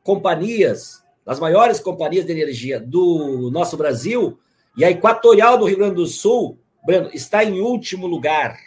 companhias, 0.03 1.03
das 1.25 1.39
maiores 1.39 1.79
companhias 1.79 2.25
de 2.25 2.31
energia 2.31 2.79
do 2.79 3.49
nosso 3.51 3.75
Brasil, 3.75 4.39
E 4.77 4.85
a 4.85 4.91
Equatorial 4.91 5.57
do 5.57 5.65
Rio 5.65 5.77
Grande 5.77 5.95
do 5.95 6.05
Sul, 6.05 6.58
Breno, 6.85 7.09
está 7.13 7.43
em 7.43 7.59
último 7.59 8.07
lugar. 8.07 8.57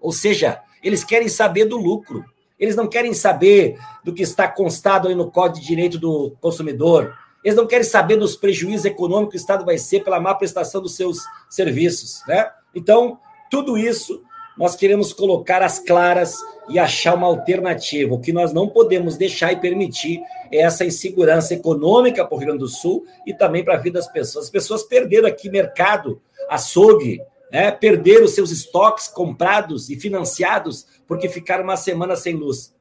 Ou 0.00 0.12
seja, 0.12 0.62
eles 0.82 1.04
querem 1.04 1.28
saber 1.28 1.64
do 1.64 1.76
lucro. 1.76 2.24
Eles 2.58 2.74
não 2.74 2.88
querem 2.88 3.14
saber 3.14 3.78
do 4.02 4.12
que 4.12 4.22
está 4.22 4.48
constado 4.48 5.08
aí 5.08 5.14
no 5.14 5.30
Código 5.30 5.60
de 5.60 5.66
Direito 5.66 5.98
do 5.98 6.36
Consumidor. 6.40 7.16
Eles 7.44 7.56
não 7.56 7.66
querem 7.66 7.84
saber 7.84 8.16
dos 8.16 8.36
prejuízos 8.36 8.84
econômicos 8.84 9.30
que 9.30 9.36
o 9.36 9.40
Estado 9.40 9.64
vai 9.64 9.78
ser 9.78 10.02
pela 10.02 10.20
má 10.20 10.34
prestação 10.34 10.82
dos 10.82 10.96
seus 10.96 11.24
serviços. 11.48 12.22
Né? 12.26 12.50
Então, 12.74 13.18
tudo 13.50 13.78
isso 13.78 14.22
nós 14.58 14.74
queremos 14.74 15.12
colocar 15.12 15.62
as 15.62 15.78
claras 15.78 16.36
e 16.68 16.80
achar 16.80 17.14
uma 17.14 17.28
alternativa. 17.28 18.12
O 18.12 18.20
que 18.20 18.32
nós 18.32 18.52
não 18.52 18.68
podemos 18.68 19.16
deixar 19.16 19.52
e 19.52 19.60
permitir 19.60 20.20
é 20.50 20.58
essa 20.58 20.84
insegurança 20.84 21.54
econômica 21.54 22.24
para 22.24 22.34
o 22.34 22.38
Rio 22.38 22.48
Grande 22.48 22.64
do 22.64 22.68
Sul 22.68 23.06
e 23.24 23.32
também 23.32 23.64
para 23.64 23.74
a 23.74 23.78
vida 23.78 24.00
das 24.00 24.08
pessoas. 24.08 24.46
As 24.46 24.50
pessoas 24.50 24.82
perderam 24.82 25.28
aqui 25.28 25.48
mercado, 25.48 26.20
açougue, 26.48 27.20
né? 27.50 27.70
perderam 27.70 28.26
seus 28.28 28.50
estoques 28.50 29.08
comprados 29.08 29.90
e 29.90 29.96
financiados 29.98 30.86
porque 31.06 31.28
ficaram 31.28 31.64
uma 31.64 31.76
semana 31.76 32.16
sem 32.16 32.34
luz. 32.34 32.74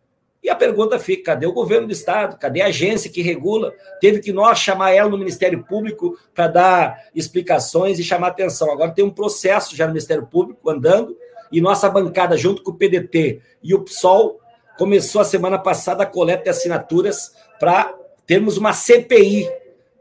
E 0.44 0.50
a 0.50 0.56
pergunta 0.56 1.00
fica: 1.00 1.34
cadê 1.34 1.46
o 1.46 1.54
governo 1.54 1.88
do 1.88 1.94
Estado? 1.94 2.38
Cadê 2.38 2.62
a 2.62 2.68
agência 2.68 3.12
que 3.12 3.22
regula? 3.22 3.74
Teve 4.00 4.20
que 4.20 4.32
nós 4.32 4.60
chamar 4.60 4.92
ela 4.92 5.10
no 5.10 5.18
Ministério 5.18 5.64
Público 5.64 6.18
para 6.34 6.48
dar 6.48 7.10
explicações 7.14 8.00
e 8.00 8.04
chamar 8.04 8.30
atenção. 8.30 8.72
Agora 8.72 8.92
tem 8.92 9.04
um 9.04 9.10
processo 9.10 9.76
já 9.76 9.86
no 9.86 9.94
Ministério 9.94 10.26
Público 10.26 10.70
andando, 10.70 11.18
e 11.52 11.60
nossa 11.62 11.90
bancada, 11.90 12.38
junto 12.38 12.62
com 12.62 12.72
o 12.72 12.76
PDT 12.76 13.42
e 13.64 13.74
o 13.74 13.84
PSOL, 13.84 14.40
começou 14.78 15.22
a 15.22 15.26
semana 15.26 15.58
passada 15.58 16.04
a 16.04 16.06
coleta 16.06 16.44
de 16.44 16.50
assinaturas 16.50 17.34
para 17.60 17.94
termos 18.26 18.58
uma 18.58 18.74
CPI 18.74 19.50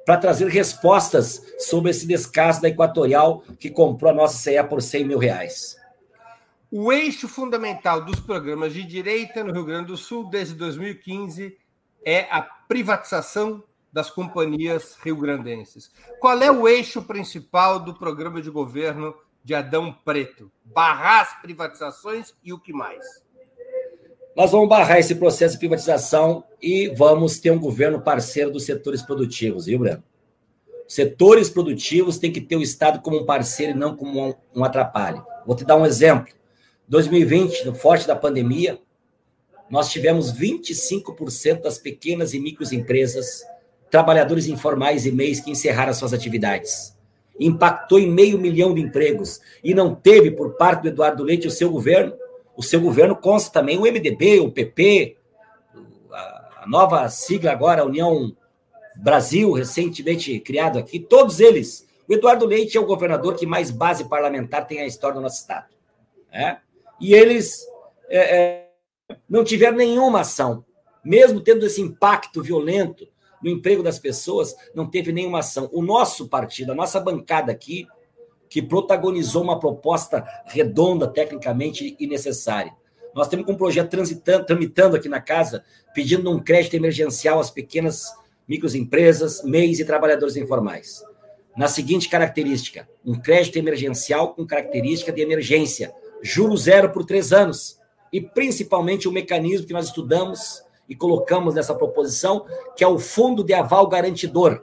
para 0.07 0.17
trazer 0.17 0.47
respostas 0.47 1.43
sobre 1.59 1.91
esse 1.91 2.07
descaso 2.07 2.63
da 2.63 2.69
Equatorial 2.69 3.43
que 3.59 3.69
comprou 3.69 4.13
a 4.13 4.15
nossa 4.15 4.39
CE 4.39 4.63
por 4.63 4.81
100 4.81 5.05
mil 5.05 5.19
reais. 5.19 5.77
O 6.71 6.93
eixo 6.93 7.27
fundamental 7.27 8.05
dos 8.05 8.21
programas 8.21 8.73
de 8.73 8.85
direita 8.85 9.43
no 9.43 9.53
Rio 9.53 9.65
Grande 9.65 9.89
do 9.89 9.97
Sul 9.97 10.31
desde 10.31 10.55
2015 10.55 11.59
é 12.05 12.29
a 12.31 12.41
privatização 12.41 13.65
das 13.93 14.09
companhias 14.09 14.97
rio-grandenses. 15.03 15.91
Qual 16.21 16.41
é 16.41 16.51
o 16.51 16.69
eixo 16.69 17.03
principal 17.03 17.81
do 17.81 17.95
programa 17.95 18.41
de 18.41 18.51
governo 18.51 19.13
de 19.43 19.55
Adão 19.55 19.93
Preto? 20.05 20.53
Barrar 20.65 21.23
as 21.23 21.41
privatizações 21.41 22.33
e 22.45 22.53
o 22.53 22.61
que 22.61 22.73
mais? 22.73 23.26
Nós 24.37 24.51
vamos 24.51 24.69
barrar 24.69 24.99
esse 24.99 25.15
processo 25.15 25.55
de 25.55 25.61
privatização 25.61 26.45
e 26.61 26.89
vamos 26.89 27.39
ter 27.39 27.51
um 27.51 27.59
governo 27.59 28.03
parceiro 28.03 28.51
dos 28.51 28.65
setores 28.65 29.01
produtivos, 29.01 29.65
viu, 29.65 29.79
Breno? 29.79 30.05
Setores 30.87 31.49
produtivos 31.49 32.19
têm 32.19 32.31
que 32.31 32.43
ter 32.43 32.55
o 32.55 32.63
Estado 32.63 33.01
como 33.01 33.19
um 33.19 33.25
parceiro 33.25 33.73
e 33.73 33.75
não 33.75 33.97
como 33.97 34.37
um, 34.55 34.63
atrapalho. 34.63 35.25
Vou 35.47 35.57
te 35.57 35.65
dar 35.65 35.77
um 35.77 35.87
exemplo. 35.87 36.35
2020, 36.87 37.65
no 37.65 37.75
forte 37.75 38.07
da 38.07 38.15
pandemia, 38.15 38.79
nós 39.71 39.91
tivemos 39.91 40.31
25% 40.31 41.63
das 41.63 41.79
pequenas 41.79 42.35
e 42.35 42.39
microempresas, 42.39 43.43
trabalhadores 43.91 44.49
informais 44.49 45.07
e 45.07 45.13
MEIs 45.13 45.41
que 45.41 45.51
encerraram 45.51 45.95
suas 45.95 46.13
atividades. 46.13 46.95
Impactou 47.41 47.99
em 47.99 48.11
meio 48.11 48.39
milhão 48.39 48.75
de 48.75 48.83
empregos 48.83 49.41
e 49.65 49.73
não 49.73 49.95
teve, 49.95 50.31
por 50.31 50.57
parte 50.57 50.83
do 50.83 50.89
Eduardo 50.89 51.25
Leite, 51.25 51.49
o 51.49 51.51
seu 51.51 51.71
governo. 51.71 52.13
O 52.57 52.63
seu 52.63 52.81
governo 52.81 53.15
consta 53.15 53.53
também 53.53 53.79
o 53.79 53.83
MDB, 53.83 54.41
o 54.41 54.51
PP, 54.51 55.17
a 56.13 56.65
nova 56.67 57.09
sigla 57.09 57.53
agora, 57.53 57.85
União 57.85 58.35
Brasil, 58.97 59.53
recentemente 59.53 60.41
criado 60.41 60.79
aqui, 60.79 60.99
todos 60.99 61.41
eles. 61.41 61.87
O 62.09 62.15
Eduardo 62.15 62.47
Leite 62.47 62.77
é 62.77 62.81
o 62.81 62.87
governador 62.87 63.35
que 63.35 63.47
mais 63.47 63.71
base 63.71 64.09
parlamentar 64.09 64.67
tem 64.67 64.81
a 64.81 64.87
história 64.87 65.17
do 65.17 65.23
nosso 65.23 65.41
Estado. 65.41 65.67
É? 66.33 66.59
e 67.01 67.15
eles 67.15 67.67
é, 68.09 68.39
é, 68.39 68.69
não 69.29 69.45
tiveram 69.45 69.77
nenhuma 69.77 70.21
ação. 70.21 70.65
Mesmo 71.05 71.41
tendo 71.41 71.65
esse 71.67 71.81
impacto 71.81 72.43
violento 72.43 73.07
no 73.43 73.51
emprego 73.51 73.83
das 73.83 73.99
pessoas, 73.99 74.55
não 74.75 74.89
teve 74.89 75.13
nenhuma 75.13 75.39
ação. 75.39 75.69
O 75.73 75.83
nosso 75.83 76.29
partido, 76.29 76.73
a 76.73 76.75
nossa 76.75 76.99
bancada 76.99 77.53
aqui, 77.53 77.87
que 78.49 78.63
protagonizou 78.63 79.43
uma 79.43 79.59
proposta 79.59 80.27
redonda, 80.47 81.07
tecnicamente 81.07 81.97
e 81.99 82.07
necessária. 82.07 82.73
Nós 83.15 83.29
temos 83.29 83.49
um 83.49 83.55
projeto 83.55 83.91
transitando, 83.91 84.45
tramitando 84.45 84.97
aqui 84.97 85.09
na 85.09 85.21
casa, 85.21 85.65
pedindo 85.95 86.31
um 86.31 86.39
crédito 86.39 86.75
emergencial 86.75 87.41
às 87.41 87.51
pequenas 87.51 88.13
microempresas, 88.47 89.43
MEIs 89.43 89.81
e 89.81 89.85
trabalhadores 89.85 90.37
informais. 90.37 91.03
Na 91.57 91.69
seguinte 91.69 92.09
característica: 92.09 92.87
um 93.05 93.15
crédito 93.15 93.57
emergencial 93.57 94.35
com 94.35 94.47
característica 94.47 95.11
de 95.11 95.23
emergência, 95.23 95.95
juro 96.23 96.57
zero 96.57 96.91
por 96.91 97.05
três 97.05 97.33
anos. 97.33 97.79
E 98.13 98.21
principalmente 98.21 99.09
o 99.09 99.13
mecanismo 99.13 99.67
que 99.67 99.73
nós 99.73 99.87
estudamos 99.87 100.63
e 100.89 100.95
colocamos 100.95 101.55
nessa 101.55 101.75
proposição, 101.75 102.47
que 102.77 102.85
é 102.85 102.87
o 102.87 102.99
fundo 102.99 103.43
de 103.43 103.53
aval 103.53 103.89
garantidor, 103.89 104.63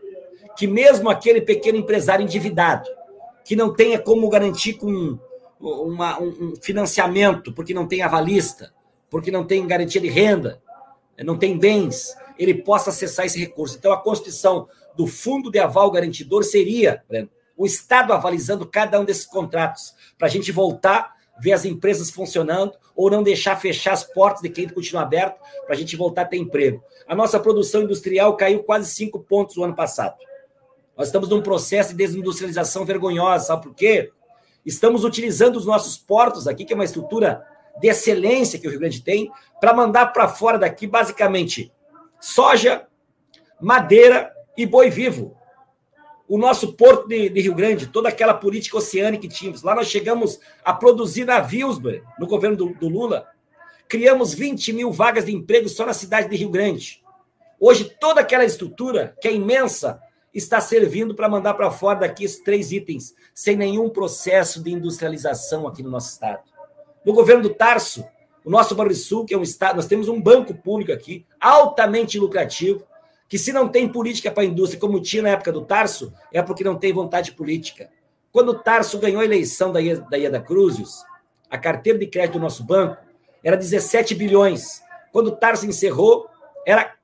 que 0.55 0.65
mesmo 0.65 1.09
aquele 1.09 1.41
pequeno 1.41 1.77
empresário 1.77 2.23
endividado, 2.23 2.87
que 3.43 3.55
não 3.55 3.73
tenha 3.73 3.99
como 3.99 4.29
garantir 4.29 4.73
com 4.73 5.17
uma, 5.59 6.19
um 6.21 6.53
financiamento, 6.61 7.53
porque 7.53 7.73
não 7.73 7.87
tem 7.87 8.01
avalista, 8.01 8.73
porque 9.09 9.31
não 9.31 9.45
tem 9.45 9.65
garantia 9.65 10.01
de 10.01 10.09
renda, 10.09 10.61
não 11.23 11.37
tem 11.37 11.57
bens, 11.57 12.15
ele 12.37 12.53
possa 12.53 12.89
acessar 12.89 13.25
esse 13.25 13.39
recurso. 13.39 13.77
Então, 13.77 13.91
a 13.93 14.01
constituição 14.01 14.67
do 14.95 15.07
fundo 15.07 15.51
de 15.51 15.59
aval 15.59 15.91
garantidor 15.91 16.43
seria 16.43 17.03
o 17.55 17.65
Estado 17.65 18.13
avalizando 18.13 18.67
cada 18.67 18.99
um 18.99 19.05
desses 19.05 19.25
contratos, 19.25 19.93
para 20.17 20.27
a 20.27 20.31
gente 20.31 20.51
voltar 20.51 21.13
ver 21.39 21.53
as 21.53 21.65
empresas 21.65 22.09
funcionando 22.09 22.73
ou 22.95 23.09
não 23.09 23.23
deixar 23.23 23.59
fechar 23.59 23.93
as 23.93 24.03
portas 24.03 24.41
de 24.41 24.49
quem 24.49 24.69
continua 24.69 25.01
aberto 25.01 25.39
para 25.65 25.75
a 25.75 25.77
gente 25.77 25.95
voltar 25.95 26.23
a 26.23 26.25
ter 26.25 26.37
emprego. 26.37 26.83
A 27.07 27.15
nossa 27.15 27.39
produção 27.39 27.83
industrial 27.83 28.37
caiu 28.37 28.63
quase 28.63 28.93
cinco 28.93 29.19
pontos 29.19 29.55
no 29.55 29.63
ano 29.63 29.75
passado. 29.75 30.15
Nós 30.97 31.07
estamos 31.07 31.29
num 31.29 31.41
processo 31.41 31.91
de 31.91 31.97
desindustrialização 31.97 32.85
vergonhosa, 32.85 33.45
sabe 33.45 33.63
por 33.63 33.73
quê? 33.73 34.11
Estamos 34.65 35.03
utilizando 35.03 35.57
os 35.57 35.65
nossos 35.65 35.97
portos 35.97 36.47
aqui, 36.47 36.65
que 36.65 36.73
é 36.73 36.75
uma 36.75 36.85
estrutura 36.85 37.45
de 37.79 37.87
excelência 37.87 38.59
que 38.59 38.67
o 38.67 38.69
Rio 38.69 38.79
Grande 38.79 39.01
tem, 39.01 39.31
para 39.59 39.73
mandar 39.73 40.07
para 40.07 40.27
fora 40.27 40.59
daqui, 40.59 40.85
basicamente, 40.85 41.71
soja, 42.19 42.87
madeira 43.59 44.31
e 44.55 44.65
boi 44.65 44.89
vivo 44.89 45.35
o 46.27 46.37
nosso 46.37 46.73
porto 46.73 47.07
de, 47.07 47.29
de, 47.29 47.41
Rio 47.41 47.53
Grande, 47.53 47.87
toda 47.87 48.09
aquela 48.09 48.33
política 48.33 48.77
oceânica 48.77 49.27
que 49.27 49.33
tínhamos. 49.33 49.61
Lá 49.61 49.75
nós 49.75 49.87
chegamos 49.87 50.39
a 50.63 50.73
produzir 50.73 51.25
navios 51.25 51.77
no 52.17 52.25
governo 52.25 52.57
do, 52.57 52.73
do, 52.73 52.87
Lula. 52.87 53.27
Criamos 53.87 54.33
20 54.33 54.73
mil 54.73 54.91
vagas 54.91 55.25
de 55.25 55.31
emprego 55.31 55.67
só 55.67 55.85
na 55.85 55.93
cidade 55.93 56.29
de 56.29 56.35
Rio 56.35 56.49
Grande. 56.49 57.03
Hoje, 57.59 57.95
toda 57.99 58.21
aquela 58.21 58.43
estrutura, 58.43 59.15
que 59.21 59.27
é 59.27 59.33
imensa, 59.33 60.01
está 60.33 60.59
servindo 60.59 61.13
para 61.13 61.29
mandar 61.29 61.53
para 61.53 61.69
fora 61.69 61.99
daqui 61.99 62.23
esses 62.23 62.39
três 62.39 62.71
itens, 62.71 63.13
sem 63.33 63.55
nenhum 63.55 63.89
processo 63.89 64.61
de 64.61 64.71
industrialização 64.71 65.67
aqui 65.67 65.83
no 65.83 65.89
nosso 65.89 66.11
estado. 66.11 66.41
No 67.05 67.13
governo 67.13 67.43
do 67.43 67.53
Tarso, 67.53 68.05
o 68.43 68.49
nosso 68.49 68.75
Sul, 68.95 69.25
que 69.25 69.33
é 69.33 69.37
um 69.37 69.43
estado, 69.43 69.75
nós 69.75 69.85
temos 69.85 70.07
um 70.07 70.21
banco 70.21 70.53
público 70.53 70.91
aqui, 70.91 71.25
altamente 71.39 72.19
lucrativo, 72.19 72.83
que 73.29 73.37
se 73.37 73.53
não 73.53 73.69
tem 73.69 73.87
política 73.87 74.31
para 74.31 74.43
a 74.43 74.45
indústria, 74.45 74.79
como 74.79 75.01
tinha 75.01 75.23
na 75.23 75.29
época 75.29 75.51
do 75.51 75.65
Tarso, 75.65 76.13
é 76.31 76.41
porque 76.41 76.63
não 76.63 76.75
tem 76.75 76.91
vontade 76.91 77.31
política. 77.31 77.89
Quando 78.31 78.49
o 78.49 78.59
Tarso 78.59 78.99
ganhou 78.99 79.21
a 79.21 79.25
eleição 79.25 79.71
da 79.71 79.79
Ieda 79.79 80.41
Cruzius, 80.41 81.03
a 81.49 81.57
carteira 81.57 81.99
de 81.99 82.07
crédito 82.07 82.33
do 82.33 82.39
nosso 82.39 82.63
banco 82.63 82.97
era 83.43 83.55
17 83.55 84.15
bilhões. 84.15 84.81
Quando 85.11 85.27
o 85.27 85.35
Tarso 85.35 85.65
encerrou, 85.65 86.27
era 86.65 86.95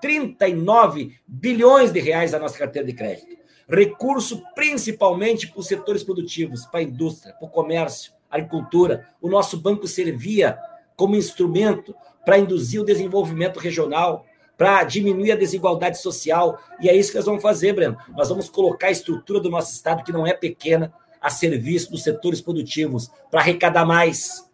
39 0.00 1.18
bilhões 1.26 1.92
de 1.92 2.00
reais 2.00 2.34
a 2.34 2.38
nossa 2.38 2.58
carteira 2.58 2.86
de 2.86 2.92
crédito. 2.92 3.36
Recurso 3.68 4.42
principalmente 4.54 5.48
para 5.48 5.60
os 5.60 5.66
setores 5.66 6.04
produtivos, 6.04 6.66
para 6.66 6.80
a 6.80 6.82
indústria, 6.84 7.34
para 7.34 7.46
o 7.46 7.50
comércio, 7.50 8.12
agricultura. 8.30 9.08
O 9.20 9.28
nosso 9.28 9.60
banco 9.60 9.86
servia 9.86 10.58
como 10.94 11.16
instrumento 11.16 11.94
para 12.24 12.38
induzir 12.38 12.80
o 12.80 12.84
desenvolvimento 12.84 13.58
regional, 13.58 14.24
para 14.56 14.84
diminuir 14.84 15.32
a 15.32 15.36
desigualdade 15.36 16.00
social. 16.00 16.58
E 16.80 16.88
é 16.88 16.96
isso 16.96 17.10
que 17.10 17.16
nós 17.16 17.26
vamos 17.26 17.42
fazer, 17.42 17.72
Breno. 17.72 17.96
Nós 18.16 18.28
vamos 18.28 18.48
colocar 18.48 18.88
a 18.88 18.92
estrutura 18.92 19.40
do 19.40 19.50
nosso 19.50 19.72
Estado, 19.72 20.02
que 20.02 20.12
não 20.12 20.26
é 20.26 20.32
pequena, 20.32 20.92
a 21.20 21.30
serviço 21.30 21.90
dos 21.90 22.02
setores 22.02 22.40
produtivos, 22.40 23.10
para 23.30 23.40
arrecadar 23.40 23.84
mais. 23.84 24.48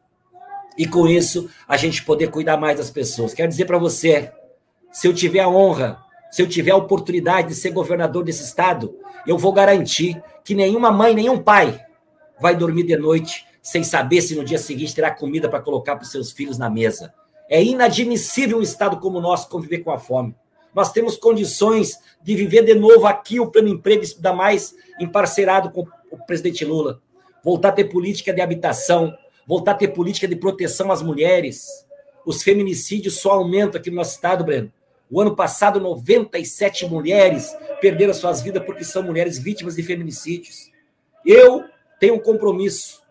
E 0.76 0.86
com 0.86 1.06
isso, 1.06 1.50
a 1.68 1.76
gente 1.76 2.04
poder 2.04 2.30
cuidar 2.30 2.56
mais 2.56 2.78
das 2.78 2.90
pessoas. 2.90 3.34
Quero 3.34 3.48
dizer 3.48 3.66
para 3.66 3.78
você: 3.78 4.32
se 4.92 5.08
eu 5.08 5.14
tiver 5.14 5.40
a 5.40 5.48
honra, 5.48 5.98
se 6.30 6.42
eu 6.42 6.48
tiver 6.48 6.70
a 6.70 6.76
oportunidade 6.76 7.48
de 7.48 7.54
ser 7.54 7.70
governador 7.70 8.22
desse 8.22 8.44
Estado, 8.44 8.94
eu 9.26 9.38
vou 9.38 9.52
garantir 9.52 10.22
que 10.44 10.54
nenhuma 10.54 10.92
mãe, 10.92 11.14
nenhum 11.14 11.38
pai 11.38 11.80
vai 12.40 12.54
dormir 12.54 12.84
de 12.84 12.96
noite 12.96 13.46
sem 13.62 13.84
saber 13.84 14.20
se 14.20 14.34
no 14.34 14.44
dia 14.44 14.58
seguinte 14.58 14.94
terá 14.94 15.10
comida 15.10 15.48
para 15.48 15.60
colocar 15.60 15.96
para 15.96 16.04
os 16.04 16.10
seus 16.10 16.32
filhos 16.32 16.58
na 16.58 16.68
mesa. 16.68 17.14
É 17.48 17.62
inadmissível 17.62 18.58
um 18.58 18.62
Estado 18.62 18.98
como 18.98 19.18
o 19.18 19.20
nosso 19.20 19.48
conviver 19.48 19.78
com 19.78 19.90
a 19.90 19.98
fome. 19.98 20.34
Nós 20.74 20.90
temos 20.90 21.16
condições 21.16 21.98
de 22.22 22.34
viver 22.34 22.64
de 22.64 22.74
novo 22.74 23.06
aqui 23.06 23.38
o 23.38 23.50
plano 23.50 23.68
emprego, 23.68 24.02
ainda 24.04 24.32
mais 24.32 24.74
emparcerado 24.98 25.70
com 25.70 25.86
o 26.10 26.16
presidente 26.26 26.64
Lula. 26.64 27.00
Voltar 27.44 27.68
a 27.68 27.72
ter 27.72 27.84
política 27.84 28.32
de 28.32 28.40
habitação, 28.40 29.14
voltar 29.46 29.72
a 29.72 29.74
ter 29.74 29.88
política 29.88 30.26
de 30.26 30.36
proteção 30.36 30.90
às 30.90 31.02
mulheres. 31.02 31.66
Os 32.24 32.42
feminicídios 32.42 33.20
só 33.20 33.32
aumentam 33.32 33.80
aqui 33.80 33.90
no 33.90 33.96
nosso 33.96 34.14
estado, 34.14 34.44
Breno. 34.44 34.72
O 35.12 35.20
ano 35.20 35.36
passado, 35.36 35.78
97 35.78 36.86
mulheres 36.86 37.54
perderam 37.82 38.14
suas 38.14 38.40
vidas 38.40 38.64
porque 38.64 38.82
são 38.82 39.02
mulheres 39.02 39.38
vítimas 39.38 39.76
de 39.76 39.82
feminicídios. 39.82 40.72
Eu 41.22 41.66
tenho 42.00 42.14
um 42.14 42.18
compromisso 42.18 43.02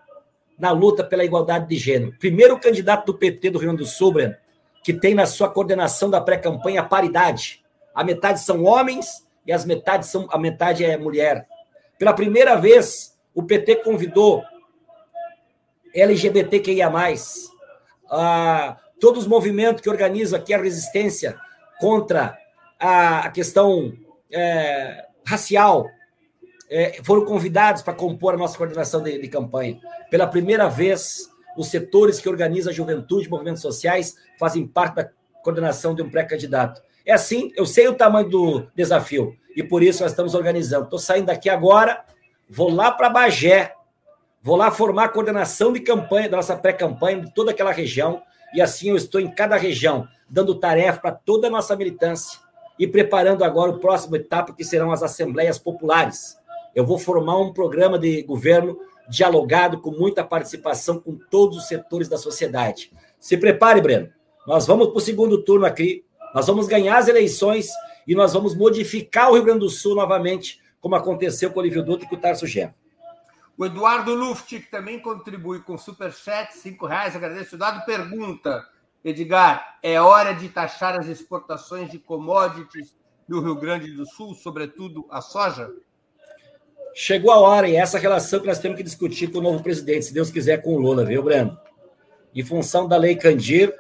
na 0.58 0.72
luta 0.72 1.04
pela 1.04 1.24
igualdade 1.24 1.68
de 1.68 1.76
gênero. 1.76 2.16
Primeiro 2.18 2.60
candidato 2.60 3.06
do 3.06 3.18
PT 3.20 3.52
do 3.52 3.60
Rio 3.60 3.68
Grande 3.68 3.84
do 3.84 3.86
Sul, 3.88 4.14
Breno, 4.14 4.36
que 4.84 4.94
tem 4.94 5.14
na 5.14 5.28
sua 5.28 5.48
coordenação 5.48 6.10
da 6.10 6.20
pré-campanha 6.20 6.84
paridade. 6.84 7.64
A 7.94 8.04
metade 8.04 8.40
são 8.40 8.64
homens 8.64 9.24
e 9.46 9.54
as 9.54 9.64
metades 9.64 10.10
são 10.10 10.28
a 10.32 10.40
metade 10.40 10.84
é 10.84 10.98
mulher. 10.98 11.48
Pela 12.00 12.14
primeira 12.14 12.56
vez, 12.56 13.16
o 13.32 13.44
PT 13.44 13.76
convidou 13.76 14.44
LGBTQIA+, 15.94 16.92
a 18.10 18.78
todos 19.00 19.22
os 19.22 19.28
movimentos 19.28 19.84
que 19.84 19.90
organizam 19.90 20.40
aqui 20.40 20.52
a 20.52 20.58
resistência 20.58 21.40
contra 21.82 22.38
a, 22.80 23.28
questão 23.32 23.92
é, 24.32 25.08
racial, 25.26 25.90
é, 26.70 27.02
foram 27.04 27.26
convidados 27.26 27.82
para 27.82 27.96
compor 27.96 28.36
a 28.36 28.38
nossa 28.38 28.56
coordenação 28.56 29.02
de, 29.02 29.20
de, 29.20 29.28
campanha. 29.28 29.80
Pela 30.12 30.28
primeira 30.28 30.70
vez, 30.70 31.28
os 31.58 31.70
setores 31.70 32.20
que 32.20 32.30
organizam 32.30 32.72
a 32.72 32.76
juventude, 32.76 33.28
movimentos 33.28 33.64
sociais, 33.64 34.16
fazem 34.40 34.68
parte 34.68 34.96
da 34.98 35.10
coordenação 35.44 35.96
de 35.96 36.04
um 36.04 36.10
pré-candidato. 36.10 36.84
É 37.04 37.14
assim, 37.14 37.52
eu 37.56 37.66
sei 37.66 37.88
o 37.88 37.96
tamanho 37.96 38.30
do 38.30 38.68
desafio 38.76 39.36
e 39.58 39.64
por 39.64 39.82
isso 39.82 40.04
nós 40.04 40.12
estamos 40.12 40.36
organizando. 40.36 40.84
Estou 40.84 41.00
saindo 41.00 41.26
daqui 41.26 41.50
agora, 41.50 42.06
vou 42.48 42.70
lá 42.70 42.92
para 42.92 43.10
Bagé, 43.10 43.74
vou 44.44 44.56
lá 44.56 44.70
formar 44.70 45.06
a 45.06 45.10
coordenação 45.10 45.74
de 45.74 45.80
campanha, 45.80 46.30
da 46.30 46.38
nossa 46.38 46.56
pré-campanha, 46.56 47.22
de 47.22 47.34
toda 47.34 47.50
aquela 47.50 47.72
região, 47.72 48.22
e 48.54 48.62
assim 48.62 48.90
eu 48.90 48.96
estou 48.96 49.20
em 49.22 49.30
cada 49.30 49.56
região, 49.56 50.08
dando 50.30 50.56
tarefa 50.56 51.00
para 51.00 51.12
toda 51.12 51.48
a 51.48 51.50
nossa 51.50 51.76
militância 51.76 52.40
e 52.78 52.88
preparando 52.88 53.44
agora 53.44 53.72
o 53.72 53.80
próximo 53.80 54.16
etapa, 54.16 54.54
que 54.54 54.64
serão 54.64 54.92
as 54.92 55.04
assembleias 55.04 55.60
populares. 55.60 56.38
Eu 56.74 56.86
vou 56.86 56.98
formar 56.98 57.38
um 57.38 57.54
programa 57.54 58.00
de 58.00 58.24
governo 58.24 58.78
dialogado, 59.10 59.82
com 59.82 59.92
muita 59.92 60.24
participação 60.24 61.00
com 61.00 61.18
todos 61.30 61.58
os 61.58 61.68
setores 61.68 62.08
da 62.08 62.18
sociedade. 62.18 62.92
Se 63.20 63.38
prepare, 63.38 63.82
Breno. 63.82 64.10
Nós 64.48 64.66
vamos 64.66 64.88
para 64.88 64.98
o 64.98 65.02
segundo 65.02 65.44
turno 65.44 65.66
aqui, 65.66 66.04
nós 66.34 66.48
vamos 66.48 66.68
ganhar 66.68 66.98
as 66.98 67.08
eleições 67.08 67.70
e 68.08 68.16
nós 68.16 68.34
vamos 68.34 68.56
modificar 68.56 69.30
o 69.30 69.34
Rio 69.36 69.44
Grande 69.44 69.60
do 69.60 69.70
Sul 69.70 69.96
novamente, 69.96 70.60
como 70.80 70.96
aconteceu 70.96 71.52
com 71.52 71.60
o 71.60 71.62
Olívio 71.62 71.84
Dutra 71.84 72.06
e 72.06 72.10
com 72.10 72.16
o 72.16 72.20
Tarso 72.20 72.48
Gé. 72.48 72.74
O 73.62 73.66
Eduardo 73.68 74.16
Luft, 74.16 74.60
que 74.60 74.72
também 74.72 75.00
contribui 75.00 75.60
com 75.60 75.78
Superchat, 75.78 76.58
cinco 76.58 76.88
reais, 76.88 77.16
agradeço. 77.16 77.56
Dado 77.56 77.86
pergunta, 77.86 78.68
Edgar, 79.06 79.78
é 79.84 80.02
hora 80.02 80.34
de 80.34 80.50
taxar 80.50 81.00
as 81.00 81.08
exportações 81.08 81.92
de 81.92 82.00
commodities 82.00 82.98
do 83.30 83.40
Rio 83.40 83.54
Grande 83.54 83.92
do 83.92 84.04
Sul, 84.04 84.34
sobretudo 84.34 85.06
a 85.12 85.22
soja? 85.22 85.70
Chegou 86.96 87.32
a 87.32 87.38
hora, 87.38 87.70
e 87.70 87.76
essa 87.76 88.00
relação 88.00 88.40
que 88.40 88.48
nós 88.48 88.58
temos 88.58 88.78
que 88.78 88.84
discutir 88.84 89.32
com 89.32 89.38
o 89.38 89.44
novo 89.44 89.62
presidente, 89.62 90.06
se 90.06 90.14
Deus 90.16 90.32
quiser, 90.32 90.64
com 90.64 90.74
o 90.74 90.80
Lula, 90.80 91.06
viu, 91.06 91.22
Breno? 91.22 91.56
Em 92.34 92.44
função 92.44 92.88
da 92.88 92.98
lei 92.98 93.16
Candir, 93.16 93.72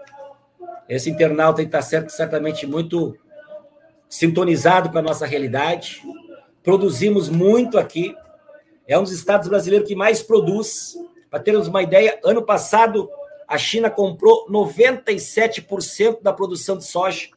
esse 0.87 1.09
internauta 1.09 1.63
está 1.63 1.81
certamente 1.81 2.67
muito 2.67 3.17
sintonizado 4.07 4.91
com 4.91 4.99
a 4.99 5.01
nossa 5.01 5.25
realidade. 5.25 6.03
Produzimos 6.61 7.29
muito 7.29 7.79
aqui. 7.79 8.15
É 8.87 8.97
um 8.97 9.03
dos 9.03 9.11
estados 9.11 9.47
brasileiros 9.47 9.87
que 9.87 9.95
mais 9.95 10.21
produz. 10.21 10.97
Para 11.29 11.39
termos 11.39 11.67
uma 11.67 11.81
ideia, 11.81 12.19
ano 12.23 12.41
passado 12.41 13.09
a 13.47 13.57
China 13.57 13.89
comprou 13.89 14.47
97% 14.49 16.21
da 16.21 16.31
produção 16.31 16.77
de 16.77 16.85
soja. 16.85 17.29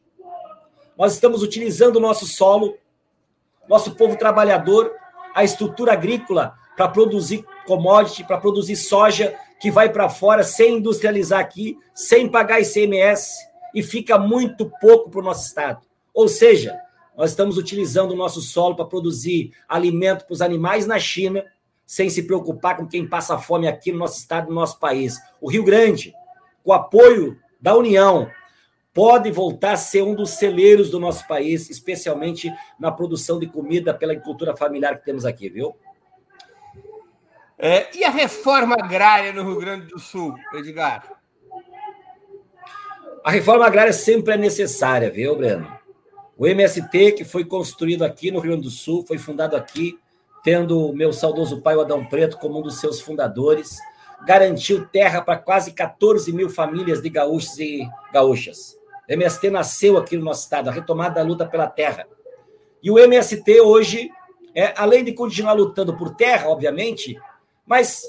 Nós 0.96 1.14
estamos 1.14 1.42
utilizando 1.42 1.96
o 1.96 2.00
nosso 2.00 2.24
solo, 2.26 2.76
nosso 3.68 3.96
povo 3.96 4.16
trabalhador, 4.16 4.92
a 5.34 5.42
estrutura 5.42 5.92
agrícola 5.92 6.54
para 6.76 6.88
produzir 6.88 7.44
commodity, 7.66 8.22
para 8.24 8.38
produzir 8.38 8.76
soja 8.76 9.36
que 9.60 9.70
vai 9.70 9.88
para 9.90 10.08
fora 10.08 10.44
sem 10.44 10.76
industrializar 10.76 11.40
aqui, 11.40 11.76
sem 11.94 12.28
pagar 12.28 12.60
ICMS, 12.60 13.48
e 13.74 13.82
fica 13.82 14.18
muito 14.18 14.70
pouco 14.80 15.10
para 15.10 15.20
o 15.20 15.24
nosso 15.24 15.46
estado. 15.46 15.80
Ou 16.12 16.28
seja, 16.28 16.78
nós 17.16 17.30
estamos 17.30 17.56
utilizando 17.56 18.12
o 18.12 18.16
nosso 18.16 18.40
solo 18.40 18.74
para 18.74 18.84
produzir 18.84 19.52
alimento 19.68 20.24
para 20.24 20.32
os 20.32 20.42
animais 20.42 20.86
na 20.86 20.98
China, 20.98 21.44
sem 21.86 22.08
se 22.10 22.22
preocupar 22.24 22.76
com 22.76 22.86
quem 22.86 23.06
passa 23.06 23.38
fome 23.38 23.68
aqui 23.68 23.92
no 23.92 23.98
nosso 23.98 24.18
estado, 24.18 24.48
no 24.48 24.54
nosso 24.54 24.78
país. 24.78 25.18
O 25.40 25.50
Rio 25.50 25.62
Grande, 25.62 26.14
com 26.62 26.70
o 26.70 26.74
apoio 26.74 27.38
da 27.60 27.76
União, 27.76 28.28
pode 28.92 29.30
voltar 29.30 29.72
a 29.72 29.76
ser 29.76 30.02
um 30.02 30.14
dos 30.14 30.30
celeiros 30.30 30.90
do 30.90 30.98
nosso 30.98 31.26
país, 31.26 31.68
especialmente 31.68 32.52
na 32.78 32.90
produção 32.90 33.38
de 33.38 33.46
comida 33.46 33.92
pela 33.92 34.12
agricultura 34.12 34.56
familiar 34.56 34.98
que 34.98 35.04
temos 35.04 35.24
aqui, 35.24 35.48
viu? 35.48 35.76
É, 37.58 37.96
e 37.96 38.04
a 38.04 38.10
reforma 38.10 38.74
agrária 38.74 39.32
no 39.32 39.42
Rio 39.42 39.58
Grande 39.58 39.86
do 39.86 39.98
Sul, 39.98 40.34
Edgar? 40.52 41.12
A 43.24 43.30
reforma 43.30 43.66
agrária 43.66 43.92
sempre 43.92 44.34
é 44.34 44.36
necessária, 44.36 45.10
viu, 45.10 45.36
Breno? 45.36 45.73
O 46.36 46.46
MST, 46.46 47.12
que 47.12 47.24
foi 47.24 47.44
construído 47.44 48.02
aqui 48.02 48.30
no 48.30 48.40
Rio 48.40 48.50
Grande 48.50 48.64
do 48.64 48.70
Sul, 48.70 49.04
foi 49.06 49.18
fundado 49.18 49.54
aqui, 49.54 49.98
tendo 50.42 50.90
o 50.90 50.94
meu 50.94 51.12
saudoso 51.12 51.62
pai, 51.62 51.76
o 51.76 51.80
Adão 51.80 52.04
Preto, 52.04 52.38
como 52.38 52.58
um 52.58 52.62
dos 52.62 52.80
seus 52.80 53.00
fundadores, 53.00 53.78
garantiu 54.26 54.86
terra 54.86 55.22
para 55.22 55.38
quase 55.38 55.72
14 55.72 56.32
mil 56.32 56.50
famílias 56.50 57.00
de 57.00 57.08
gaúchos 57.08 57.58
e 57.58 57.88
gaúchas. 58.12 58.76
O 59.08 59.12
MST 59.12 59.50
nasceu 59.50 59.96
aqui 59.96 60.16
no 60.16 60.24
nosso 60.24 60.42
estado, 60.42 60.68
a 60.68 60.72
retomada 60.72 61.16
da 61.16 61.22
luta 61.22 61.46
pela 61.46 61.68
terra. 61.68 62.06
E 62.82 62.90
o 62.90 62.98
MST 62.98 63.60
hoje, 63.60 64.10
é, 64.54 64.74
além 64.76 65.04
de 65.04 65.12
continuar 65.12 65.52
lutando 65.52 65.96
por 65.96 66.14
terra, 66.16 66.48
obviamente, 66.48 67.16
mas 67.64 68.02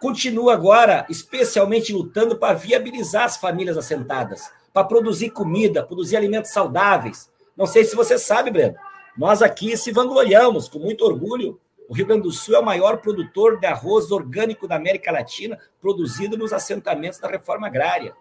continua 0.00 0.54
agora, 0.54 1.04
especialmente 1.08 1.92
lutando 1.92 2.36
para 2.36 2.54
viabilizar 2.54 3.24
as 3.24 3.36
famílias 3.36 3.76
assentadas, 3.76 4.50
para 4.72 4.84
produzir 4.84 5.30
comida, 5.30 5.84
produzir 5.84 6.16
alimentos 6.16 6.50
saudáveis. 6.50 7.30
Não 7.58 7.66
sei 7.66 7.84
se 7.84 7.96
você 7.96 8.16
sabe, 8.16 8.52
Breno, 8.52 8.76
nós 9.16 9.42
aqui 9.42 9.76
se 9.76 9.90
vangloriamos 9.90 10.68
com 10.68 10.78
muito 10.78 11.04
orgulho. 11.04 11.58
O 11.88 11.92
Rio 11.92 12.06
Grande 12.06 12.22
do 12.22 12.30
Sul 12.30 12.54
é 12.54 12.60
o 12.60 12.64
maior 12.64 12.98
produtor 12.98 13.58
de 13.58 13.66
arroz 13.66 14.12
orgânico 14.12 14.68
da 14.68 14.76
América 14.76 15.10
Latina, 15.10 15.58
produzido 15.80 16.38
nos 16.38 16.52
assentamentos 16.52 17.18
da 17.18 17.26
reforma 17.26 17.66
agrária. 17.66 18.14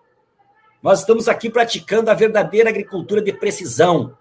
Nós 0.81 1.01
estamos 1.01 1.27
aqui 1.29 1.51
praticando 1.51 2.09
a 2.09 2.15
verdadeira 2.15 2.69
agricultura 2.69 3.21
de 3.21 3.31
precisão. 3.31 4.17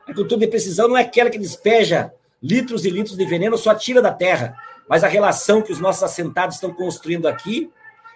A 0.00 0.02
agricultura 0.04 0.40
de 0.40 0.46
precisão 0.46 0.88
não 0.88 0.96
é 0.96 1.02
aquela 1.02 1.28
que 1.28 1.38
despeja 1.38 2.10
litros 2.42 2.86
e 2.86 2.90
litros 2.90 3.18
de 3.18 3.26
veneno, 3.26 3.58
só 3.58 3.74
tira 3.74 4.00
da 4.00 4.12
terra. 4.12 4.56
Mas 4.88 5.04
a 5.04 5.08
relação 5.08 5.60
que 5.60 5.72
os 5.72 5.80
nossos 5.80 6.02
assentados 6.02 6.56
estão 6.56 6.72
construindo 6.72 7.28
aqui 7.28 7.70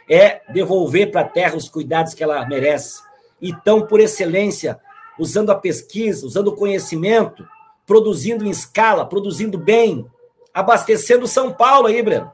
é 0.08 0.40
devolver 0.50 1.10
para 1.10 1.20
a 1.20 1.28
terra 1.28 1.54
os 1.54 1.68
cuidados 1.68 2.14
que 2.14 2.24
ela 2.24 2.46
merece. 2.46 3.02
Então, 3.42 3.86
por 3.86 4.00
excelência, 4.00 4.80
usando 5.18 5.50
a 5.50 5.54
pesquisa, 5.54 6.26
usando 6.26 6.48
o 6.48 6.56
conhecimento, 6.56 7.46
produzindo 7.86 8.44
em 8.44 8.50
escala, 8.50 9.06
produzindo 9.06 9.58
bem, 9.58 10.06
abastecendo 10.52 11.26
São 11.26 11.52
Paulo 11.52 11.86
aí, 11.86 12.02
Breno. 12.02 12.30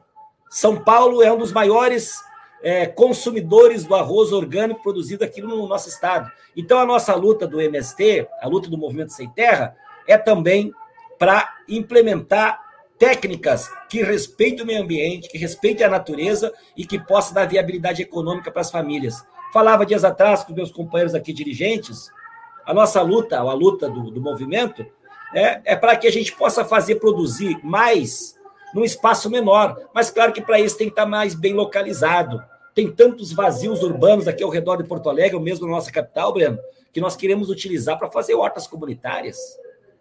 São 0.49 0.77
Paulo 0.77 1.21
é 1.21 1.31
um 1.31 1.37
dos 1.37 1.51
maiores 1.51 2.15
é, 2.61 2.85
consumidores 2.85 3.85
do 3.85 3.95
arroz 3.95 4.31
orgânico 4.31 4.83
produzido 4.83 5.23
aqui 5.23 5.41
no 5.41 5.67
nosso 5.67 5.89
estado. 5.89 6.31
Então, 6.55 6.79
a 6.79 6.85
nossa 6.85 7.15
luta 7.15 7.47
do 7.47 7.59
MST, 7.59 8.27
a 8.41 8.47
luta 8.47 8.69
do 8.69 8.77
Movimento 8.77 9.13
Sem 9.13 9.29
Terra, 9.29 9.75
é 10.07 10.17
também 10.17 10.71
para 11.17 11.55
implementar 11.67 12.59
técnicas 12.97 13.67
que 13.89 14.03
respeitem 14.03 14.63
o 14.63 14.65
meio 14.65 14.83
ambiente, 14.83 15.29
que 15.29 15.37
respeitem 15.37 15.85
a 15.85 15.89
natureza 15.89 16.53
e 16.77 16.85
que 16.85 16.99
possam 16.99 17.33
dar 17.33 17.47
viabilidade 17.47 18.01
econômica 18.01 18.51
para 18.51 18.61
as 18.61 18.69
famílias. 18.69 19.25
Falava 19.51 19.85
dias 19.85 20.03
atrás 20.03 20.43
com 20.43 20.53
meus 20.53 20.71
companheiros 20.71 21.15
aqui 21.15 21.33
dirigentes, 21.33 22.11
a 22.65 22.73
nossa 22.73 23.01
luta, 23.01 23.39
a 23.39 23.53
luta 23.53 23.89
do, 23.89 24.11
do 24.11 24.21
movimento, 24.21 24.85
é, 25.33 25.61
é 25.65 25.75
para 25.75 25.95
que 25.95 26.07
a 26.07 26.11
gente 26.11 26.33
possa 26.33 26.65
fazer 26.65 26.95
produzir 26.95 27.59
mais 27.63 28.35
num 28.73 28.83
espaço 28.83 29.29
menor. 29.29 29.77
Mas 29.93 30.09
claro 30.09 30.33
que 30.33 30.41
para 30.41 30.59
isso 30.59 30.77
tem 30.77 30.87
que 30.87 30.93
estar 30.93 31.05
mais 31.05 31.35
bem 31.35 31.53
localizado. 31.53 32.41
Tem 32.73 32.89
tantos 32.89 33.33
vazios 33.33 33.83
urbanos 33.83 34.27
aqui 34.27 34.43
ao 34.43 34.49
redor 34.49 34.77
de 34.77 34.83
Porto 34.83 35.09
Alegre, 35.09 35.35
ou 35.35 35.41
mesmo 35.41 35.65
na 35.65 35.73
nossa 35.73 35.91
capital, 35.91 36.33
Breno, 36.33 36.57
que 36.91 37.01
nós 37.01 37.15
queremos 37.15 37.49
utilizar 37.49 37.97
para 37.97 38.09
fazer 38.09 38.33
hortas 38.33 38.67
comunitárias. 38.67 39.37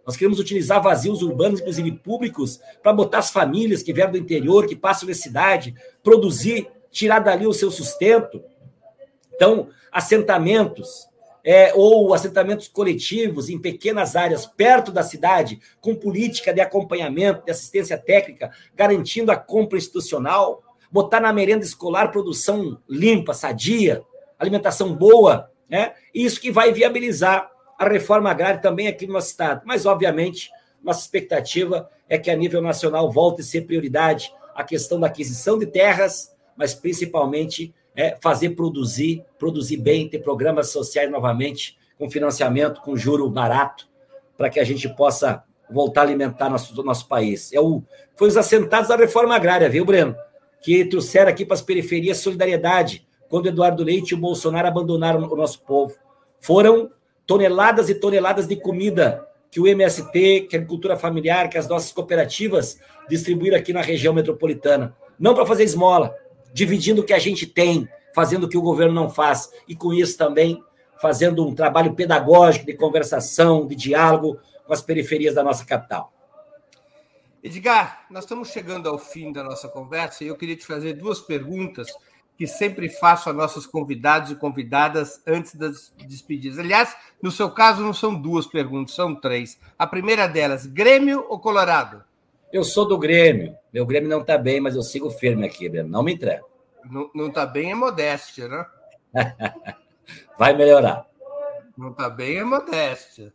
Nós 0.07 0.17
queremos 0.17 0.39
utilizar 0.39 0.83
vazios 0.83 1.23
urbanos, 1.23 1.61
inclusive 1.61 1.93
públicos, 1.93 2.61
para 2.83 2.93
botar 2.93 3.19
as 3.19 3.31
famílias 3.31 3.83
que 3.83 3.93
vieram 3.93 4.13
do 4.13 4.19
interior, 4.19 4.67
que 4.67 4.77
passam 4.77 5.09
na 5.09 5.15
cidade, 5.15 5.75
produzir, 6.03 6.69
tirar 6.91 7.21
dali 7.21 7.47
o 7.47 7.53
seu 7.53 7.71
sustento. 7.71 8.43
Então, 9.35 9.69
assentamentos, 9.93 11.09
é, 11.45 11.73
ou 11.75 12.13
assentamentos 12.13 12.69
coletivos 12.69 13.49
em 13.49 13.59
pequenas 13.59 14.17
áreas 14.17 14.47
perto 14.47 14.93
da 14.93 15.03
cidade, 15.03 15.61
com 15.81 15.95
política 15.95 16.53
de 16.53 16.61
acompanhamento, 16.61 17.45
de 17.45 17.51
assistência 17.51 17.97
técnica, 17.97 18.51
garantindo 18.75 19.33
a 19.33 19.37
compra 19.37 19.79
institucional, 19.79 20.63
botar 20.91 21.21
na 21.21 21.33
merenda 21.33 21.65
escolar 21.65 22.11
produção 22.11 22.79
limpa, 22.89 23.33
sadia, 23.33 24.03
alimentação 24.39 24.95
boa, 24.95 25.51
né? 25.69 25.95
Isso 26.13 26.41
que 26.41 26.51
vai 26.51 26.73
viabilizar 26.73 27.51
a 27.79 27.89
reforma 27.89 28.31
agrária 28.31 28.61
também 28.61 28.89
aqui 28.89 29.07
no 29.07 29.15
nosso 29.15 29.29
estado. 29.29 29.63
Mas, 29.65 29.87
obviamente, 29.87 30.51
nossa 30.83 31.01
expectativa 31.01 31.89
é 32.09 32.19
que 32.19 32.31
a 32.31 32.37
nível 32.37 32.61
nacional 32.61 33.11
volte 33.11 33.41
a 33.41 33.45
ser 33.45 33.63
prioridade 33.63 34.35
a 34.55 34.65
questão 34.65 34.99
da 34.99 35.07
aquisição 35.07 35.59
de 35.59 35.67
terras, 35.67 36.35
mas 36.57 36.75
principalmente 36.75 37.73
é 38.01 38.17
fazer 38.21 38.51
produzir, 38.51 39.23
produzir 39.39 39.77
bem, 39.77 40.09
ter 40.09 40.21
programas 40.21 40.71
sociais 40.71 41.11
novamente, 41.11 41.79
com 41.99 42.11
financiamento, 42.11 42.81
com 42.81 42.97
juro 42.97 43.29
barato, 43.29 43.87
para 44.37 44.49
que 44.49 44.59
a 44.59 44.65
gente 44.65 44.89
possa 44.89 45.45
voltar 45.71 46.01
a 46.01 46.05
alimentar 46.05 46.49
nosso, 46.49 46.83
nosso 46.83 47.07
país. 47.07 47.53
É 47.53 47.61
o, 47.61 47.83
foi 48.17 48.29
os 48.29 48.37
assentados 48.37 48.89
da 48.89 48.97
reforma 48.97 49.37
agrária, 49.37 49.69
viu, 49.69 49.85
Breno? 49.85 50.17
Que 50.63 50.85
trouxeram 50.85 51.31
aqui 51.31 51.45
para 51.45 51.55
as 51.55 51.63
periferias 51.63 52.19
solidariedade, 52.19 53.07
quando 53.29 53.47
Eduardo 53.47 53.85
Leite 53.85 54.11
e 54.11 54.15
o 54.15 54.19
Bolsonaro 54.19 54.67
abandonaram 54.67 55.23
o 55.31 55.37
nosso 55.37 55.61
povo. 55.63 55.95
Foram 56.41 56.91
toneladas 57.27 57.89
e 57.89 57.95
toneladas 57.95 58.49
de 58.49 58.57
comida 58.57 59.27
que 59.51 59.61
o 59.61 59.67
MST, 59.67 60.47
que 60.49 60.57
a 60.57 60.59
agricultura 60.59 60.97
familiar, 60.97 61.49
que 61.49 61.59
as 61.59 61.69
nossas 61.69 61.93
cooperativas 61.93 62.79
distribuíram 63.09 63.59
aqui 63.59 63.73
na 63.73 63.83
região 63.83 64.15
metropolitana. 64.15 64.97
Não 65.19 65.35
para 65.35 65.45
fazer 65.45 65.65
esmola, 65.65 66.15
dividindo 66.53 67.03
o 67.03 67.05
que 67.05 67.13
a 67.13 67.19
gente 67.19 67.47
tem, 67.47 67.89
fazendo 68.15 68.45
o 68.45 68.49
que 68.49 68.59
o 68.59 68.63
governo 68.63 68.95
não 68.95 69.11
faz, 69.11 69.51
e 69.69 69.75
com 69.75 69.93
isso 69.93 70.17
também 70.17 70.63
fazendo 71.01 71.47
um 71.47 71.55
trabalho 71.55 71.95
pedagógico 71.95 72.67
de 72.67 72.75
conversação, 72.75 73.67
de 73.67 73.75
diálogo 73.75 74.39
com 74.67 74.73
as 74.73 74.83
periferias 74.83 75.35
da 75.35 75.43
nossa 75.43 75.65
capital. 75.65 76.13
Edgar, 77.43 78.05
nós 78.11 78.25
estamos 78.25 78.51
chegando 78.51 78.87
ao 78.87 78.99
fim 78.99 79.33
da 79.33 79.43
nossa 79.43 79.67
conversa 79.67 80.23
e 80.23 80.27
eu 80.27 80.37
queria 80.37 80.57
te 80.57 80.67
fazer 80.67 80.93
duas 80.93 81.21
perguntas 81.21 81.89
que 82.37 82.47
sempre 82.47 82.89
faço 82.89 83.31
a 83.31 83.33
nossos 83.33 83.67
convidados 83.67 84.31
e 84.31 84.35
convidadas 84.35 85.23
antes 85.27 85.55
das 85.55 85.93
despedidas. 86.07 86.59
Aliás, 86.59 86.95
no 87.23 87.31
seu 87.31 87.51
caso, 87.51 87.83
não 87.83 87.95
são 87.95 88.15
duas 88.15 88.47
perguntas, 88.47 88.95
são 88.95 89.15
três. 89.15 89.59
A 89.79 89.87
primeira 89.87 90.27
delas, 90.27 90.67
Grêmio 90.67 91.25
ou 91.29 91.39
Colorado? 91.39 92.05
Eu 92.53 92.65
sou 92.65 92.87
do 92.87 92.99
Grêmio. 92.99 93.57
Meu 93.73 93.87
Grêmio 93.87 94.09
não 94.09 94.21
está 94.21 94.37
bem, 94.37 94.61
mas 94.61 94.75
eu 94.75 94.83
sigo 94.83 95.11
firme 95.11 95.47
aqui, 95.47 95.69
Breno. 95.69 95.89
Não 95.89 96.03
me 96.03 96.15
entrego. 96.15 96.49
Não 97.15 97.29
está 97.29 97.47
bem 97.47 97.71
é 97.71 97.75
modéstia, 97.75 98.49
né? 98.49 98.67
Vai 100.39 100.55
melhorar. 100.55 101.07
Não 101.77 101.91
está 101.91 102.09
bem 102.09 102.39
é 102.39 102.45
modéstia. 102.45 103.33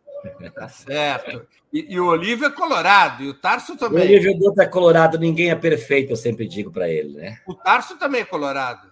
Tá 0.56 0.68
certo. 0.68 1.48
E, 1.72 1.94
e, 1.94 2.00
o 2.00 2.08
Olívio 2.08 2.48
é 2.48 2.50
colorado, 2.50 3.24
e 3.24 3.30
o 3.30 3.34
Tarso 3.34 3.78
também. 3.78 4.02
O 4.02 4.06
Olívio 4.06 4.38
Dutra 4.40 4.64
é 4.64 4.68
colorado, 4.68 5.20
ninguém 5.20 5.52
é 5.52 5.56
perfeito, 5.56 6.12
eu 6.12 6.16
sempre 6.16 6.48
digo 6.48 6.72
para 6.72 6.90
ele, 6.90 7.14
né? 7.14 7.40
O 7.46 7.54
Tarso 7.54 7.98
também 7.98 8.22
é 8.22 8.26
colorado. 8.26 8.88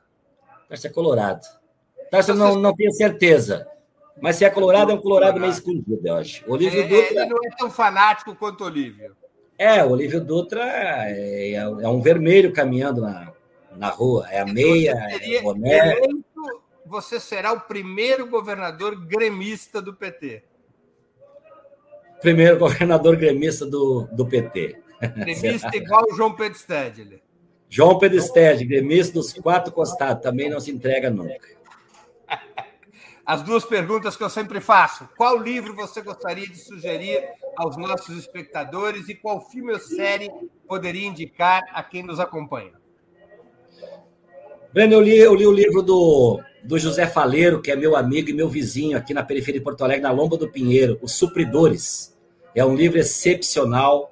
O 0.66 0.70
Tarso 0.70 0.88
é 0.88 0.90
colorado. 0.92 1.44
O 2.06 2.10
Tarso 2.12 2.32
eu 2.32 2.36
não, 2.36 2.56
não 2.56 2.76
tenho 2.76 2.94
certeza. 2.94 3.68
Mas 4.22 4.36
se 4.36 4.46
é 4.46 4.50
colorado, 4.50 4.92
é 4.92 4.96
um 4.96 5.02
colorado 5.02 5.40
meio 5.40 5.52
escondido, 5.52 6.00
eu 6.04 6.16
acho. 6.18 6.48
O 6.48 6.54
Olívio 6.54 6.82
é, 6.82 6.88
Dutra. 6.88 7.22
Ele 7.22 7.26
não 7.26 7.38
é 7.44 7.50
tão 7.58 7.72
fanático 7.72 8.36
quanto 8.36 8.62
o 8.62 8.68
Olívio. 8.68 9.16
É, 9.58 9.84
o 9.84 9.91
Olívio 9.91 10.24
Dutra 10.24 10.64
é, 10.64 11.54
é 11.54 11.88
um 11.88 12.01
vermelho 12.01 12.51
caminhando 12.51 13.01
na, 13.01 13.32
na 13.76 13.89
rua. 13.89 14.28
É 14.30 14.41
a 14.41 14.45
meia, 14.45 14.91
é 14.91 15.39
o 15.39 15.43
boné. 15.43 15.99
Você 16.86 17.20
será 17.20 17.54
o 17.54 17.62
primeiro 17.62 18.28
governador 18.28 18.95
gremista 19.06 19.82
do 19.82 19.93
PT. 19.93 20.43
Primeiro 22.22 22.58
governador 22.58 23.16
gremista 23.16 23.66
do, 23.66 24.08
do 24.12 24.26
PT. 24.26 24.78
Gremista 25.16 25.70
igual 25.76 26.06
o 26.10 26.16
João 26.16 26.34
Pedro 26.34 26.58
Stedley. 26.58 27.22
João 27.70 27.97
Pedro 27.97 28.22
Stedley, 28.22 28.66
gremista 28.66 29.14
dos 29.14 29.34
quatro 29.34 29.74
costados, 29.74 30.22
também 30.22 30.49
não 30.49 30.60
se 30.60 30.72
entrega 30.72 31.10
nunca. 31.10 31.47
As 33.26 33.41
duas 33.41 33.66
perguntas 33.66 34.18
que 34.18 34.24
eu 34.24 34.30
sempre 34.30 34.60
faço. 34.60 35.10
Qual 35.18 35.38
livro 35.38 35.74
você 35.74 36.01
gostaria 36.01 36.47
de 36.47 36.58
sugerir 36.58 37.24
aos 37.56 37.78
nossos 37.78 38.18
espectadores 38.18 39.10
e 39.10 39.16
qual 39.16 39.41
filme 39.49 39.74
ou 39.74 39.80
série 39.80 40.30
poderia 40.68 41.08
indicar 41.08 41.64
a 41.74 41.84
quem 41.84 42.04
nos 42.04 42.20
acompanha? 42.20 42.74
Breno, 44.74 44.93
eu 44.93 45.01
li, 45.01 45.18
eu 45.18 45.36
li 45.36 45.45
o 45.45 45.51
livro 45.51 45.82
do, 45.84 46.39
do 46.64 46.80
José 46.80 47.06
Faleiro, 47.06 47.62
que 47.62 47.72
é 47.72 47.76
meu 47.76 47.95
amigo 47.95 48.30
e 48.30 48.34
meu 48.34 48.49
vizinho 48.49 48.97
aqui 48.97 49.14
na 49.14 49.24
periferia 49.24 49.60
de 49.60 49.64
Porto 49.64 49.84
Alegre, 49.84 50.01
na 50.01 50.12
Lomba 50.12 50.36
do 50.36 50.49
Pinheiro, 50.49 50.97
Os 51.01 51.12
Supridores. 51.14 52.18
É 52.56 52.66
um 52.66 52.76
livro 52.76 52.97
excepcional, 52.97 54.12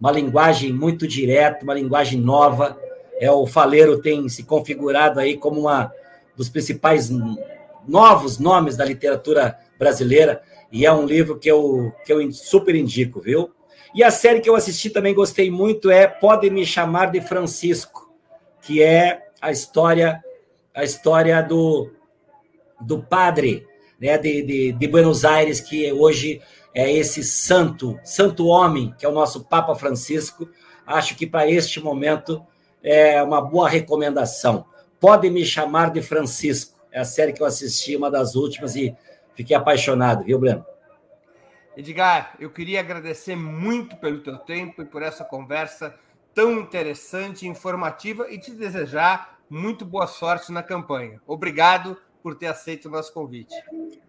uma 0.00 0.10
linguagem 0.10 0.72
muito 0.72 1.06
direta, 1.06 1.62
uma 1.62 1.74
linguagem 1.74 2.20
nova. 2.20 2.76
É 3.20 3.30
o 3.30 3.46
Faleiro 3.46 4.00
tem 4.00 4.28
se 4.28 4.42
configurado 4.42 5.20
aí 5.20 5.36
como 5.36 5.60
uma 5.60 5.92
dos 6.36 6.48
principais 6.48 7.10
novos 7.86 8.38
nomes 8.38 8.76
da 8.76 8.84
literatura 8.84 9.58
brasileira, 9.78 10.42
e 10.70 10.86
é 10.86 10.92
um 10.92 11.04
livro 11.04 11.38
que 11.38 11.50
eu, 11.50 11.92
que 12.04 12.12
eu 12.12 12.32
super 12.32 12.74
indico, 12.74 13.20
viu? 13.20 13.50
E 13.94 14.04
a 14.04 14.10
série 14.10 14.40
que 14.40 14.48
eu 14.48 14.54
assisti 14.54 14.88
também 14.88 15.14
gostei 15.14 15.50
muito 15.50 15.90
é 15.90 16.06
Pode 16.06 16.48
Me 16.48 16.64
Chamar 16.64 17.10
de 17.10 17.20
Francisco, 17.20 18.12
que 18.60 18.82
é 18.82 19.26
a 19.40 19.50
história 19.50 20.22
a 20.74 20.84
história 20.84 21.42
do, 21.42 21.90
do 22.80 23.02
padre 23.02 23.66
né, 24.00 24.16
de, 24.16 24.42
de, 24.42 24.72
de 24.72 24.88
Buenos 24.88 25.24
Aires, 25.24 25.60
que 25.60 25.92
hoje 25.92 26.40
é 26.74 26.90
esse 26.90 27.22
santo, 27.22 27.98
santo 28.04 28.46
homem, 28.46 28.94
que 28.98 29.04
é 29.04 29.08
o 29.08 29.12
nosso 29.12 29.44
Papa 29.44 29.74
Francisco. 29.74 30.48
Acho 30.86 31.16
que 31.16 31.26
para 31.26 31.50
este 31.50 31.80
momento 31.80 32.44
é 32.82 33.22
uma 33.22 33.40
boa 33.40 33.68
recomendação. 33.68 34.64
Pode 34.98 35.28
me 35.28 35.44
chamar 35.44 35.90
de 35.90 36.00
Francisco. 36.00 36.78
É 36.92 37.00
a 37.00 37.04
série 37.04 37.32
que 37.32 37.42
eu 37.42 37.46
assisti, 37.46 37.96
uma 37.96 38.10
das 38.10 38.34
últimas, 38.34 38.74
e 38.74 38.96
fiquei 39.40 39.56
apaixonado, 39.56 40.22
viu, 40.22 40.38
Breno? 40.38 40.64
Edgar, 41.74 42.36
eu 42.38 42.50
queria 42.50 42.80
agradecer 42.80 43.34
muito 43.34 43.96
pelo 43.96 44.18
teu 44.18 44.36
tempo 44.36 44.82
e 44.82 44.84
por 44.84 45.02
essa 45.02 45.24
conversa 45.24 45.94
tão 46.34 46.60
interessante 46.60 47.46
informativa 47.46 48.30
e 48.30 48.38
te 48.38 48.50
desejar 48.50 49.38
muito 49.48 49.84
boa 49.86 50.06
sorte 50.06 50.52
na 50.52 50.62
campanha. 50.62 51.20
Obrigado 51.26 51.96
por 52.22 52.34
ter 52.34 52.48
aceito 52.48 52.86
o 52.86 52.90
nosso 52.90 53.14
convite. 53.14 53.54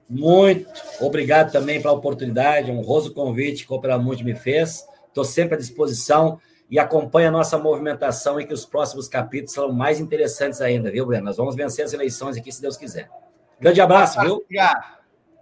Muito 0.10 0.70
obrigado 1.00 1.50
também 1.54 1.82
pela 1.82 1.94
oportunidade, 1.94 2.70
um 2.70 2.80
honroso 2.80 3.14
convite 3.14 3.66
que 3.66 3.72
o 3.72 3.78
Opera 3.78 3.98
Mundi 3.98 4.26
me 4.26 4.36
fez. 4.36 4.86
Estou 5.08 5.24
sempre 5.24 5.56
à 5.56 5.58
disposição 5.58 6.42
e 6.70 6.78
acompanhe 6.78 7.28
a 7.28 7.32
nossa 7.32 7.58
movimentação 7.58 8.40
e 8.40 8.46
que 8.46 8.54
os 8.54 8.66
próximos 8.66 9.08
capítulos 9.08 9.54
serão 9.54 9.72
mais 9.72 10.02
interessantes 10.02 10.60
ainda, 10.60 10.92
viu, 10.92 11.06
Breno? 11.06 11.26
Nós 11.26 11.38
vamos 11.38 11.56
vencer 11.56 11.86
as 11.86 11.94
eleições 11.94 12.36
aqui, 12.36 12.52
se 12.52 12.62
Deus 12.62 12.76
quiser. 12.76 13.10
Grande 13.62 13.80
abraço, 13.80 14.20
viu? 14.20 14.36
Obrigado. 14.36 15.01